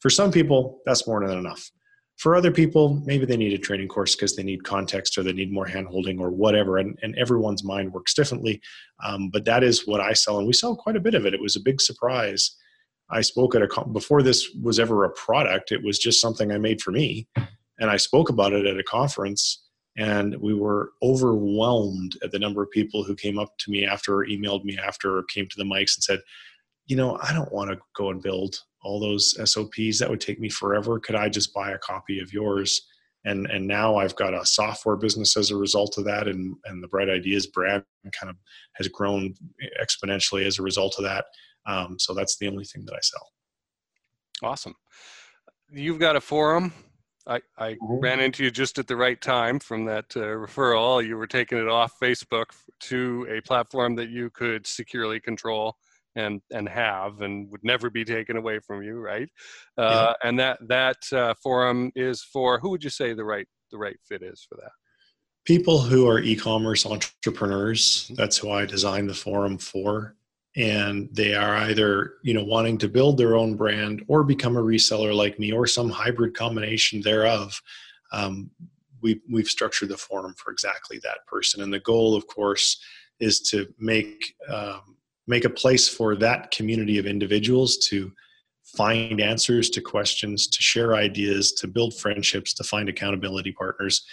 For 0.00 0.10
some 0.10 0.32
people 0.32 0.80
that's 0.86 1.06
more 1.06 1.26
than 1.26 1.38
enough. 1.38 1.70
For 2.16 2.36
other 2.36 2.50
people 2.50 3.02
maybe 3.04 3.26
they 3.26 3.36
need 3.36 3.52
a 3.52 3.58
training 3.58 3.88
course 3.88 4.14
because 4.14 4.36
they 4.36 4.42
need 4.42 4.64
context 4.64 5.18
or 5.18 5.22
they 5.22 5.32
need 5.32 5.52
more 5.52 5.66
handholding 5.66 6.20
or 6.20 6.30
whatever 6.30 6.78
and, 6.78 6.98
and 7.02 7.16
everyone's 7.16 7.64
mind 7.64 7.92
works 7.92 8.14
differently. 8.14 8.60
Um, 9.04 9.30
but 9.30 9.44
that 9.44 9.62
is 9.62 9.86
what 9.86 10.00
i 10.00 10.12
sell 10.12 10.38
and 10.38 10.46
we 10.46 10.52
sell 10.52 10.76
quite 10.76 10.96
a 10.96 11.00
bit 11.00 11.14
of 11.14 11.26
it. 11.26 11.34
It 11.34 11.42
was 11.42 11.56
a 11.56 11.60
big 11.60 11.80
surprise 11.80 12.56
I 13.10 13.20
spoke 13.20 13.54
at 13.54 13.62
a 13.62 13.68
con- 13.68 13.92
before 13.92 14.22
this 14.22 14.50
was 14.62 14.78
ever 14.78 15.04
a 15.04 15.10
product. 15.10 15.72
It 15.72 15.82
was 15.82 15.98
just 15.98 16.20
something 16.20 16.52
I 16.52 16.58
made 16.58 16.80
for 16.80 16.90
me, 16.90 17.28
and 17.78 17.90
I 17.90 17.96
spoke 17.96 18.28
about 18.28 18.52
it 18.52 18.66
at 18.66 18.78
a 18.78 18.84
conference. 18.84 19.62
And 19.96 20.36
we 20.36 20.54
were 20.54 20.92
overwhelmed 21.02 22.16
at 22.22 22.30
the 22.30 22.38
number 22.38 22.62
of 22.62 22.70
people 22.70 23.02
who 23.02 23.14
came 23.14 23.38
up 23.38 23.58
to 23.58 23.70
me 23.70 23.84
after, 23.84 24.18
emailed 24.18 24.64
me 24.64 24.78
after, 24.78 25.18
or 25.18 25.24
came 25.24 25.48
to 25.48 25.56
the 25.56 25.64
mics 25.64 25.96
and 25.96 26.04
said, 26.04 26.20
"You 26.86 26.96
know, 26.96 27.18
I 27.22 27.32
don't 27.32 27.52
want 27.52 27.70
to 27.70 27.78
go 27.94 28.10
and 28.10 28.22
build 28.22 28.60
all 28.82 29.00
those 29.00 29.36
SOPs. 29.38 29.98
That 29.98 30.08
would 30.08 30.20
take 30.20 30.40
me 30.40 30.48
forever. 30.48 31.00
Could 31.00 31.16
I 31.16 31.28
just 31.28 31.52
buy 31.52 31.72
a 31.72 31.78
copy 31.78 32.20
of 32.20 32.32
yours?" 32.32 32.86
And 33.24 33.46
and 33.50 33.66
now 33.66 33.96
I've 33.96 34.16
got 34.16 34.32
a 34.32 34.46
software 34.46 34.96
business 34.96 35.36
as 35.36 35.50
a 35.50 35.56
result 35.56 35.98
of 35.98 36.04
that, 36.04 36.28
and 36.28 36.56
and 36.64 36.82
the 36.82 36.88
Bright 36.88 37.10
Ideas 37.10 37.46
brand 37.46 37.84
kind 38.12 38.30
of 38.30 38.36
has 38.74 38.88
grown 38.88 39.34
exponentially 39.82 40.46
as 40.46 40.58
a 40.58 40.62
result 40.62 40.94
of 40.96 41.04
that. 41.04 41.26
Um, 41.70 41.98
so 41.98 42.14
that's 42.14 42.36
the 42.38 42.48
only 42.48 42.64
thing 42.64 42.84
that 42.86 42.94
I 42.94 43.00
sell. 43.02 43.26
Awesome. 44.42 44.74
You've 45.72 46.00
got 46.00 46.16
a 46.16 46.20
forum. 46.20 46.72
I, 47.26 47.40
I 47.58 47.74
Mhm. 47.74 48.02
ran 48.02 48.20
into 48.20 48.42
you 48.44 48.50
just 48.50 48.78
at 48.78 48.86
the 48.88 48.96
right 48.96 49.20
time 49.20 49.60
from 49.60 49.84
that 49.84 50.06
uh, 50.16 50.20
referral. 50.20 51.06
You 51.06 51.16
were 51.16 51.26
taking 51.26 51.58
it 51.58 51.68
off 51.68 51.92
Facebook 52.02 52.46
to 52.80 53.26
a 53.30 53.40
platform 53.42 53.94
that 53.96 54.08
you 54.08 54.30
could 54.30 54.66
securely 54.66 55.20
control 55.20 55.76
and 56.16 56.40
and 56.50 56.68
have 56.68 57.20
and 57.20 57.48
would 57.52 57.62
never 57.62 57.88
be 57.88 58.04
taken 58.04 58.36
away 58.36 58.58
from 58.58 58.82
you, 58.82 58.98
right? 58.98 59.28
Uh, 59.78 60.14
And 60.24 60.40
that 60.40 60.58
that 60.68 60.96
uh, 61.12 61.34
forum 61.40 61.92
is 61.94 62.22
for 62.22 62.58
who 62.58 62.70
would 62.70 62.82
you 62.82 62.90
say 62.90 63.12
the 63.14 63.24
right 63.24 63.46
the 63.70 63.78
right 63.78 63.98
fit 64.08 64.22
is 64.22 64.44
for 64.48 64.56
that? 64.56 64.72
People 65.44 65.78
who 65.80 66.08
are 66.08 66.20
e-commerce 66.20 66.84
entrepreneurs, 66.84 68.10
that's 68.16 68.36
who 68.38 68.50
I 68.50 68.66
designed 68.66 69.08
the 69.08 69.14
forum 69.14 69.56
for. 69.58 70.16
And 70.60 71.08
they 71.12 71.34
are 71.34 71.56
either, 71.56 72.14
you 72.22 72.34
know, 72.34 72.44
wanting 72.44 72.76
to 72.78 72.88
build 72.88 73.16
their 73.16 73.34
own 73.34 73.56
brand 73.56 74.04
or 74.08 74.24
become 74.24 74.56
a 74.56 74.62
reseller 74.62 75.14
like 75.14 75.38
me 75.38 75.52
or 75.52 75.66
some 75.66 75.88
hybrid 75.88 76.34
combination 76.34 77.00
thereof. 77.00 77.60
Um, 78.12 78.50
we, 79.00 79.20
we've 79.32 79.48
structured 79.48 79.88
the 79.88 79.96
forum 79.96 80.34
for 80.36 80.52
exactly 80.52 80.98
that 81.02 81.26
person. 81.26 81.62
And 81.62 81.72
the 81.72 81.80
goal, 81.80 82.14
of 82.14 82.26
course, 82.26 82.78
is 83.20 83.40
to 83.50 83.72
make 83.78 84.34
um, 84.52 84.96
make 85.26 85.44
a 85.44 85.50
place 85.50 85.88
for 85.88 86.16
that 86.16 86.50
community 86.50 86.98
of 86.98 87.06
individuals 87.06 87.78
to 87.88 88.12
find 88.76 89.20
answers 89.20 89.70
to 89.70 89.80
questions, 89.80 90.46
to 90.48 90.62
share 90.62 90.94
ideas, 90.94 91.52
to 91.52 91.68
build 91.68 91.98
friendships, 91.98 92.52
to 92.54 92.64
find 92.64 92.88
accountability 92.88 93.52
partners. 93.52 94.04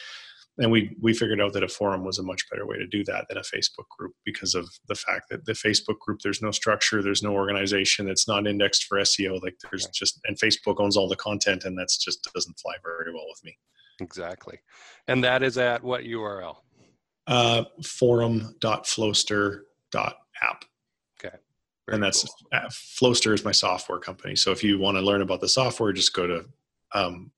And 0.59 0.71
we 0.71 0.95
we 0.99 1.13
figured 1.13 1.39
out 1.39 1.53
that 1.53 1.63
a 1.63 1.67
forum 1.67 2.03
was 2.03 2.17
a 2.17 2.23
much 2.23 2.49
better 2.49 2.65
way 2.65 2.77
to 2.77 2.87
do 2.87 3.03
that 3.05 3.27
than 3.29 3.37
a 3.37 3.41
Facebook 3.41 3.87
group 3.97 4.13
because 4.25 4.55
of 4.55 4.67
the 4.87 4.95
fact 4.95 5.29
that 5.29 5.45
the 5.45 5.53
Facebook 5.53 5.99
group 5.99 6.21
there's 6.23 6.41
no 6.41 6.49
structure, 6.51 7.03
there's 7.03 7.21
no 7.21 7.33
organization, 7.33 8.09
it's 8.09 8.27
not 8.27 8.47
indexed 8.47 8.85
for 8.85 8.97
SEO. 8.97 9.39
Like 9.43 9.57
there's 9.69 9.85
just 9.87 10.19
and 10.25 10.39
Facebook 10.39 10.79
owns 10.79 10.97
all 10.97 11.07
the 11.07 11.15
content, 11.15 11.65
and 11.65 11.77
that's 11.77 11.97
just 11.97 12.27
doesn't 12.33 12.59
fly 12.59 12.73
very 12.83 13.13
well 13.13 13.27
with 13.29 13.43
me. 13.43 13.55
Exactly. 13.99 14.59
And 15.07 15.23
that 15.23 15.43
is 15.43 15.57
at 15.57 15.83
what 15.83 16.03
URL? 16.03 16.57
Uh, 17.27 17.63
forum.flowster.app. 17.83 20.65
Very 21.87 21.95
and 21.95 22.03
that's 22.03 22.23
cool. 22.23 22.47
uh, 22.51 22.67
Flowster 22.67 23.33
is 23.33 23.45
my 23.45 23.53
software 23.53 23.99
company. 23.99 24.35
So 24.35 24.51
if 24.51 24.61
you 24.61 24.77
want 24.77 24.97
to 24.97 25.01
learn 25.01 25.21
about 25.21 25.39
the 25.39 25.47
software, 25.47 25.93
just 25.93 26.13
go 26.13 26.27
to 26.27 26.45
um, 26.93 27.31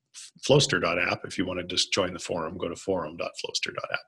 flowster.app. 0.48 1.22
If 1.26 1.38
you 1.38 1.46
want 1.46 1.60
to 1.60 1.66
just 1.66 1.94
join 1.94 2.14
the 2.14 2.20
forum, 2.20 2.58
go 2.58 2.68
to 2.70 2.76
forum.flowster.app. 2.76 4.00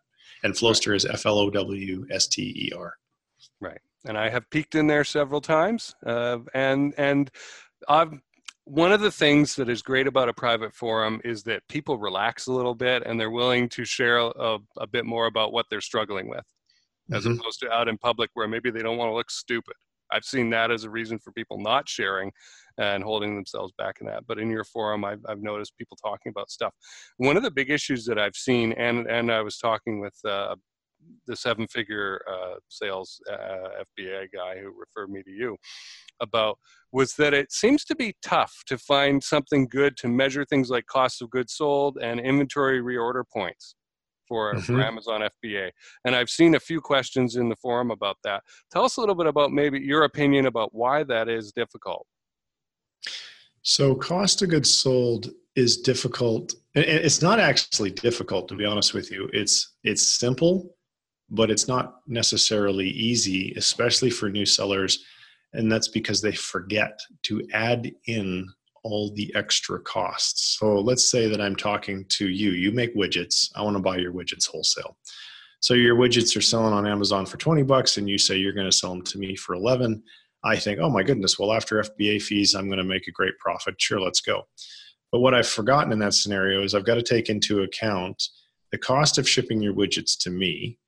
And 0.44 0.54
Flowster 0.54 0.96
is 0.96 1.06
F 1.06 1.26
L 1.26 1.38
O 1.38 1.50
W 1.50 2.06
S 2.12 2.28
T 2.28 2.42
E 2.42 2.72
R. 2.76 2.94
Right, 3.60 3.80
and 4.06 4.18
I 4.18 4.30
have 4.30 4.50
peeked 4.50 4.76
in 4.76 4.88
there 4.88 5.04
several 5.04 5.42
times, 5.42 5.94
uh, 6.06 6.40
and 6.54 6.94
and 6.98 7.30
I've 7.88 8.14
one 8.66 8.92
of 8.92 9.02
the 9.02 9.12
things 9.12 9.56
that 9.56 9.70
is 9.70 9.82
great 9.82 10.06
about 10.08 10.30
a 10.30 10.34
private 10.34 10.74
forum 10.74 11.20
is 11.24 11.44
that 11.44 11.68
people 11.68 11.98
relax 11.98 12.46
a 12.48 12.54
little 12.54 12.76
bit 12.76 13.02
and 13.06 13.20
they're 13.20 13.32
willing 13.32 13.68
to 13.70 13.84
share 13.84 14.18
a, 14.18 14.60
a 14.78 14.88
bit 14.88 15.04
more 15.06 15.26
about 15.26 15.52
what 15.52 15.66
they're 15.70 15.82
struggling 15.82 16.30
with, 16.30 16.46
as 17.12 17.26
Mhm. 17.26 17.40
opposed 17.40 17.60
to 17.62 17.72
out 17.72 17.88
in 17.88 17.98
public 17.98 18.30
where 18.36 18.48
maybe 18.48 18.70
they 18.70 18.84
don't 18.84 18.98
want 18.98 19.10
to 19.10 19.16
look 19.16 19.32
stupid. 19.32 19.76
I've 20.12 20.24
seen 20.24 20.50
that 20.52 20.72
as 20.72 20.84
a 20.84 20.90
reason 20.90 21.20
for 21.20 21.32
people 21.32 21.60
not 21.60 21.88
sharing 21.88 22.32
and 22.78 23.04
holding 23.04 23.36
themselves 23.36 23.74
back 23.78 23.98
in 24.02 24.08
that. 24.08 24.26
But 24.28 24.40
in 24.40 24.50
your 24.50 24.64
forum, 24.64 25.04
I've, 25.06 25.22
I've 25.28 25.42
noticed 25.42 25.78
people 25.78 25.98
talking 26.02 26.30
about 26.30 26.50
stuff. 26.50 26.74
One 27.18 27.38
of 27.38 27.44
the 27.44 27.52
big 27.52 27.70
issues 27.70 28.06
that 28.06 28.20
I've 28.20 28.36
seen, 28.36 28.74
and 28.74 29.08
and 29.08 29.32
I 29.32 29.42
was 29.42 29.58
talking 29.58 30.00
with 30.00 30.18
uh, 30.26 30.56
the 31.28 31.36
seven 31.36 31.68
figure 31.68 32.22
uh, 32.30 32.56
sales 32.70 33.20
uh, 33.32 33.84
FBA 34.00 34.28
guy 34.34 34.58
who 34.60 34.74
referred 34.78 35.10
me 35.10 35.24
to 35.24 35.32
you 35.32 35.58
about 36.22 36.58
was 36.92 37.16
that 37.16 37.34
it 37.34 37.52
seems 37.52 37.84
to 37.86 37.96
be 37.96 38.16
tough 38.22 38.54
to 38.68 38.78
find 38.78 39.24
something 39.24 39.68
good 39.68 39.98
to 39.98 40.08
measure 40.08 40.46
things 40.46 40.70
like 40.70 40.86
cost 40.86 41.22
of 41.22 41.30
goods 41.30 41.54
sold 41.54 41.98
and 42.02 42.20
inventory 42.20 42.82
reorder 42.82 43.24
points 43.34 43.76
for, 44.32 44.58
for 44.62 44.74
Mhm. 44.76 44.86
Amazon 44.86 45.22
FBA. 45.24 45.72
And 46.06 46.16
I've 46.16 46.30
seen 46.30 46.56
a 46.56 46.60
few 46.60 46.80
questions 46.80 47.36
in 47.36 47.50
the 47.50 47.56
forum 47.58 47.92
about 47.92 48.16
that. 48.24 48.44
Tell 48.72 48.86
us 48.86 48.96
a 48.96 49.02
little 49.02 49.14
bit 49.14 49.28
about 49.28 49.52
maybe 49.52 49.78
your 49.78 50.04
opinion 50.06 50.46
about 50.46 50.74
why 50.74 51.04
that 51.04 51.28
is 51.28 51.52
difficult. 51.52 52.08
So 53.62 53.94
cost 53.94 54.42
of 54.42 54.50
goods 54.50 54.70
sold 54.74 55.32
is 55.58 55.82
difficult. 55.82 56.54
It's 56.76 57.22
not 57.22 57.42
actually 57.42 57.92
difficult, 57.92 58.48
to 58.48 58.56
be 58.56 58.64
honest 58.64 58.94
with 58.94 59.12
you. 59.12 59.30
It's 59.34 59.76
it's 59.84 60.08
simple, 60.24 60.78
but 61.30 61.52
it's 61.52 61.68
not 61.68 62.00
necessarily 62.08 62.88
easy, 62.88 63.54
especially 63.58 64.12
for 64.12 64.30
new 64.30 64.46
sellers. 64.46 65.04
And 65.52 65.70
that's 65.70 65.90
because 65.90 66.22
they 66.22 66.32
forget 66.32 66.98
to 67.24 67.46
add 67.52 67.92
in 68.06 68.48
all 68.84 69.14
the 69.14 69.32
extra 69.36 69.80
costs. 69.80 70.58
So 70.60 70.80
let's 70.80 71.10
say 71.10 71.28
that 71.28 71.42
I'm 71.42 71.56
talking 71.56 72.06
to 72.10 72.28
you. 72.28 72.52
You 72.52 72.72
make 72.72 72.96
widgets. 72.96 73.50
I 73.56 73.62
want 73.62 73.78
to 73.78 73.82
buy 73.82 73.98
your 73.98 74.14
widgets 74.14 74.48
wholesale. 74.48 74.98
So 75.60 75.76
your 75.76 75.96
widgets 75.96 76.36
are 76.36 76.42
selling 76.42 76.74
on 76.74 76.88
Amazon 76.88 77.26
for 77.26 77.38
20 77.38 77.64
bucks 77.64 77.98
and 77.98 78.10
you 78.10 78.18
say 78.18 78.38
you're 78.38 78.54
going 78.54 78.70
to 78.70 78.76
sell 78.76 78.92
them 78.92 79.04
to 79.04 79.20
me 79.20 79.36
for 79.36 79.54
11. 79.54 80.02
I 80.44 80.56
think, 80.56 80.80
"Oh 80.80 80.90
my 80.90 81.04
goodness, 81.04 81.38
well 81.38 81.54
after 81.54 81.80
FBA 81.80 82.20
fees 82.20 82.56
I'm 82.56 82.68
going 82.68 82.80
to 82.80 82.84
make 82.84 83.08
a 83.08 83.12
great 83.12 83.38
profit. 83.38 83.76
Sure, 83.80 84.02
let's 84.02 84.22
go." 84.22 84.48
But 85.12 85.20
what 85.20 85.36
I've 85.36 85.48
forgotten 85.48 85.92
in 85.92 86.00
that 86.00 86.16
scenario 86.16 86.64
is 86.64 86.74
I've 86.74 86.86
got 86.86 86.96
to 86.96 87.04
take 87.04 87.30
into 87.30 87.62
account 87.62 88.24
the 88.72 88.78
cost 88.78 89.18
of 89.18 89.30
shipping 89.30 89.62
your 89.62 89.74
widgets 89.74 90.18
to 90.22 90.32
me. 90.32 90.80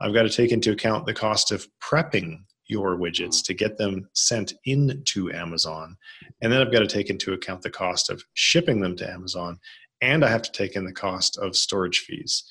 I've 0.00 0.14
got 0.14 0.22
to 0.22 0.30
take 0.30 0.50
into 0.50 0.72
account 0.72 1.06
the 1.06 1.14
cost 1.14 1.52
of 1.52 1.68
prepping 1.80 2.45
your 2.68 2.96
widgets 2.96 3.44
to 3.44 3.54
get 3.54 3.78
them 3.78 4.08
sent 4.12 4.54
into 4.64 5.32
Amazon. 5.32 5.96
And 6.42 6.52
then 6.52 6.60
I've 6.60 6.72
got 6.72 6.80
to 6.80 6.86
take 6.86 7.10
into 7.10 7.32
account 7.32 7.62
the 7.62 7.70
cost 7.70 8.10
of 8.10 8.22
shipping 8.34 8.80
them 8.80 8.96
to 8.96 9.10
Amazon. 9.10 9.58
And 10.00 10.24
I 10.24 10.28
have 10.28 10.42
to 10.42 10.52
take 10.52 10.76
in 10.76 10.84
the 10.84 10.92
cost 10.92 11.38
of 11.38 11.56
storage 11.56 12.00
fees. 12.00 12.44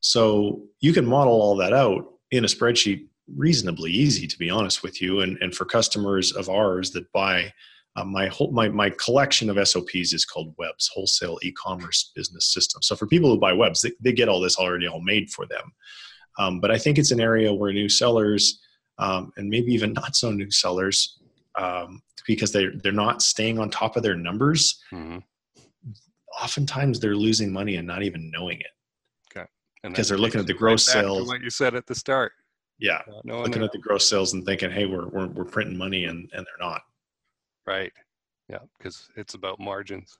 So 0.00 0.62
you 0.80 0.92
can 0.92 1.06
model 1.06 1.34
all 1.34 1.56
that 1.56 1.72
out 1.72 2.12
in 2.30 2.44
a 2.44 2.48
spreadsheet 2.48 3.06
reasonably 3.36 3.90
easy, 3.90 4.26
to 4.26 4.38
be 4.38 4.50
honest 4.50 4.82
with 4.82 5.02
you. 5.02 5.20
And, 5.20 5.38
and 5.40 5.54
for 5.54 5.64
customers 5.64 6.32
of 6.32 6.48
ours 6.48 6.90
that 6.92 7.10
buy 7.12 7.52
uh, 7.96 8.04
my 8.04 8.28
whole 8.28 8.52
my, 8.52 8.68
my 8.68 8.90
collection 8.90 9.50
of 9.50 9.68
SOPs 9.68 10.12
is 10.12 10.24
called 10.24 10.54
Webs, 10.56 10.88
Wholesale 10.94 11.38
E-commerce 11.42 12.12
Business 12.14 12.52
System. 12.52 12.80
So 12.80 12.94
for 12.94 13.06
people 13.06 13.30
who 13.30 13.40
buy 13.40 13.52
Webs, 13.52 13.80
they, 13.80 13.90
they 14.00 14.12
get 14.12 14.28
all 14.28 14.40
this 14.40 14.56
already 14.56 14.86
all 14.86 15.00
made 15.00 15.30
for 15.30 15.46
them. 15.46 15.72
Um, 16.38 16.60
but 16.60 16.70
I 16.70 16.78
think 16.78 16.98
it's 16.98 17.10
an 17.10 17.20
area 17.20 17.52
where 17.52 17.72
new 17.72 17.88
sellers 17.88 18.60
um, 18.98 19.32
and 19.36 19.48
maybe 19.48 19.72
even 19.72 19.92
not 19.92 20.16
so 20.16 20.30
new 20.30 20.50
sellers 20.50 21.18
um, 21.56 22.02
because 22.26 22.52
they 22.52 22.66
they're 22.82 22.92
not 22.92 23.22
staying 23.22 23.58
on 23.58 23.70
top 23.70 23.96
of 23.96 24.02
their 24.02 24.16
numbers. 24.16 24.82
Mm-hmm. 24.92 25.18
Oftentimes 26.42 27.00
they're 27.00 27.16
losing 27.16 27.52
money 27.52 27.76
and 27.76 27.86
not 27.86 28.02
even 28.02 28.30
knowing 28.30 28.60
it. 28.60 29.36
Okay, 29.36 29.46
because 29.82 30.08
they're 30.08 30.18
looking 30.18 30.40
at 30.40 30.46
the 30.46 30.54
gross 30.54 30.86
sales. 30.86 31.28
What 31.28 31.40
you 31.40 31.50
said 31.50 31.74
at 31.74 31.86
the 31.86 31.94
start. 31.94 32.32
Yeah, 32.78 33.00
looking 33.24 33.64
at 33.64 33.72
the 33.72 33.78
gross 33.78 34.08
sales 34.08 34.34
and 34.34 34.44
thinking, 34.44 34.70
"Hey, 34.70 34.86
we're 34.86 35.08
we're, 35.08 35.26
we're 35.26 35.44
printing 35.44 35.76
money," 35.76 36.04
and 36.04 36.30
and 36.32 36.46
they're 36.46 36.66
not. 36.66 36.82
Right. 37.66 37.92
Yeah, 38.48 38.60
because 38.78 39.08
it's 39.16 39.34
about 39.34 39.60
margins. 39.60 40.16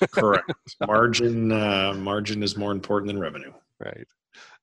Correct. 0.12 0.50
Margin 0.86 1.52
uh, 1.52 1.92
margin 1.94 2.42
is 2.42 2.56
more 2.56 2.72
important 2.72 3.08
than 3.08 3.18
revenue. 3.18 3.52
Right. 3.80 4.06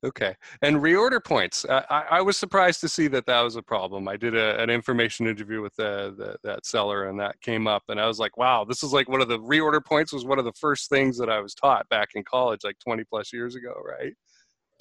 Okay. 0.04 0.36
And 0.62 0.78
reorder 0.78 1.24
points. 1.24 1.66
Uh, 1.66 1.84
I, 1.90 2.18
I, 2.18 2.22
was 2.22 2.38
surprised 2.38 2.82
to 2.82 2.90
see 2.90 3.08
that 3.08 3.26
that 3.26 3.42
was 3.42 3.56
a 3.56 3.62
problem. 3.62 4.08
I 4.08 4.18
did 4.18 4.36
a, 4.36 4.62
an 4.62 4.70
information 4.70 5.28
interview 5.28 5.62
with 5.62 5.76
the, 5.76 6.14
the, 6.18 6.38
that 6.44 6.66
seller, 6.66 7.08
and 7.08 7.20
that 7.20 7.40
came 7.42 7.68
up, 7.68 7.84
and 7.88 8.00
I 8.00 8.08
was 8.08 8.20
like, 8.20 8.38
"Wow, 8.38 8.66
this 8.66 8.84
is 8.84 8.92
like 8.92 9.08
one 9.08 9.22
of 9.22 9.30
the 9.30 9.40
reorder 9.40 9.84
points 9.84 10.12
was 10.12 10.26
one 10.26 10.40
of 10.40 10.46
the 10.46 10.54
first 10.54 10.90
things 10.90 11.18
that 11.20 11.30
I 11.30 11.40
was 11.40 11.54
taught 11.54 11.88
back 11.90 12.10
in 12.16 12.24
college, 12.24 12.62
like 12.64 12.78
20 12.80 13.04
plus 13.06 13.32
years 13.32 13.56
ago, 13.56 13.74
right?" 13.84 14.14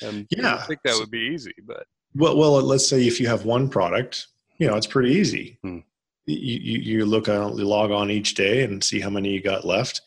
And 0.01 0.27
yeah, 0.31 0.57
I 0.57 0.63
think 0.63 0.81
that 0.85 0.99
would 0.99 1.11
be 1.11 1.31
easy, 1.33 1.55
but 1.65 1.85
well, 2.15 2.37
well, 2.37 2.61
let's 2.61 2.89
say 2.89 3.07
if 3.07 3.21
you 3.21 3.29
have 3.29 3.45
one 3.45 3.69
product, 3.69 4.27
you 4.59 4.67
know, 4.67 4.77
it's 4.77 4.87
pretty 4.87 5.11
easy. 5.13 5.59
Hmm 5.63 5.79
you, 6.27 6.79
you 6.79 7.07
look 7.07 7.29
on 7.29 7.57
you 7.57 7.65
log 7.65 7.91
on 7.91 8.11
each 8.11 8.35
day 8.35 8.63
and 8.63 8.83
see 8.83 9.01
how 9.01 9.11
many 9.11 9.31
you 9.31 9.43
got 9.43 9.65
left 9.65 10.03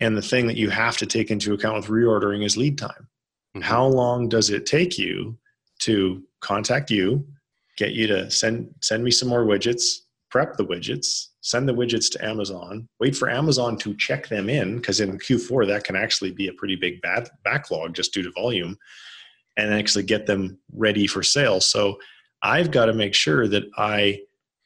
and 0.00 0.16
the 0.16 0.22
thing 0.22 0.46
that 0.46 0.56
you 0.56 0.70
have 0.70 0.96
to 0.96 1.06
take 1.06 1.30
into 1.30 1.52
account 1.52 1.76
with 1.76 1.86
reordering 1.86 2.44
is 2.44 2.56
lead 2.56 2.78
time 2.78 3.08
mm-hmm. 3.54 3.60
how 3.60 3.86
long 3.86 4.28
does 4.28 4.50
it 4.50 4.66
take 4.66 4.98
you 4.98 5.36
to 5.78 6.22
contact 6.40 6.90
you 6.90 7.26
get 7.76 7.92
you 7.92 8.06
to 8.06 8.30
send 8.30 8.72
send 8.80 9.02
me 9.02 9.10
some 9.10 9.28
more 9.28 9.44
widgets 9.44 10.00
prep 10.30 10.56
the 10.56 10.64
widgets 10.64 11.28
send 11.40 11.68
the 11.68 11.74
widgets 11.74 12.10
to 12.10 12.24
amazon 12.24 12.88
wait 12.98 13.16
for 13.16 13.30
amazon 13.30 13.76
to 13.76 13.94
check 13.96 14.28
them 14.28 14.48
in 14.48 14.76
because 14.76 15.00
in 15.00 15.18
q4 15.18 15.66
that 15.66 15.84
can 15.84 15.96
actually 15.96 16.32
be 16.32 16.48
a 16.48 16.52
pretty 16.54 16.76
big 16.76 17.00
bad 17.00 17.28
backlog 17.44 17.94
just 17.94 18.12
due 18.12 18.22
to 18.22 18.32
volume 18.32 18.76
and 19.56 19.74
actually 19.74 20.04
get 20.04 20.26
them 20.26 20.58
ready 20.72 21.06
for 21.06 21.22
sale 21.22 21.60
so 21.60 21.98
i've 22.42 22.70
got 22.70 22.86
to 22.86 22.92
make 22.92 23.14
sure 23.14 23.48
that 23.48 23.64
i 23.78 24.18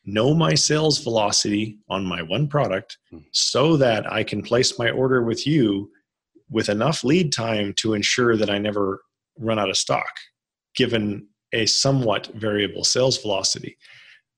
know 0.06 0.34
my 0.34 0.54
sales 0.54 0.98
velocity 0.98 1.78
on 1.88 2.04
my 2.04 2.22
one 2.22 2.46
product 2.46 2.98
hmm. 3.10 3.18
so 3.32 3.76
that 3.76 4.10
I 4.10 4.22
can 4.22 4.42
place 4.42 4.78
my 4.78 4.90
order 4.90 5.22
with 5.22 5.46
you 5.46 5.90
with 6.50 6.68
enough 6.68 7.04
lead 7.04 7.32
time 7.32 7.72
to 7.78 7.94
ensure 7.94 8.36
that 8.36 8.50
I 8.50 8.58
never 8.58 9.02
run 9.38 9.58
out 9.58 9.70
of 9.70 9.76
stock, 9.76 10.10
given 10.76 11.28
a 11.52 11.66
somewhat 11.66 12.26
variable 12.34 12.84
sales 12.84 13.20
velocity. 13.20 13.76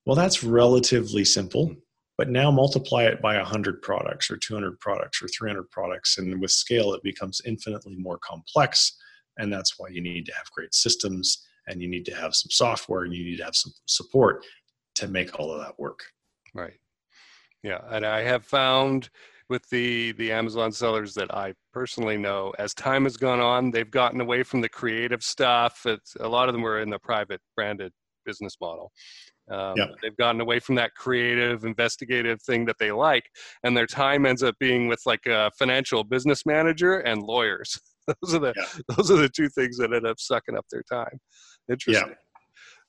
Well, 0.05 0.15
that's 0.15 0.43
relatively 0.43 1.25
simple, 1.25 1.75
but 2.17 2.29
now 2.29 2.49
multiply 2.49 3.03
it 3.03 3.21
by 3.21 3.35
100 3.37 3.81
products 3.81 4.31
or 4.31 4.37
200 4.37 4.79
products 4.79 5.21
or 5.21 5.27
300 5.27 5.69
products. 5.69 6.17
And 6.17 6.39
with 6.41 6.51
scale, 6.51 6.93
it 6.93 7.03
becomes 7.03 7.41
infinitely 7.45 7.95
more 7.97 8.19
complex. 8.19 8.95
And 9.37 9.51
that's 9.51 9.77
why 9.77 9.89
you 9.89 10.01
need 10.01 10.25
to 10.27 10.33
have 10.33 10.49
great 10.51 10.73
systems 10.73 11.45
and 11.67 11.81
you 11.81 11.87
need 11.87 12.05
to 12.05 12.15
have 12.15 12.33
some 12.33 12.49
software 12.49 13.03
and 13.03 13.13
you 13.13 13.25
need 13.25 13.37
to 13.37 13.43
have 13.43 13.55
some 13.55 13.73
support 13.85 14.45
to 14.95 15.07
make 15.07 15.37
all 15.39 15.51
of 15.51 15.59
that 15.59 15.77
work. 15.77 15.99
Right. 16.53 16.79
Yeah, 17.63 17.81
and 17.89 18.05
I 18.05 18.21
have 18.21 18.45
found 18.45 19.09
with 19.49 19.67
the 19.69 20.11
the 20.13 20.31
Amazon 20.31 20.71
sellers 20.71 21.13
that 21.15 21.33
I 21.33 21.53
personally 21.73 22.17
know, 22.17 22.53
as 22.59 22.73
time 22.73 23.03
has 23.03 23.17
gone 23.17 23.39
on, 23.39 23.71
they've 23.71 23.89
gotten 23.89 24.21
away 24.21 24.43
from 24.43 24.61
the 24.61 24.69
creative 24.69 25.23
stuff. 25.23 25.85
It's, 25.85 26.15
a 26.19 26.27
lot 26.27 26.49
of 26.49 26.53
them 26.53 26.61
were 26.61 26.79
in 26.79 26.89
the 26.89 26.99
private 26.99 27.41
branded 27.55 27.91
business 28.25 28.57
model. 28.59 28.91
Um, 29.49 29.73
yeah. 29.77 29.85
They've 30.01 30.17
gotten 30.17 30.41
away 30.41 30.59
from 30.59 30.75
that 30.75 30.93
creative, 30.95 31.63
investigative 31.63 32.41
thing 32.41 32.65
that 32.65 32.75
they 32.79 32.91
like, 32.91 33.23
and 33.63 33.75
their 33.75 33.87
time 33.87 34.25
ends 34.25 34.43
up 34.43 34.55
being 34.59 34.87
with 34.87 35.01
like 35.05 35.25
a 35.25 35.51
financial 35.57 36.03
business 36.03 36.45
manager 36.45 36.99
and 36.99 37.23
lawyers. 37.23 37.79
those 38.21 38.35
are 38.35 38.39
the 38.39 38.53
yeah. 38.55 38.95
those 38.95 39.11
are 39.11 39.17
the 39.17 39.29
two 39.29 39.49
things 39.49 39.77
that 39.77 39.93
end 39.93 40.05
up 40.05 40.19
sucking 40.19 40.57
up 40.57 40.65
their 40.71 40.83
time. 40.83 41.17
Interesting. 41.69 42.09
Yeah. 42.09 42.13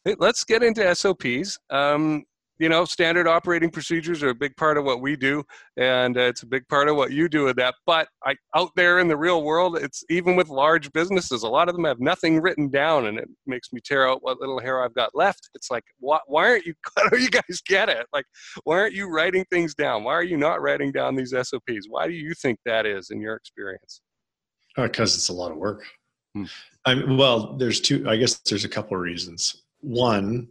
Hey, 0.04 0.14
let's 0.18 0.44
get 0.44 0.62
into 0.62 0.94
SOPs. 0.94 1.58
Um, 1.70 2.24
you 2.58 2.68
know, 2.68 2.84
standard 2.84 3.26
operating 3.26 3.70
procedures 3.70 4.22
are 4.22 4.30
a 4.30 4.34
big 4.34 4.56
part 4.56 4.76
of 4.76 4.84
what 4.84 5.00
we 5.00 5.16
do, 5.16 5.44
and 5.76 6.16
uh, 6.16 6.22
it's 6.22 6.42
a 6.42 6.46
big 6.46 6.66
part 6.68 6.88
of 6.88 6.96
what 6.96 7.12
you 7.12 7.28
do 7.28 7.44
with 7.44 7.56
that. 7.56 7.74
But 7.86 8.08
I, 8.24 8.36
out 8.54 8.70
there 8.74 8.98
in 8.98 9.08
the 9.08 9.16
real 9.16 9.42
world, 9.42 9.78
it's 9.78 10.04
even 10.10 10.36
with 10.36 10.48
large 10.48 10.92
businesses, 10.92 11.42
a 11.42 11.48
lot 11.48 11.68
of 11.68 11.74
them 11.74 11.84
have 11.84 12.00
nothing 12.00 12.40
written 12.40 12.68
down, 12.68 13.06
and 13.06 13.18
it 13.18 13.28
makes 13.46 13.72
me 13.72 13.80
tear 13.82 14.08
out 14.08 14.22
what 14.22 14.40
little 14.40 14.60
hair 14.60 14.82
I've 14.82 14.94
got 14.94 15.14
left. 15.14 15.50
It's 15.54 15.70
like, 15.70 15.84
why, 16.00 16.18
why 16.26 16.48
aren't 16.48 16.66
you? 16.66 16.74
How 16.96 17.08
do 17.08 17.18
you 17.18 17.30
guys 17.30 17.60
get 17.66 17.88
it? 17.88 18.06
Like, 18.12 18.26
why 18.64 18.78
aren't 18.78 18.94
you 18.94 19.08
writing 19.08 19.44
things 19.50 19.74
down? 19.74 20.04
Why 20.04 20.14
are 20.14 20.24
you 20.24 20.36
not 20.36 20.60
writing 20.60 20.92
down 20.92 21.14
these 21.14 21.30
SOPs? 21.30 21.86
Why 21.88 22.06
do 22.06 22.14
you 22.14 22.34
think 22.34 22.58
that 22.64 22.86
is 22.86 23.10
in 23.10 23.20
your 23.20 23.34
experience? 23.34 24.00
Because 24.76 25.14
uh, 25.14 25.18
it's 25.18 25.28
a 25.28 25.32
lot 25.32 25.52
of 25.52 25.58
work. 25.58 25.84
Hmm. 26.34 26.44
I'm, 26.84 27.16
well, 27.16 27.56
there's 27.56 27.80
two. 27.80 28.08
I 28.08 28.16
guess 28.16 28.38
there's 28.38 28.64
a 28.64 28.68
couple 28.68 28.96
of 28.96 29.02
reasons 29.02 29.62
one 29.80 30.48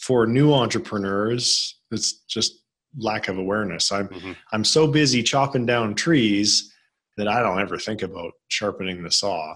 for 0.00 0.26
new 0.26 0.52
entrepreneurs 0.52 1.80
it's 1.90 2.24
just 2.24 2.62
lack 2.98 3.28
of 3.28 3.38
awareness 3.38 3.92
i'm 3.92 4.08
mm-hmm. 4.08 4.32
i'm 4.52 4.64
so 4.64 4.86
busy 4.86 5.22
chopping 5.22 5.66
down 5.66 5.94
trees 5.94 6.72
that 7.16 7.28
i 7.28 7.40
don't 7.40 7.60
ever 7.60 7.78
think 7.78 8.02
about 8.02 8.32
sharpening 8.48 9.02
the 9.02 9.10
saw 9.10 9.54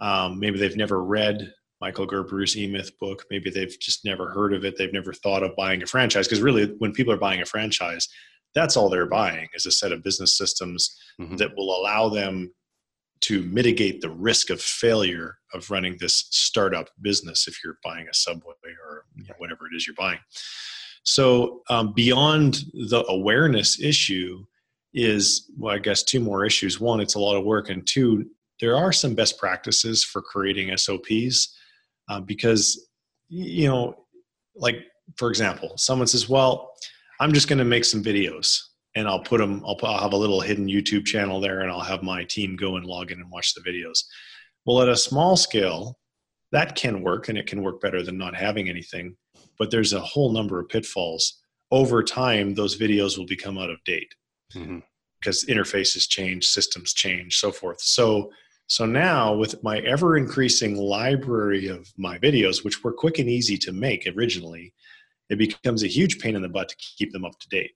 um, 0.00 0.40
maybe 0.40 0.58
they've 0.58 0.76
never 0.76 1.04
read 1.04 1.52
michael 1.80 2.06
gerber's 2.06 2.56
e-myth 2.56 2.90
book 2.98 3.24
maybe 3.30 3.50
they've 3.50 3.78
just 3.80 4.04
never 4.04 4.30
heard 4.30 4.52
of 4.52 4.64
it 4.64 4.76
they've 4.76 4.92
never 4.92 5.12
thought 5.12 5.42
of 5.42 5.54
buying 5.56 5.82
a 5.82 5.86
franchise 5.86 6.26
because 6.26 6.42
really 6.42 6.74
when 6.78 6.92
people 6.92 7.12
are 7.12 7.18
buying 7.18 7.42
a 7.42 7.46
franchise 7.46 8.08
that's 8.54 8.76
all 8.76 8.88
they're 8.88 9.06
buying 9.06 9.48
is 9.54 9.66
a 9.66 9.70
set 9.70 9.92
of 9.92 10.02
business 10.02 10.36
systems 10.36 10.96
mm-hmm. 11.20 11.36
that 11.36 11.54
will 11.56 11.74
allow 11.80 12.08
them 12.08 12.52
to 13.22 13.42
mitigate 13.44 14.00
the 14.00 14.10
risk 14.10 14.50
of 14.50 14.60
failure 14.60 15.38
of 15.54 15.70
running 15.70 15.96
this 15.98 16.26
startup 16.30 16.88
business 17.00 17.46
if 17.48 17.58
you're 17.64 17.78
buying 17.82 18.06
a 18.08 18.14
subway 18.14 18.52
or 18.84 19.04
you 19.16 19.24
know, 19.24 19.34
whatever 19.38 19.66
it 19.66 19.76
is 19.76 19.86
you're 19.86 19.96
buying. 19.96 20.18
So 21.04 21.62
um, 21.68 21.92
beyond 21.92 22.64
the 22.72 23.04
awareness 23.08 23.80
issue 23.80 24.44
is 24.94 25.50
well 25.58 25.74
i 25.74 25.78
guess 25.78 26.02
two 26.02 26.20
more 26.20 26.44
issues. 26.44 26.78
One 26.78 27.00
it's 27.00 27.14
a 27.14 27.18
lot 27.18 27.36
of 27.36 27.44
work. 27.44 27.70
And 27.70 27.86
two 27.86 28.26
there 28.60 28.76
are 28.76 28.92
some 28.92 29.14
best 29.14 29.38
practices 29.38 30.04
for 30.04 30.22
creating 30.22 30.76
sops 30.76 31.56
uh, 32.08 32.20
because 32.20 32.88
you 33.28 33.66
know 33.66 33.96
like 34.54 34.76
for 35.16 35.30
example 35.30 35.76
someone 35.76 36.06
says 36.06 36.28
well 36.28 36.72
i'm 37.20 37.32
just 37.32 37.48
going 37.48 37.58
to 37.58 37.64
make 37.64 37.84
some 37.84 38.02
videos 38.02 38.60
and 38.94 39.08
I'll 39.08 39.22
put 39.22 39.38
them. 39.38 39.62
I'll, 39.66 39.76
put, 39.76 39.88
I'll 39.88 40.00
have 40.00 40.12
a 40.12 40.16
little 40.16 40.40
hidden 40.40 40.66
YouTube 40.66 41.06
channel 41.06 41.40
there, 41.40 41.60
and 41.60 41.70
I'll 41.70 41.80
have 41.80 42.02
my 42.02 42.24
team 42.24 42.56
go 42.56 42.76
and 42.76 42.84
log 42.84 43.10
in 43.10 43.20
and 43.20 43.30
watch 43.30 43.54
the 43.54 43.60
videos. 43.60 44.04
Well, 44.64 44.82
at 44.82 44.88
a 44.88 44.96
small 44.96 45.36
scale, 45.36 45.98
that 46.52 46.76
can 46.76 47.02
work, 47.02 47.28
and 47.28 47.38
it 47.38 47.46
can 47.46 47.62
work 47.62 47.80
better 47.80 48.02
than 48.02 48.18
not 48.18 48.36
having 48.36 48.68
anything. 48.68 49.16
But 49.58 49.70
there's 49.70 49.92
a 49.92 50.00
whole 50.00 50.32
number 50.32 50.60
of 50.60 50.68
pitfalls. 50.68 51.40
Over 51.70 52.02
time, 52.02 52.54
those 52.54 52.78
videos 52.78 53.16
will 53.16 53.26
become 53.26 53.58
out 53.58 53.70
of 53.70 53.82
date 53.84 54.14
mm-hmm. 54.54 54.80
because 55.18 55.44
interfaces 55.46 56.06
change, 56.08 56.46
systems 56.46 56.92
change, 56.92 57.38
so 57.38 57.50
forth. 57.50 57.80
So, 57.80 58.30
so 58.66 58.84
now 58.84 59.34
with 59.34 59.62
my 59.62 59.78
ever 59.78 60.16
increasing 60.18 60.76
library 60.76 61.68
of 61.68 61.90
my 61.96 62.18
videos, 62.18 62.62
which 62.62 62.84
were 62.84 62.92
quick 62.92 63.18
and 63.18 63.28
easy 63.28 63.56
to 63.58 63.72
make 63.72 64.06
originally, 64.06 64.74
it 65.30 65.38
becomes 65.38 65.82
a 65.82 65.88
huge 65.88 66.18
pain 66.18 66.36
in 66.36 66.42
the 66.42 66.48
butt 66.48 66.68
to 66.68 66.76
keep 66.76 67.12
them 67.12 67.24
up 67.24 67.38
to 67.38 67.48
date. 67.48 67.72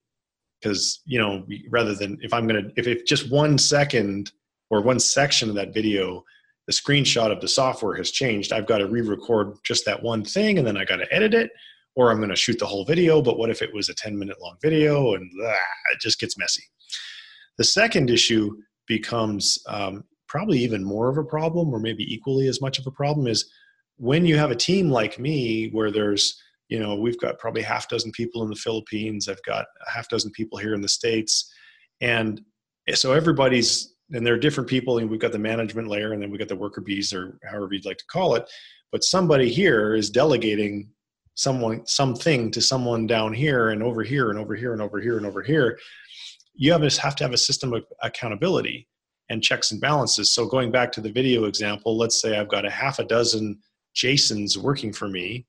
Because, 0.61 1.01
you 1.05 1.19
know, 1.19 1.47
rather 1.71 1.95
than 1.95 2.19
if 2.23 2.33
I'm 2.33 2.49
to, 2.49 2.71
if, 2.77 2.87
if 2.87 3.05
just 3.05 3.31
one 3.31 3.59
second 3.59 4.33
or 4.71 4.81
one 4.81 4.99
section 4.99 5.49
of 5.49 5.55
that 5.57 5.75
video, 5.75 6.25
the 6.67 6.73
screenshot 6.73 7.31
of 7.31 7.41
the 7.41 7.49
software 7.49 7.95
has 7.97 8.11
changed, 8.11 8.53
I've 8.53 8.67
got 8.67 8.79
to 8.79 8.89
re 8.89 9.01
record 9.03 9.55
just 9.65 9.85
that 9.85 10.03
one 10.03 10.25
thing 10.25 10.59
and 10.59 10.67
then 10.67 10.77
I 10.77 10.85
got 10.85 10.97
to 10.97 11.15
edit 11.15 11.35
it 11.35 11.51
or 11.95 12.11
I'm 12.11 12.19
going 12.19 12.31
to 12.31 12.37
shoot 12.37 12.59
the 12.59 12.67
whole 12.67 12.85
video. 12.85 13.23
But 13.23 13.39
what 13.39 13.51
if 13.51 13.63
it 13.63 13.73
was 13.75 13.89
a 13.89 13.95
10 13.95 14.19
minute 14.19 14.41
long 14.41 14.57
video 14.63 15.15
and 15.15 15.31
blah, 15.37 15.51
it 15.93 16.01
just 16.01 16.21
gets 16.21 16.39
messy? 16.39 16.63
The 17.59 17.65
second 17.65 18.11
issue 18.11 18.57
becomes 18.87 19.59
um, 19.69 20.05
probably 20.29 20.59
even 20.59 20.85
more 20.85 21.09
of 21.09 21.19
a 21.19 21.25
problem, 21.25 21.73
or 21.73 21.79
maybe 21.81 22.13
equally 22.13 22.49
as 22.49 22.61
much 22.61 22.79
of 22.79 22.87
a 22.87 22.91
problem, 22.91 23.27
is 23.27 23.51
when 23.97 24.27
you 24.27 24.37
have 24.37 24.51
a 24.51 24.57
team 24.57 24.91
like 24.91 25.19
me 25.19 25.71
where 25.71 25.91
there's 25.91 26.41
you 26.69 26.79
know 26.79 26.95
we've 26.97 27.19
got 27.19 27.39
probably 27.39 27.63
half 27.63 27.89
dozen 27.89 28.11
people 28.13 28.43
in 28.43 28.51
the 28.51 28.57
philippines 28.57 29.29
i've 29.29 29.43
got 29.43 29.67
a 29.87 29.91
half 29.91 30.09
dozen 30.09 30.31
people 30.33 30.59
here 30.59 30.75
in 30.75 30.81
the 30.81 30.89
states. 30.89 31.53
And 32.01 32.41
so 32.95 33.13
everybody's 33.13 33.95
and 34.13 34.25
there 34.25 34.35
are 34.35 34.39
different 34.39 34.69
people 34.69 34.99
and 34.99 35.11
we've 35.11 35.21
got 35.21 35.33
the 35.33 35.39
management 35.39 35.89
layer 35.89 36.13
and 36.13 36.23
then 36.23 36.31
we've 36.31 36.39
got 36.39 36.49
the 36.49 36.55
worker 36.55 36.81
bees 36.81 37.13
or 37.13 37.39
however 37.45 37.71
you'd 37.73 37.85
like 37.85 37.99
to 37.99 38.07
call 38.07 38.37
it. 38.37 38.49
But 38.93 39.03
somebody 39.03 39.53
here 39.53 39.97
is 39.97 40.11
delegating 40.11 40.91
someone 41.35 41.85
something 41.87 42.51
to 42.53 42.61
someone 42.61 43.07
down 43.07 43.33
here 43.33 43.71
and 43.71 43.83
over 43.83 44.03
here 44.03 44.31
and 44.31 44.39
over 44.39 44.55
here 44.55 44.73
and 44.73 44.81
over 44.81 45.01
here 45.01 45.17
and 45.17 45.27
over 45.27 45.43
here. 45.43 45.79
You 46.55 46.73
have, 46.73 46.83
have 46.83 47.17
to 47.17 47.25
have 47.25 47.33
a 47.33 47.39
system 47.39 47.75
of 47.75 47.85
accountability 48.03 48.89
and 49.29 49.43
checks 49.43 49.73
and 49.73 49.81
balances. 49.81 50.31
So 50.31 50.47
going 50.47 50.71
back 50.71 50.93
to 50.93 51.01
the 51.01 51.11
video 51.11 51.45
example, 51.45 51.99
let's 51.99 52.23
say 52.23 52.39
I've 52.39 52.49
got 52.49 52.65
a 52.65 52.71
half 52.71 53.01
a 53.01 53.05
dozen 53.05 53.59
Jasons 53.95 54.57
working 54.57 54.93
for 54.93 55.09
me, 55.09 55.47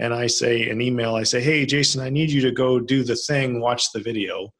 and 0.00 0.14
I 0.14 0.26
say 0.26 0.70
an 0.70 0.80
email, 0.80 1.14
I 1.14 1.24
say, 1.24 1.42
hey, 1.42 1.66
Jason, 1.66 2.00
I 2.00 2.08
need 2.08 2.30
you 2.30 2.40
to 2.40 2.50
go 2.50 2.80
do 2.80 3.04
the 3.04 3.14
thing, 3.14 3.60
watch 3.60 3.92
the 3.92 4.00
video. 4.00 4.52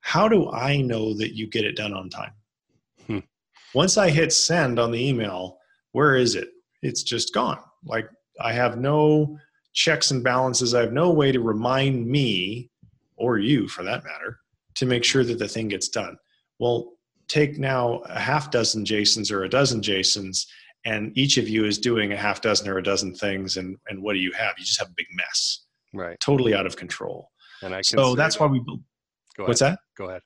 How 0.00 0.28
do 0.28 0.50
I 0.50 0.82
know 0.82 1.14
that 1.14 1.34
you 1.34 1.46
get 1.46 1.64
it 1.64 1.74
done 1.74 1.94
on 1.94 2.10
time? 2.10 2.32
Hmm. 3.06 3.18
Once 3.74 3.96
I 3.96 4.10
hit 4.10 4.30
send 4.30 4.78
on 4.78 4.90
the 4.90 5.02
email, 5.02 5.56
where 5.92 6.16
is 6.16 6.34
it? 6.34 6.50
It's 6.82 7.02
just 7.02 7.32
gone. 7.32 7.58
Like 7.86 8.10
I 8.38 8.52
have 8.52 8.76
no 8.76 9.38
checks 9.72 10.10
and 10.10 10.22
balances. 10.22 10.74
I 10.74 10.82
have 10.82 10.92
no 10.92 11.10
way 11.12 11.32
to 11.32 11.40
remind 11.40 12.06
me 12.06 12.70
or 13.16 13.38
you 13.38 13.68
for 13.68 13.84
that 13.84 14.04
matter 14.04 14.38
to 14.74 14.86
make 14.86 15.02
sure 15.02 15.24
that 15.24 15.38
the 15.38 15.48
thing 15.48 15.68
gets 15.68 15.88
done. 15.88 16.18
Well, 16.58 16.92
take 17.28 17.58
now 17.58 18.00
a 18.00 18.20
half 18.20 18.50
dozen 18.50 18.84
Jasons 18.84 19.30
or 19.30 19.44
a 19.44 19.48
dozen 19.48 19.80
Jasons, 19.80 20.46
and 20.84 21.16
each 21.16 21.38
of 21.38 21.48
you 21.48 21.64
is 21.64 21.78
doing 21.78 22.12
a 22.12 22.16
half 22.16 22.40
dozen 22.40 22.68
or 22.68 22.78
a 22.78 22.82
dozen 22.82 23.14
things, 23.14 23.56
and 23.56 23.76
and 23.88 24.02
what 24.02 24.14
do 24.14 24.18
you 24.18 24.32
have? 24.32 24.54
You 24.58 24.64
just 24.64 24.78
have 24.78 24.88
a 24.88 24.94
big 24.96 25.06
mess, 25.14 25.64
right? 25.92 26.18
Totally 26.20 26.54
out 26.54 26.66
of 26.66 26.76
control. 26.76 27.30
And 27.62 27.74
I 27.74 27.78
can 27.78 27.98
so 27.98 28.14
that's 28.14 28.36
that. 28.36 28.44
why 28.44 28.50
we 28.50 28.60
built. 28.60 28.80
What's 29.36 29.60
that? 29.60 29.78
Go 29.96 30.08
ahead. 30.08 30.22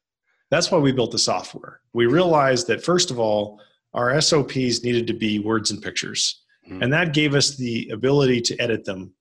That's 0.51 0.71
why 0.71 0.79
we 0.79 0.93
built 0.93 1.13
the 1.13 1.19
software. 1.19 1.81
We 1.93 2.07
realized 2.07 2.67
that 2.69 2.83
first 2.83 3.11
of 3.11 3.19
all, 3.19 3.61
our 3.95 4.19
SOPs 4.21 4.83
needed 4.83 5.07
to 5.07 5.15
be 5.15 5.39
words 5.39 5.71
and 5.71 5.81
pictures, 5.81 6.43
mm-hmm. 6.69 6.83
and 6.83 6.93
that 6.93 7.15
gave 7.15 7.35
us 7.35 7.57
the 7.57 7.89
ability 7.91 8.41
to 8.43 8.61
edit 8.61 8.85
them 8.85 9.13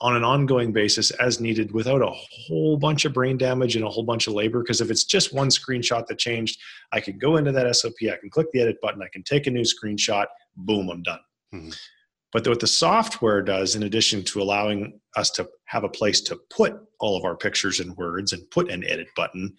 on 0.00 0.16
an 0.16 0.24
ongoing 0.24 0.72
basis 0.72 1.10
as 1.12 1.40
needed 1.40 1.72
without 1.72 2.02
a 2.02 2.10
whole 2.10 2.76
bunch 2.76 3.04
of 3.04 3.14
brain 3.14 3.38
damage 3.38 3.76
and 3.76 3.84
a 3.84 3.88
whole 3.88 4.02
bunch 4.02 4.26
of 4.26 4.34
labor. 4.34 4.60
Because 4.60 4.80
if 4.80 4.90
it's 4.90 5.04
just 5.04 5.32
one 5.32 5.48
screenshot 5.48 6.06
that 6.06 6.18
changed, 6.18 6.60
I 6.92 7.00
can 7.00 7.16
go 7.16 7.36
into 7.36 7.52
that 7.52 7.74
SOP, 7.74 7.94
I 8.02 8.16
can 8.16 8.28
click 8.28 8.48
the 8.52 8.60
edit 8.60 8.76
button, 8.82 9.02
I 9.02 9.08
can 9.12 9.22
take 9.22 9.46
a 9.46 9.50
new 9.50 9.62
screenshot, 9.62 10.26
boom, 10.56 10.88
I'm 10.90 11.02
done. 11.02 11.20
Mm-hmm. 11.54 11.70
But 12.32 12.48
what 12.48 12.60
the 12.60 12.66
software 12.66 13.42
does, 13.42 13.76
in 13.76 13.84
addition 13.84 14.24
to 14.24 14.42
allowing 14.42 14.98
us 15.16 15.30
to 15.32 15.48
have 15.66 15.84
a 15.84 15.88
place 15.88 16.20
to 16.22 16.40
put 16.50 16.74
all 16.98 17.16
of 17.16 17.24
our 17.24 17.36
pictures 17.36 17.78
and 17.78 17.96
words 17.96 18.32
and 18.32 18.50
put 18.50 18.70
an 18.70 18.84
edit 18.84 19.06
button, 19.14 19.54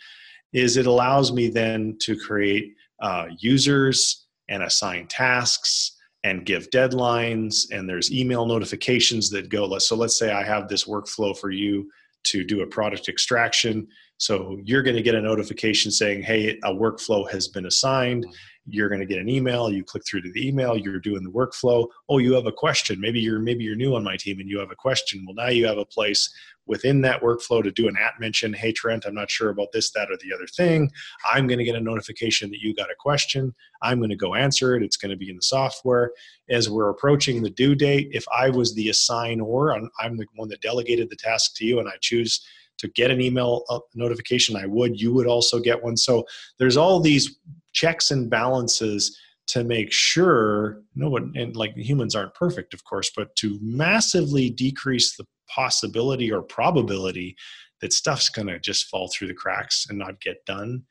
is 0.51 0.75
it 0.77 0.85
allows 0.85 1.31
me 1.31 1.49
then 1.49 1.97
to 2.01 2.17
create 2.17 2.73
uh, 3.01 3.27
users 3.39 4.27
and 4.49 4.63
assign 4.63 5.07
tasks 5.07 5.95
and 6.23 6.45
give 6.45 6.69
deadlines 6.71 7.71
and 7.71 7.87
there's 7.87 8.11
email 8.11 8.45
notifications 8.45 9.29
that 9.29 9.49
go 9.49 9.77
so 9.77 9.95
let's 9.95 10.17
say 10.17 10.31
i 10.31 10.43
have 10.43 10.67
this 10.67 10.85
workflow 10.85 11.37
for 11.37 11.51
you 11.51 11.89
to 12.23 12.43
do 12.43 12.61
a 12.61 12.67
product 12.67 13.07
extraction 13.09 13.87
so 14.17 14.57
you're 14.63 14.81
going 14.81 14.95
to 14.95 15.03
get 15.03 15.15
a 15.15 15.21
notification 15.21 15.91
saying 15.91 16.23
hey 16.23 16.57
a 16.63 16.73
workflow 16.73 17.29
has 17.29 17.47
been 17.47 17.67
assigned 17.67 18.25
you're 18.67 18.89
going 18.89 18.99
to 18.99 19.05
get 19.05 19.19
an 19.19 19.29
email 19.29 19.71
you 19.71 19.83
click 19.83 20.03
through 20.05 20.21
to 20.21 20.31
the 20.31 20.47
email 20.47 20.75
you're 20.75 20.99
doing 20.99 21.23
the 21.23 21.29
workflow. 21.29 21.87
Oh 22.09 22.17
you 22.17 22.33
have 22.33 22.47
a 22.47 22.51
question. 22.51 22.99
Maybe 22.99 23.19
you're 23.19 23.39
maybe 23.39 23.63
you're 23.63 23.75
new 23.75 23.95
on 23.95 24.03
my 24.03 24.17
team 24.17 24.39
and 24.39 24.49
you 24.49 24.59
have 24.59 24.71
a 24.71 24.75
question. 24.75 25.23
Well 25.25 25.35
now 25.35 25.49
you 25.49 25.65
have 25.67 25.77
a 25.77 25.85
place 25.85 26.33
within 26.65 27.01
that 27.01 27.21
workflow 27.21 27.61
to 27.63 27.71
do 27.71 27.87
an 27.87 27.95
at 27.95 28.19
mention 28.19 28.51
hey 28.51 28.71
trent 28.71 29.05
i'm 29.05 29.13
not 29.13 29.29
sure 29.29 29.49
about 29.49 29.71
this 29.71 29.91
that 29.91 30.09
or 30.09 30.17
the 30.17 30.33
other 30.33 30.47
thing. 30.47 30.89
I'm 31.31 31.45
going 31.45 31.59
to 31.59 31.63
get 31.63 31.75
a 31.75 31.81
notification 31.81 32.49
that 32.49 32.59
you 32.59 32.73
got 32.73 32.89
a 32.89 32.95
question. 32.97 33.53
I'm 33.83 33.99
going 33.99 34.09
to 34.09 34.15
go 34.15 34.33
answer 34.33 34.75
it. 34.75 34.81
It's 34.81 34.97
going 34.97 35.11
to 35.11 35.17
be 35.17 35.29
in 35.29 35.35
the 35.35 35.43
software. 35.43 36.11
As 36.49 36.69
we're 36.69 36.89
approaching 36.89 37.43
the 37.43 37.49
due 37.51 37.75
date 37.75 38.09
if 38.11 38.25
i 38.35 38.49
was 38.49 38.73
the 38.73 38.87
assignor 38.87 39.89
i'm 39.99 40.17
the 40.17 40.25
one 40.35 40.49
that 40.49 40.61
delegated 40.61 41.09
the 41.09 41.15
task 41.15 41.55
to 41.57 41.65
you 41.65 41.79
and 41.79 41.87
i 41.87 41.93
choose 42.01 42.45
to 42.77 42.89
get 42.89 43.09
an 43.09 43.21
email 43.21 43.63
uh, 43.69 43.79
notification 43.93 44.55
i 44.55 44.65
would 44.65 44.99
you 44.99 45.13
would 45.13 45.27
also 45.27 45.59
get 45.59 45.83
one. 45.83 45.97
So 45.97 46.25
there's 46.57 46.77
all 46.77 46.99
these 46.99 47.37
checks 47.75 48.09
and 48.09 48.29
balances 48.29 49.17
to 49.47 49.63
make 49.63 49.91
sure 49.91 50.81
no 50.95 51.09
one 51.09 51.31
and 51.35 51.55
like 51.55 51.75
humans 51.75 52.15
aren't 52.15 52.33
perfect 52.33 52.73
of 52.73 52.83
course 52.83 53.11
but 53.15 53.35
to 53.35 53.59
massively 53.61 54.49
decrease 54.49 55.15
the 55.15 55.25
possibility 55.47 56.31
or 56.31 56.41
probability 56.41 57.35
that 57.81 57.93
stuff's 57.93 58.29
going 58.29 58.47
to 58.47 58.59
just 58.59 58.87
fall 58.87 59.07
through 59.07 59.27
the 59.27 59.33
cracks 59.33 59.85
and 59.89 59.99
not 59.99 60.21
get 60.21 60.45
done. 60.45 60.83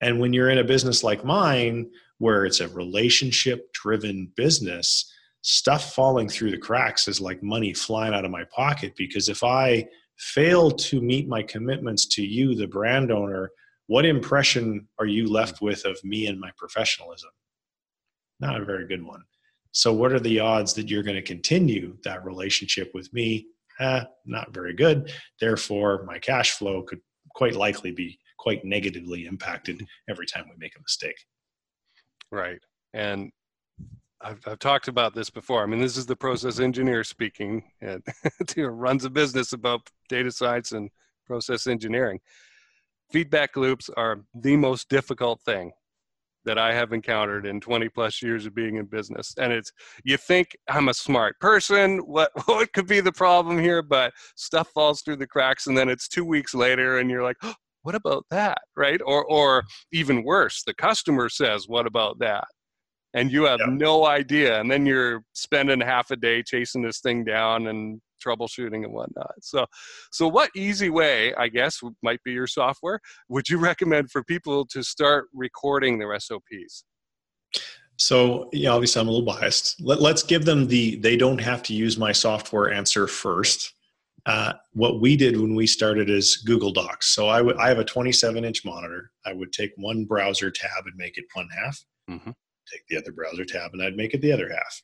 And 0.00 0.18
when 0.18 0.32
you're 0.32 0.50
in 0.50 0.58
a 0.58 0.64
business 0.64 1.04
like 1.04 1.24
mine 1.24 1.90
where 2.18 2.44
it's 2.44 2.60
a 2.60 2.68
relationship 2.68 3.72
driven 3.72 4.32
business 4.36 5.10
stuff 5.42 5.94
falling 5.94 6.28
through 6.28 6.50
the 6.50 6.58
cracks 6.58 7.08
is 7.08 7.20
like 7.20 7.42
money 7.42 7.74
flying 7.74 8.14
out 8.14 8.24
of 8.24 8.30
my 8.30 8.44
pocket 8.54 8.92
because 8.96 9.28
if 9.28 9.42
i 9.42 9.84
fail 10.16 10.70
to 10.70 11.00
meet 11.00 11.26
my 11.26 11.42
commitments 11.42 12.06
to 12.06 12.22
you 12.22 12.54
the 12.54 12.68
brand 12.68 13.10
owner 13.10 13.50
what 13.86 14.06
impression 14.06 14.88
are 14.98 15.06
you 15.06 15.30
left 15.30 15.60
with 15.60 15.84
of 15.84 16.02
me 16.04 16.26
and 16.26 16.38
my 16.38 16.50
professionalism? 16.56 17.30
Not 18.40 18.60
a 18.60 18.64
very 18.64 18.86
good 18.86 19.04
one. 19.04 19.22
So, 19.72 19.92
what 19.92 20.12
are 20.12 20.20
the 20.20 20.40
odds 20.40 20.74
that 20.74 20.88
you're 20.88 21.02
going 21.02 21.16
to 21.16 21.22
continue 21.22 21.96
that 22.04 22.24
relationship 22.24 22.90
with 22.94 23.12
me? 23.12 23.46
Eh, 23.80 24.04
not 24.26 24.52
very 24.52 24.74
good. 24.74 25.12
Therefore, 25.40 26.04
my 26.04 26.18
cash 26.18 26.52
flow 26.52 26.82
could 26.82 27.00
quite 27.34 27.54
likely 27.54 27.90
be 27.90 28.18
quite 28.38 28.64
negatively 28.64 29.24
impacted 29.26 29.84
every 30.10 30.26
time 30.26 30.44
we 30.48 30.56
make 30.58 30.76
a 30.76 30.82
mistake. 30.82 31.16
Right. 32.30 32.60
And 32.92 33.30
I've, 34.20 34.40
I've 34.46 34.58
talked 34.58 34.88
about 34.88 35.14
this 35.14 35.30
before. 35.30 35.62
I 35.62 35.66
mean, 35.66 35.80
this 35.80 35.96
is 35.96 36.06
the 36.06 36.16
process 36.16 36.60
engineer 36.60 37.02
speaking, 37.02 37.64
and 37.80 38.02
runs 38.56 39.04
a 39.04 39.10
business 39.10 39.52
about 39.52 39.88
data 40.08 40.30
science 40.30 40.72
and 40.72 40.90
process 41.26 41.66
engineering 41.66 42.20
feedback 43.12 43.56
loops 43.56 43.90
are 43.96 44.20
the 44.34 44.56
most 44.56 44.88
difficult 44.88 45.40
thing 45.42 45.72
that 46.44 46.58
I 46.58 46.72
have 46.74 46.92
encountered 46.92 47.46
in 47.46 47.60
20 47.60 47.88
plus 47.90 48.22
years 48.22 48.46
of 48.46 48.54
being 48.54 48.76
in 48.76 48.86
business. 48.86 49.34
And 49.38 49.52
it's, 49.52 49.72
you 50.04 50.16
think 50.16 50.56
I'm 50.68 50.88
a 50.88 50.94
smart 50.94 51.38
person, 51.40 51.98
what, 51.98 52.30
what 52.46 52.72
could 52.72 52.86
be 52.86 53.00
the 53.00 53.12
problem 53.12 53.58
here? 53.58 53.82
But 53.82 54.12
stuff 54.36 54.68
falls 54.74 55.02
through 55.02 55.16
the 55.16 55.26
cracks 55.26 55.66
and 55.66 55.76
then 55.76 55.88
it's 55.88 56.08
two 56.08 56.24
weeks 56.24 56.54
later 56.54 56.98
and 56.98 57.10
you're 57.10 57.22
like, 57.22 57.36
oh, 57.42 57.54
what 57.82 57.94
about 57.94 58.24
that? 58.30 58.58
Right. 58.76 59.00
Or, 59.04 59.24
or 59.24 59.64
even 59.92 60.24
worse, 60.24 60.62
the 60.64 60.74
customer 60.74 61.28
says, 61.28 61.68
what 61.68 61.86
about 61.86 62.18
that? 62.20 62.44
And 63.14 63.30
you 63.30 63.44
have 63.44 63.60
no 63.68 64.06
idea. 64.06 64.58
And 64.58 64.70
then 64.70 64.86
you're 64.86 65.22
spending 65.34 65.80
half 65.80 66.10
a 66.10 66.16
day 66.16 66.42
chasing 66.42 66.82
this 66.82 67.00
thing 67.00 67.24
down 67.24 67.66
and 67.66 68.00
troubleshooting 68.24 68.84
and 68.84 68.92
whatnot. 68.92 69.32
So, 69.40 69.66
so 70.10 70.28
what 70.28 70.50
easy 70.54 70.90
way, 70.90 71.34
I 71.34 71.48
guess, 71.48 71.80
might 72.02 72.22
be 72.24 72.32
your 72.32 72.46
software, 72.46 73.00
would 73.28 73.48
you 73.48 73.58
recommend 73.70 74.10
for 74.10 74.22
people 74.22 74.66
to 74.66 74.82
start 74.82 75.28
recording 75.34 75.98
their 75.98 76.18
SOPs? 76.18 76.84
So, 77.96 78.48
yeah, 78.52 78.70
obviously 78.70 79.00
I'm 79.00 79.08
a 79.08 79.10
little 79.10 79.26
biased. 79.26 79.80
Let, 79.80 80.00
us 80.00 80.22
give 80.22 80.44
them 80.44 80.66
the 80.66 80.96
they 80.96 81.16
don't 81.16 81.40
have 81.40 81.62
to 81.64 81.74
use 81.74 81.98
my 81.98 82.12
software 82.12 82.72
answer 82.72 83.06
first. 83.06 83.74
Uh, 84.24 84.52
what 84.72 85.00
we 85.00 85.16
did 85.16 85.38
when 85.38 85.54
we 85.54 85.66
started 85.66 86.08
is 86.08 86.36
Google 86.36 86.72
Docs. 86.72 87.14
So 87.14 87.28
I, 87.28 87.38
w- 87.38 87.56
I 87.58 87.68
have 87.68 87.80
a 87.80 87.84
27 87.84 88.44
inch 88.44 88.64
monitor. 88.64 89.10
I 89.26 89.32
would 89.32 89.52
take 89.52 89.72
one 89.76 90.04
browser 90.04 90.50
tab 90.50 90.86
and 90.86 90.94
make 90.96 91.18
it 91.18 91.24
one 91.34 91.48
half, 91.48 91.84
mm-hmm. 92.08 92.30
take 92.70 92.86
the 92.88 92.98
other 92.98 93.12
browser 93.12 93.44
tab 93.44 93.72
and 93.72 93.82
I'd 93.82 93.96
make 93.96 94.14
it 94.14 94.20
the 94.20 94.32
other 94.32 94.48
half. 94.48 94.82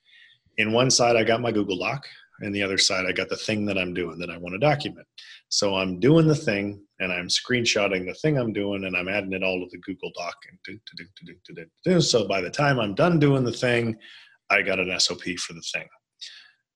In 0.56 0.72
one 0.72 0.90
side, 0.90 1.14
I 1.14 1.22
got 1.22 1.40
my 1.40 1.52
Google 1.52 1.78
Doc 1.78 2.04
and 2.40 2.54
the 2.54 2.62
other 2.62 2.78
side 2.78 3.06
i 3.06 3.12
got 3.12 3.28
the 3.28 3.36
thing 3.36 3.64
that 3.64 3.78
i'm 3.78 3.94
doing 3.94 4.18
that 4.18 4.30
i 4.30 4.36
want 4.36 4.52
to 4.52 4.58
document 4.58 5.06
so 5.48 5.74
i'm 5.76 5.98
doing 6.00 6.26
the 6.26 6.34
thing 6.34 6.80
and 7.00 7.12
i'm 7.12 7.28
screenshotting 7.28 8.06
the 8.06 8.14
thing 8.14 8.38
i'm 8.38 8.52
doing 8.52 8.84
and 8.84 8.96
i'm 8.96 9.08
adding 9.08 9.32
it 9.32 9.42
all 9.42 9.58
to 9.58 9.66
the 9.70 9.78
google 9.78 10.10
doc 10.16 10.36
and 10.48 10.58
do, 10.64 10.78
do, 10.96 11.04
do, 11.24 11.34
do, 11.46 11.54
do, 11.54 11.66
do. 11.84 12.00
so 12.00 12.26
by 12.26 12.40
the 12.40 12.50
time 12.50 12.78
i'm 12.78 12.94
done 12.94 13.18
doing 13.18 13.44
the 13.44 13.52
thing 13.52 13.96
i 14.50 14.62
got 14.62 14.78
an 14.80 14.98
sop 14.98 15.20
for 15.20 15.52
the 15.52 15.64
thing 15.72 15.86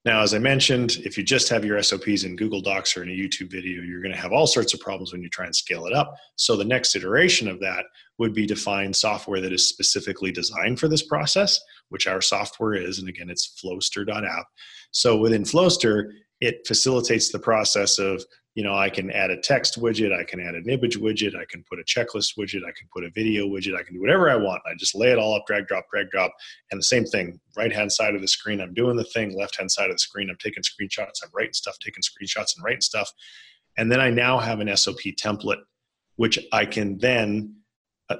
Now, 0.04 0.20
as 0.20 0.34
I 0.34 0.38
mentioned, 0.40 0.96
if 1.04 1.16
you 1.16 1.22
just 1.22 1.48
have 1.50 1.64
your 1.64 1.80
SOPs 1.80 2.24
in 2.24 2.34
Google 2.34 2.60
Docs 2.60 2.96
or 2.96 3.04
in 3.04 3.08
a 3.08 3.12
YouTube 3.12 3.52
video, 3.52 3.82
you're 3.82 4.02
going 4.02 4.14
to 4.14 4.20
have 4.20 4.32
all 4.32 4.48
sorts 4.48 4.74
of 4.74 4.80
problems 4.80 5.12
when 5.12 5.22
you 5.22 5.28
try 5.28 5.44
and 5.44 5.54
scale 5.54 5.86
it 5.86 5.92
up. 5.92 6.12
So, 6.34 6.56
the 6.56 6.64
next 6.64 6.96
iteration 6.96 7.46
of 7.48 7.60
that 7.60 7.84
would 8.18 8.34
be 8.34 8.46
to 8.46 8.56
find 8.56 8.94
software 8.94 9.40
that 9.40 9.52
is 9.52 9.68
specifically 9.68 10.32
designed 10.32 10.80
for 10.80 10.88
this 10.88 11.04
process, 11.04 11.60
which 11.90 12.08
our 12.08 12.20
software 12.20 12.74
is. 12.74 12.98
And 12.98 13.08
again, 13.08 13.30
it's 13.30 13.60
flowster.app. 13.64 14.46
So, 14.92 15.16
within 15.16 15.42
Flowster, 15.42 16.12
it 16.40 16.66
facilitates 16.66 17.30
the 17.30 17.38
process 17.38 17.98
of 17.98 18.24
you 18.54 18.62
know 18.62 18.74
i 18.74 18.90
can 18.90 19.10
add 19.10 19.30
a 19.30 19.40
text 19.40 19.80
widget 19.80 20.12
i 20.12 20.24
can 20.24 20.40
add 20.40 20.54
an 20.54 20.68
image 20.68 20.98
widget 20.98 21.34
i 21.34 21.44
can 21.48 21.64
put 21.70 21.78
a 21.78 21.84
checklist 21.84 22.36
widget 22.36 22.64
i 22.66 22.72
can 22.76 22.86
put 22.92 23.04
a 23.04 23.10
video 23.10 23.46
widget 23.46 23.76
i 23.76 23.82
can 23.82 23.94
do 23.94 24.00
whatever 24.00 24.28
i 24.28 24.36
want. 24.36 24.60
I 24.66 24.74
just 24.78 24.94
lay 24.94 25.10
it 25.10 25.18
all 25.18 25.34
up 25.34 25.46
drag 25.46 25.66
drop 25.66 25.86
drag 25.90 26.10
drop 26.10 26.32
and 26.70 26.78
the 26.78 26.84
same 26.84 27.04
thing 27.06 27.40
right 27.56 27.72
hand 27.72 27.90
side 27.90 28.14
of 28.14 28.20
the 28.20 28.28
screen 28.28 28.60
i'm 28.60 28.74
doing 28.74 28.96
the 28.96 29.04
thing 29.04 29.36
left 29.36 29.56
hand 29.56 29.70
side 29.70 29.88
of 29.88 29.94
the 29.94 30.00
screen 30.00 30.28
i'm 30.28 30.36
taking 30.36 30.62
screenshots 30.62 31.22
i'm 31.24 31.30
writing 31.34 31.54
stuff 31.54 31.76
taking 31.78 32.02
screenshots 32.02 32.56
and 32.56 32.64
writing 32.64 32.80
stuff. 32.80 33.10
And 33.78 33.90
then 33.90 34.00
i 34.00 34.10
now 34.10 34.38
have 34.38 34.60
an 34.60 34.76
sop 34.76 34.96
template 34.96 35.62
which 36.16 36.38
i 36.52 36.66
can 36.66 36.98
then 36.98 37.54
uh, 38.10 38.16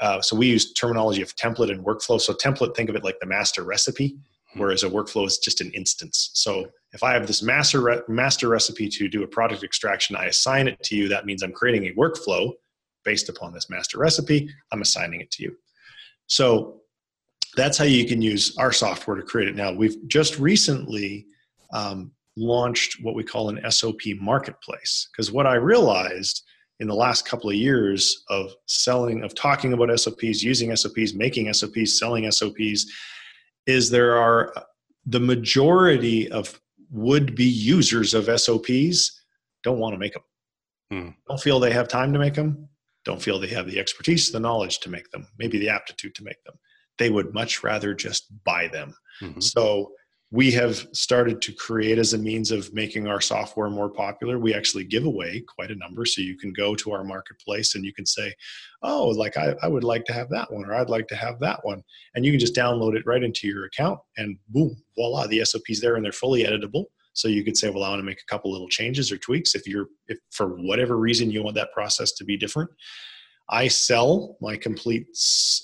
uh, 0.00 0.20
so 0.20 0.36
we 0.36 0.48
use 0.48 0.72
terminology 0.74 1.22
of 1.22 1.34
template 1.36 1.70
and 1.70 1.84
workflow. 1.84 2.20
So 2.20 2.34
template 2.34 2.76
think 2.76 2.90
of 2.90 2.96
it 2.96 3.04
like 3.04 3.18
the 3.20 3.26
master 3.26 3.62
recipe. 3.62 4.18
Whereas 4.54 4.82
a 4.82 4.90
workflow 4.90 5.26
is 5.26 5.38
just 5.38 5.60
an 5.60 5.70
instance. 5.72 6.30
So 6.34 6.66
if 6.92 7.02
I 7.02 7.12
have 7.12 7.26
this 7.26 7.42
master 7.42 7.80
re- 7.80 8.02
master 8.08 8.48
recipe 8.48 8.88
to 8.88 9.08
do 9.08 9.22
a 9.22 9.28
product 9.28 9.62
extraction, 9.62 10.16
I 10.16 10.26
assign 10.26 10.68
it 10.68 10.82
to 10.84 10.96
you. 10.96 11.08
That 11.08 11.26
means 11.26 11.42
I'm 11.42 11.52
creating 11.52 11.86
a 11.86 11.94
workflow 11.94 12.52
based 13.04 13.28
upon 13.28 13.52
this 13.52 13.70
master 13.70 13.98
recipe. 13.98 14.50
I'm 14.72 14.82
assigning 14.82 15.20
it 15.20 15.30
to 15.32 15.42
you. 15.44 15.56
So 16.26 16.80
that's 17.56 17.78
how 17.78 17.84
you 17.84 18.06
can 18.06 18.22
use 18.22 18.56
our 18.58 18.72
software 18.72 19.16
to 19.16 19.22
create 19.22 19.48
it. 19.48 19.56
Now 19.56 19.72
we've 19.72 19.96
just 20.08 20.38
recently 20.38 21.26
um, 21.72 22.12
launched 22.36 23.02
what 23.02 23.14
we 23.14 23.24
call 23.24 23.48
an 23.48 23.70
SOP 23.70 24.00
marketplace 24.20 25.08
because 25.12 25.32
what 25.32 25.46
I 25.46 25.54
realized 25.54 26.44
in 26.80 26.88
the 26.88 26.94
last 26.94 27.26
couple 27.28 27.50
of 27.50 27.56
years 27.56 28.24
of 28.30 28.52
selling 28.66 29.22
of 29.22 29.34
talking 29.34 29.72
about 29.72 29.98
SOPs, 29.98 30.42
using 30.42 30.74
SOPs, 30.74 31.14
making 31.14 31.52
SOPs, 31.52 31.98
selling 31.98 32.30
SOPs 32.30 32.86
is 33.70 33.90
there 33.90 34.16
are 34.16 34.52
the 35.06 35.20
majority 35.20 36.30
of 36.30 36.60
would 36.90 37.34
be 37.34 37.44
users 37.44 38.14
of 38.14 38.40
SOPs 38.40 39.22
don't 39.62 39.78
want 39.78 39.94
to 39.94 39.98
make 39.98 40.14
them. 40.14 40.22
Hmm. 40.90 41.08
Don't 41.28 41.40
feel 41.40 41.60
they 41.60 41.72
have 41.72 41.88
time 41.88 42.12
to 42.12 42.18
make 42.18 42.34
them. 42.34 42.68
Don't 43.04 43.22
feel 43.22 43.38
they 43.38 43.46
have 43.48 43.66
the 43.66 43.78
expertise, 43.78 44.30
the 44.30 44.40
knowledge 44.40 44.80
to 44.80 44.90
make 44.90 45.10
them, 45.10 45.26
maybe 45.38 45.58
the 45.58 45.68
aptitude 45.68 46.14
to 46.16 46.24
make 46.24 46.42
them. 46.44 46.54
They 46.98 47.10
would 47.10 47.32
much 47.32 47.62
rather 47.62 47.94
just 47.94 48.26
buy 48.44 48.68
them. 48.68 48.94
Mm-hmm. 49.22 49.40
So 49.40 49.92
we 50.32 50.50
have 50.52 50.86
started 50.92 51.42
to 51.42 51.52
create 51.52 51.98
as 51.98 52.12
a 52.12 52.18
means 52.18 52.52
of 52.52 52.72
making 52.72 53.08
our 53.08 53.20
software 53.20 53.68
more 53.68 53.88
popular. 53.88 54.38
We 54.38 54.54
actually 54.54 54.84
give 54.84 55.04
away 55.04 55.40
quite 55.40 55.72
a 55.72 55.74
number 55.74 56.04
so 56.04 56.20
you 56.20 56.36
can 56.36 56.52
go 56.52 56.76
to 56.76 56.92
our 56.92 57.02
marketplace 57.02 57.74
and 57.74 57.84
you 57.84 57.92
can 57.92 58.06
say 58.06 58.32
oh 58.82 59.08
like 59.08 59.36
I, 59.36 59.56
I, 59.60 59.66
would 59.66 59.82
like 59.82 60.04
to 60.04 60.12
have 60.12 60.30
that 60.30 60.50
one 60.52 60.64
or 60.64 60.74
i'd 60.74 60.88
like 60.88 61.08
to 61.08 61.16
have 61.16 61.40
that 61.40 61.64
one. 61.64 61.82
And 62.14 62.24
you 62.24 62.30
can 62.30 62.38
just 62.38 62.54
download 62.54 62.94
it 62.94 63.06
right 63.06 63.22
into 63.22 63.48
your 63.48 63.64
account 63.64 63.98
and 64.18 64.38
boom 64.48 64.76
voila 64.94 65.26
the 65.26 65.44
sop's 65.44 65.80
there 65.80 65.96
and 65.96 66.04
they're 66.04 66.12
fully 66.12 66.44
editable. 66.44 66.84
So 67.12 67.26
you 67.26 67.42
could 67.42 67.56
say 67.56 67.68
well 67.68 67.82
i 67.82 67.88
want 67.88 67.98
to 67.98 68.04
make 68.04 68.20
a 68.20 68.30
couple 68.30 68.52
little 68.52 68.68
changes 68.68 69.10
or 69.10 69.18
tweaks 69.18 69.56
if 69.56 69.66
you're 69.66 69.88
if 70.06 70.18
for 70.30 70.50
whatever 70.62 70.96
reason 70.96 71.30
you 71.30 71.42
want 71.42 71.56
that 71.56 71.72
process 71.72 72.12
to 72.12 72.24
be 72.24 72.36
different. 72.36 72.70
I 73.52 73.66
sell 73.66 74.36
my 74.40 74.56
complete 74.56 75.08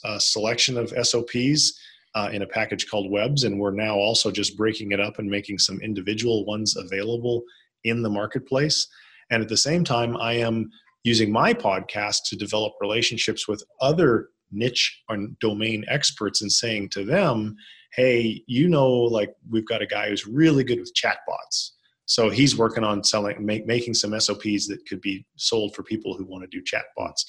uh, 0.04 0.18
selection 0.18 0.76
of 0.76 0.92
sops 1.06 1.78
uh, 2.16 2.30
in 2.32 2.42
a 2.42 2.46
package 2.46 2.88
called 2.90 3.10
Webs, 3.10 3.44
and 3.44 3.60
we're 3.60 3.70
now 3.70 3.94
also 3.94 4.30
just 4.30 4.56
breaking 4.56 4.92
it 4.92 5.00
up 5.00 5.18
and 5.18 5.28
making 5.28 5.58
some 5.58 5.78
individual 5.82 6.46
ones 6.46 6.74
available 6.74 7.42
in 7.84 8.02
the 8.02 8.08
marketplace. 8.08 8.88
And 9.30 9.42
at 9.42 9.50
the 9.50 9.56
same 9.56 9.84
time, 9.84 10.16
I 10.16 10.32
am 10.32 10.70
using 11.04 11.30
my 11.30 11.52
podcast 11.52 12.22
to 12.28 12.36
develop 12.36 12.72
relationships 12.80 13.46
with 13.46 13.62
other 13.80 14.30
niche 14.50 15.02
or 15.10 15.18
domain 15.40 15.84
experts 15.88 16.40
and 16.40 16.50
saying 16.50 16.88
to 16.90 17.04
them, 17.04 17.54
hey, 17.94 18.42
you 18.46 18.68
know, 18.68 18.88
like 18.88 19.34
we've 19.50 19.66
got 19.66 19.82
a 19.82 19.86
guy 19.86 20.08
who's 20.08 20.26
really 20.26 20.64
good 20.64 20.80
with 20.80 20.94
chatbots. 20.94 21.72
So 22.06 22.30
he's 22.30 22.56
working 22.56 22.84
on 22.84 23.04
selling, 23.04 23.44
make, 23.44 23.66
making 23.66 23.94
some 23.94 24.18
SOPs 24.18 24.68
that 24.68 24.78
could 24.88 25.00
be 25.00 25.26
sold 25.36 25.74
for 25.74 25.82
people 25.82 26.16
who 26.16 26.24
want 26.24 26.48
to 26.48 26.58
do 26.58 26.64
chatbots. 26.64 27.24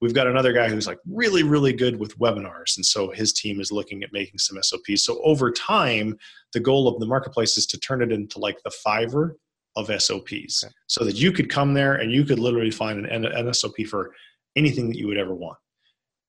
We've 0.00 0.14
got 0.14 0.28
another 0.28 0.52
guy 0.52 0.68
who's 0.68 0.86
like 0.86 0.98
really, 1.10 1.42
really 1.42 1.72
good 1.72 1.98
with 1.98 2.18
webinars. 2.18 2.76
And 2.76 2.86
so 2.86 3.10
his 3.10 3.32
team 3.32 3.60
is 3.60 3.72
looking 3.72 4.02
at 4.02 4.12
making 4.12 4.38
some 4.38 4.62
SOPs. 4.62 5.04
So 5.04 5.20
over 5.24 5.50
time, 5.50 6.16
the 6.52 6.60
goal 6.60 6.86
of 6.86 7.00
the 7.00 7.06
marketplace 7.06 7.56
is 7.56 7.66
to 7.66 7.78
turn 7.78 8.02
it 8.02 8.12
into 8.12 8.38
like 8.38 8.58
the 8.62 8.72
Fiverr 8.86 9.32
of 9.76 9.86
SOPs 10.00 10.64
okay. 10.64 10.72
so 10.86 11.04
that 11.04 11.16
you 11.16 11.32
could 11.32 11.50
come 11.50 11.74
there 11.74 11.94
and 11.94 12.12
you 12.12 12.24
could 12.24 12.38
literally 12.38 12.70
find 12.70 13.06
an, 13.06 13.24
an 13.24 13.52
SOP 13.52 13.76
for 13.90 14.12
anything 14.56 14.88
that 14.88 14.98
you 14.98 15.08
would 15.08 15.18
ever 15.18 15.34
want. 15.34 15.58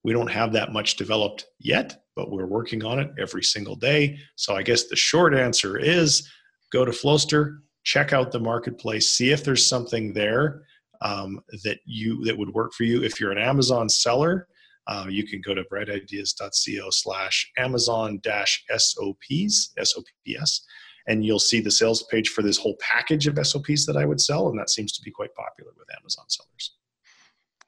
We 0.04 0.14
don't 0.14 0.32
have 0.32 0.54
that 0.54 0.72
much 0.72 0.96
developed 0.96 1.46
yet, 1.60 2.04
but 2.16 2.32
we're 2.32 2.48
working 2.48 2.84
on 2.84 3.00
it 3.00 3.12
every 3.20 3.44
single 3.44 3.76
day. 3.76 4.18
So 4.36 4.56
I 4.56 4.64
guess 4.64 4.88
the 4.88 4.96
short 4.96 5.36
answer 5.36 5.78
is 5.78 6.28
go 6.72 6.86
to 6.86 6.92
Flowster, 6.92 7.60
check 7.84 8.14
out 8.14 8.32
the 8.32 8.40
marketplace, 8.40 9.12
see 9.12 9.32
if 9.32 9.44
there's 9.44 9.66
something 9.66 10.14
there 10.14 10.64
um, 11.02 11.40
that 11.64 11.80
you 11.86 12.24
that 12.26 12.38
would 12.38 12.54
work 12.54 12.74
for 12.74 12.84
you. 12.84 13.04
If 13.04 13.20
you're 13.20 13.32
an 13.32 13.38
Amazon 13.38 13.90
seller, 13.90 14.48
uh, 14.88 15.06
you 15.08 15.26
can 15.26 15.42
go 15.42 15.54
to 15.54 15.64
brightideas.co 15.72 16.90
slash 16.90 17.52
Amazon 17.58 18.20
dash 18.24 18.64
SOPs, 18.76 19.74
SOPS, 19.82 20.66
and 21.08 21.24
you'll 21.24 21.40
see 21.40 21.62
the 21.62 21.72
sales 21.72 22.04
page 22.04 22.30
for 22.30 22.42
this 22.42 22.58
whole 22.58 22.76
package 22.80 23.28
of 23.28 23.38
SOPs 23.46 23.86
that 23.86 23.98
I 23.98 24.06
would 24.06 24.20
sell. 24.20 24.50
And 24.50 24.60
that 24.60 24.70
seems 24.70 24.92
to 24.94 25.02
be 25.04 25.12
quite 25.12 25.34
popular 25.36 25.72
with 25.78 25.88
Amazon 26.00 26.26
sellers. 26.28 26.76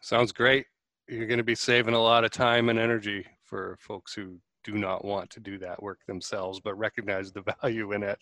Sounds 0.02 0.32
great. 0.32 0.66
You're 1.08 1.28
going 1.28 1.38
to 1.38 1.44
be 1.44 1.56
saving 1.56 1.94
a 1.94 2.02
lot 2.02 2.24
of 2.24 2.32
time 2.32 2.70
and 2.70 2.80
energy 2.80 3.26
for 3.44 3.78
folks 3.80 4.14
who 4.14 4.40
do 4.64 4.74
not 4.74 5.06
want 5.06 5.30
to 5.32 5.40
do 5.40 5.58
that 5.60 5.82
work 5.82 6.00
themselves, 6.08 6.60
but 6.60 6.78
recognize 6.78 7.32
the 7.32 7.44
value 7.62 7.92
in 7.92 8.04
it. 8.04 8.20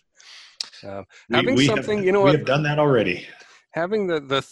We, 1.28 1.36
having 1.36 1.54
we 1.54 1.66
something, 1.66 1.98
have, 1.98 2.06
you 2.06 2.12
know, 2.12 2.22
we 2.22 2.32
have 2.32 2.44
done 2.44 2.62
that 2.64 2.78
already. 2.78 3.26
Having 3.72 4.08
the 4.08 4.20
the 4.20 4.42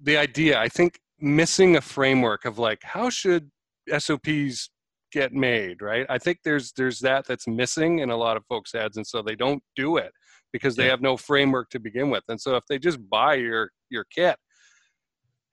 the 0.00 0.16
idea 0.16 0.58
i 0.58 0.68
think 0.68 0.98
missing 1.18 1.76
a 1.76 1.80
framework 1.80 2.44
of 2.44 2.58
like 2.58 2.82
how 2.82 3.08
should 3.08 3.50
sops 3.98 4.68
get 5.12 5.32
made 5.32 5.80
right? 5.82 6.06
I 6.08 6.18
think 6.18 6.38
there's 6.44 6.72
there's 6.72 6.98
that 7.00 7.26
that's 7.26 7.46
missing 7.46 8.00
in 8.00 8.10
a 8.10 8.16
lot 8.16 8.36
of 8.36 8.44
folks 8.46 8.74
ads 8.74 8.96
and 8.96 9.06
so 9.06 9.22
they 9.22 9.36
don't 9.36 9.62
do 9.74 9.96
it 9.96 10.12
because 10.52 10.76
they 10.76 10.84
yeah. 10.84 10.90
have 10.90 11.00
no 11.00 11.16
framework 11.16 11.70
to 11.70 11.80
begin 11.80 12.10
with. 12.10 12.24
And 12.28 12.40
so 12.40 12.56
if 12.56 12.64
they 12.68 12.78
just 12.78 12.98
buy 13.08 13.34
your 13.34 13.70
your 13.88 14.04
kit 14.14 14.36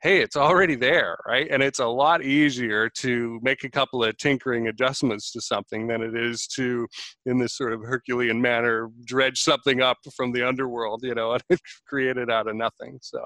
hey 0.01 0.21
it's 0.21 0.35
already 0.35 0.75
there 0.75 1.17
right? 1.25 1.47
And 1.49 1.63
it's 1.63 1.79
a 1.79 1.85
lot 1.85 2.23
easier 2.23 2.89
to 2.89 3.39
make 3.41 3.63
a 3.63 3.69
couple 3.69 4.03
of 4.03 4.17
tinkering 4.17 4.67
adjustments 4.67 5.31
to 5.31 5.39
something 5.39 5.87
than 5.87 6.01
it 6.01 6.17
is 6.17 6.47
to 6.47 6.87
in 7.25 7.37
this 7.37 7.55
sort 7.55 7.73
of 7.73 7.81
herculean 7.81 8.41
manner 8.41 8.89
dredge 9.05 9.41
something 9.41 9.81
up 9.81 9.97
from 10.15 10.31
the 10.33 10.45
underworld 10.45 11.03
you 11.03 11.15
know 11.15 11.37
and 11.49 11.59
create 11.87 12.17
it 12.17 12.29
out 12.29 12.47
of 12.47 12.55
nothing 12.55 12.99
so 13.01 13.23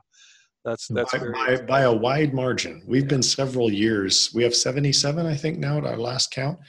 that's 0.68 0.88
that's 0.90 1.14
by, 1.14 1.32
by, 1.32 1.62
by, 1.62 1.82
a 1.82 1.94
wide 1.94 2.34
margin. 2.34 2.84
We've 2.86 3.04
yeah. 3.04 3.08
been 3.08 3.24
several 3.24 3.72
years. 3.72 4.32
We 4.36 4.44
have 4.44 4.54
77, 4.54 5.26
I 5.26 5.34
think, 5.34 5.60
now 5.60 5.78
at 5.78 5.86
our 5.86 5.96
last 5.96 6.32
count. 6.32 6.60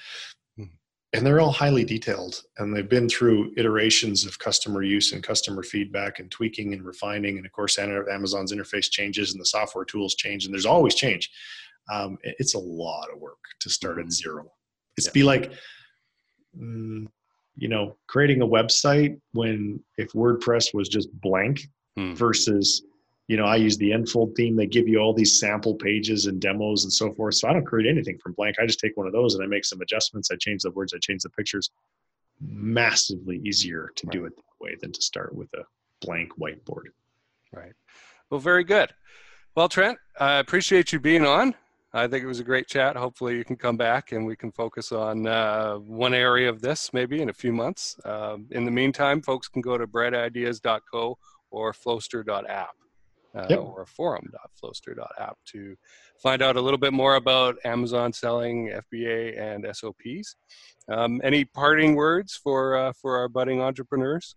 Hmm. 0.56 0.66
And 1.12 1.26
they're 1.26 1.40
all 1.40 1.50
highly 1.50 1.84
detailed 1.84 2.40
and 2.58 2.74
they've 2.74 2.88
been 2.88 3.08
through 3.08 3.52
iterations 3.56 4.24
of 4.24 4.38
customer 4.38 4.84
use 4.84 5.12
and 5.12 5.22
customer 5.22 5.64
feedback 5.64 6.20
and 6.20 6.30
tweaking 6.30 6.74
and 6.74 6.84
refining. 6.84 7.38
And 7.38 7.46
of 7.46 7.50
course, 7.50 7.76
Amazon's 7.76 8.52
interface 8.52 8.88
changes 8.88 9.32
and 9.32 9.40
the 9.40 9.46
software 9.46 9.84
tools 9.84 10.14
change, 10.14 10.44
and 10.44 10.54
there's 10.54 10.66
always 10.66 10.94
change. 10.94 11.28
Um, 11.92 12.18
it's 12.22 12.54
a 12.54 12.58
lot 12.58 13.08
of 13.12 13.18
work 13.18 13.38
to 13.60 13.68
start 13.68 13.98
at 13.98 14.04
mm-hmm. 14.04 14.10
zero. 14.10 14.52
It's 14.96 15.08
yeah. 15.08 15.12
be 15.12 15.22
like, 15.24 15.52
mm, 16.56 17.06
you 17.56 17.66
know, 17.66 17.96
creating 18.06 18.42
a 18.42 18.46
website 18.46 19.20
when 19.32 19.82
if 19.96 20.12
WordPress 20.12 20.72
was 20.72 20.88
just 20.88 21.08
blank 21.20 21.62
hmm. 21.96 22.14
versus 22.14 22.84
you 23.28 23.36
know, 23.36 23.44
I 23.44 23.56
use 23.56 23.76
the 23.76 23.92
Enfold 23.92 24.34
theme. 24.34 24.56
They 24.56 24.66
give 24.66 24.88
you 24.88 24.98
all 24.98 25.12
these 25.12 25.38
sample 25.38 25.74
pages 25.74 26.26
and 26.26 26.40
demos 26.40 26.84
and 26.84 26.92
so 26.92 27.12
forth. 27.12 27.34
So 27.34 27.46
I 27.46 27.52
don't 27.52 27.64
create 27.64 27.88
anything 27.88 28.18
from 28.18 28.32
blank. 28.32 28.56
I 28.58 28.66
just 28.66 28.80
take 28.80 28.96
one 28.96 29.06
of 29.06 29.12
those 29.12 29.34
and 29.34 29.44
I 29.44 29.46
make 29.46 29.66
some 29.66 29.82
adjustments. 29.82 30.30
I 30.30 30.36
change 30.36 30.62
the 30.62 30.70
words, 30.70 30.94
I 30.94 30.98
change 30.98 31.22
the 31.22 31.30
pictures. 31.30 31.70
Massively 32.40 33.40
easier 33.44 33.92
to 33.96 34.06
right. 34.06 34.12
do 34.12 34.24
it 34.24 34.34
that 34.34 34.64
way 34.64 34.76
than 34.80 34.92
to 34.92 35.02
start 35.02 35.34
with 35.34 35.52
a 35.54 35.62
blank 36.00 36.32
whiteboard. 36.38 36.86
Right. 37.52 37.72
Well, 38.30 38.40
very 38.40 38.64
good. 38.64 38.94
Well, 39.54 39.68
Trent, 39.68 39.98
I 40.18 40.38
appreciate 40.38 40.92
you 40.92 41.00
being 41.00 41.26
on. 41.26 41.54
I 41.92 42.06
think 42.06 42.22
it 42.22 42.28
was 42.28 42.40
a 42.40 42.44
great 42.44 42.66
chat. 42.66 42.96
Hopefully, 42.96 43.36
you 43.36 43.44
can 43.44 43.56
come 43.56 43.76
back 43.76 44.12
and 44.12 44.24
we 44.24 44.36
can 44.36 44.52
focus 44.52 44.92
on 44.92 45.26
uh, 45.26 45.74
one 45.76 46.14
area 46.14 46.48
of 46.48 46.60
this 46.60 46.92
maybe 46.92 47.20
in 47.20 47.28
a 47.28 47.34
few 47.34 47.52
months. 47.52 47.98
Uh, 48.04 48.36
in 48.52 48.64
the 48.64 48.70
meantime, 48.70 49.20
folks 49.20 49.48
can 49.48 49.60
go 49.60 49.76
to 49.76 49.86
brightideas.co 49.86 51.18
or 51.50 51.72
flowster.app 51.72 52.76
uh, 53.34 53.46
yep. 53.48 53.60
or 53.60 53.86
forum.flowster.app 53.86 55.36
to 55.46 55.76
find 56.22 56.42
out 56.42 56.56
a 56.56 56.60
little 56.60 56.78
bit 56.78 56.92
more 56.92 57.16
about 57.16 57.56
Amazon 57.64 58.12
selling 58.12 58.72
FBA 58.92 59.40
and 59.40 59.66
SOPs. 59.76 60.36
Um, 60.90 61.20
any 61.22 61.44
parting 61.44 61.94
words 61.94 62.34
for 62.42 62.76
uh, 62.76 62.92
for 63.00 63.18
our 63.18 63.28
budding 63.28 63.60
entrepreneurs? 63.60 64.36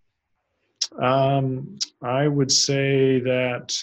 Um, 0.99 1.77
I 2.01 2.27
would 2.27 2.51
say 2.51 3.19
that 3.21 3.77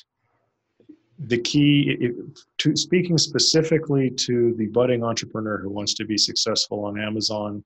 the 1.18 1.38
key, 1.38 1.96
it, 2.00 2.14
to 2.58 2.76
speaking 2.76 3.18
specifically 3.18 4.10
to 4.10 4.54
the 4.54 4.66
budding 4.66 5.02
entrepreneur 5.02 5.58
who 5.58 5.70
wants 5.70 5.94
to 5.94 6.04
be 6.04 6.16
successful 6.16 6.84
on 6.84 7.00
Amazon, 7.00 7.64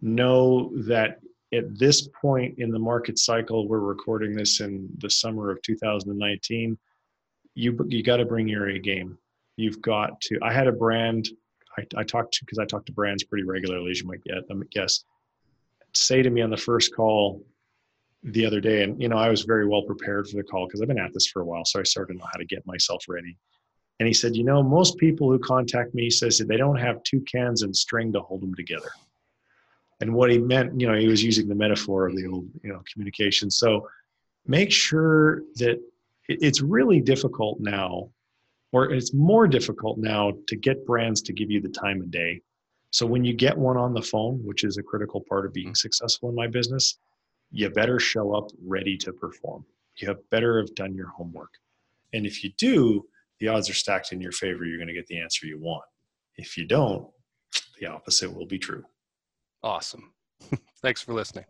know 0.00 0.70
that 0.74 1.20
at 1.52 1.78
this 1.78 2.08
point 2.20 2.58
in 2.58 2.70
the 2.70 2.78
market 2.78 3.18
cycle, 3.18 3.68
we're 3.68 3.78
recording 3.80 4.34
this 4.34 4.60
in 4.60 4.88
the 4.98 5.08
summer 5.08 5.50
of 5.50 5.60
2019. 5.62 6.78
You 7.54 7.86
you 7.88 8.02
got 8.02 8.18
to 8.18 8.24
bring 8.24 8.48
your 8.48 8.68
A 8.68 8.78
game. 8.78 9.18
You've 9.56 9.80
got 9.82 10.20
to. 10.22 10.38
I 10.42 10.52
had 10.52 10.66
a 10.66 10.72
brand. 10.72 11.28
I, 11.78 11.86
I 11.96 12.04
talked 12.04 12.34
to 12.34 12.44
because 12.44 12.58
I 12.58 12.64
talk 12.64 12.84
to 12.86 12.92
brands 12.92 13.24
pretty 13.24 13.44
regularly, 13.44 13.90
as 13.90 14.00
you 14.00 14.06
might 14.06 14.22
get, 14.24 14.46
them 14.46 14.62
guess. 14.70 15.04
Say 15.94 16.22
to 16.22 16.30
me 16.30 16.42
on 16.42 16.50
the 16.50 16.56
first 16.56 16.94
call, 16.94 17.42
the 18.22 18.44
other 18.44 18.60
day, 18.60 18.82
and 18.82 19.00
you 19.00 19.08
know, 19.08 19.16
I 19.16 19.28
was 19.30 19.42
very 19.42 19.66
well 19.66 19.82
prepared 19.82 20.28
for 20.28 20.36
the 20.36 20.42
call 20.42 20.66
because 20.66 20.80
I've 20.80 20.88
been 20.88 20.98
at 20.98 21.14
this 21.14 21.26
for 21.26 21.42
a 21.42 21.44
while, 21.44 21.64
so 21.64 21.80
I 21.80 21.84
sort 21.84 22.10
of 22.10 22.16
know 22.16 22.26
how 22.30 22.38
to 22.38 22.44
get 22.44 22.66
myself 22.66 23.04
ready. 23.08 23.36
And 24.00 24.06
he 24.06 24.14
said, 24.14 24.36
you 24.36 24.44
know, 24.44 24.62
most 24.62 24.96
people 24.98 25.30
who 25.30 25.38
contact 25.38 25.94
me 25.94 26.10
says 26.10 26.38
that 26.38 26.46
they 26.46 26.56
don't 26.56 26.76
have 26.76 27.02
two 27.02 27.20
cans 27.22 27.62
and 27.62 27.74
string 27.74 28.12
to 28.12 28.20
hold 28.20 28.42
them 28.42 28.54
together. 28.54 28.90
And 30.00 30.14
what 30.14 30.30
he 30.30 30.38
meant, 30.38 30.80
you 30.80 30.86
know, 30.86 30.96
he 30.96 31.08
was 31.08 31.22
using 31.22 31.48
the 31.48 31.54
metaphor 31.54 32.06
of 32.06 32.16
the 32.16 32.26
old, 32.26 32.48
you 32.62 32.72
know, 32.72 32.82
communication. 32.92 33.50
So 33.50 33.86
make 34.46 34.70
sure 34.70 35.42
that 35.56 35.80
it's 36.28 36.60
really 36.60 37.00
difficult 37.00 37.58
now, 37.60 38.10
or 38.72 38.92
it's 38.92 39.12
more 39.12 39.48
difficult 39.48 39.98
now 39.98 40.34
to 40.46 40.56
get 40.56 40.86
brands 40.86 41.22
to 41.22 41.32
give 41.32 41.50
you 41.50 41.60
the 41.60 41.68
time 41.68 42.00
of 42.00 42.10
day. 42.10 42.42
So 42.90 43.06
when 43.06 43.24
you 43.24 43.34
get 43.34 43.56
one 43.56 43.76
on 43.76 43.92
the 43.92 44.02
phone, 44.02 44.40
which 44.44 44.64
is 44.64 44.76
a 44.76 44.82
critical 44.82 45.24
part 45.28 45.46
of 45.46 45.52
being 45.52 45.68
mm-hmm. 45.68 45.74
successful 45.74 46.28
in 46.28 46.34
my 46.34 46.46
business, 46.46 46.98
you 47.50 47.68
better 47.70 47.98
show 47.98 48.34
up 48.34 48.50
ready 48.64 48.96
to 48.98 49.12
perform. 49.12 49.64
You 49.96 50.08
have 50.08 50.18
better 50.30 50.58
have 50.58 50.74
done 50.74 50.94
your 50.94 51.08
homework. 51.08 51.50
And 52.12 52.24
if 52.24 52.44
you 52.44 52.50
do, 52.58 53.04
the 53.40 53.48
odds 53.48 53.68
are 53.68 53.74
stacked 53.74 54.12
in 54.12 54.20
your 54.20 54.32
favor. 54.32 54.64
You're 54.64 54.78
going 54.78 54.88
to 54.88 54.94
get 54.94 55.06
the 55.06 55.20
answer 55.20 55.46
you 55.46 55.58
want. 55.58 55.84
If 56.36 56.56
you 56.56 56.66
don't, 56.66 57.08
the 57.80 57.86
opposite 57.86 58.34
will 58.34 58.46
be 58.46 58.58
true 58.58 58.84
awesome. 59.68 60.12
Thanks 60.82 61.02
for 61.02 61.12
listening. 61.12 61.44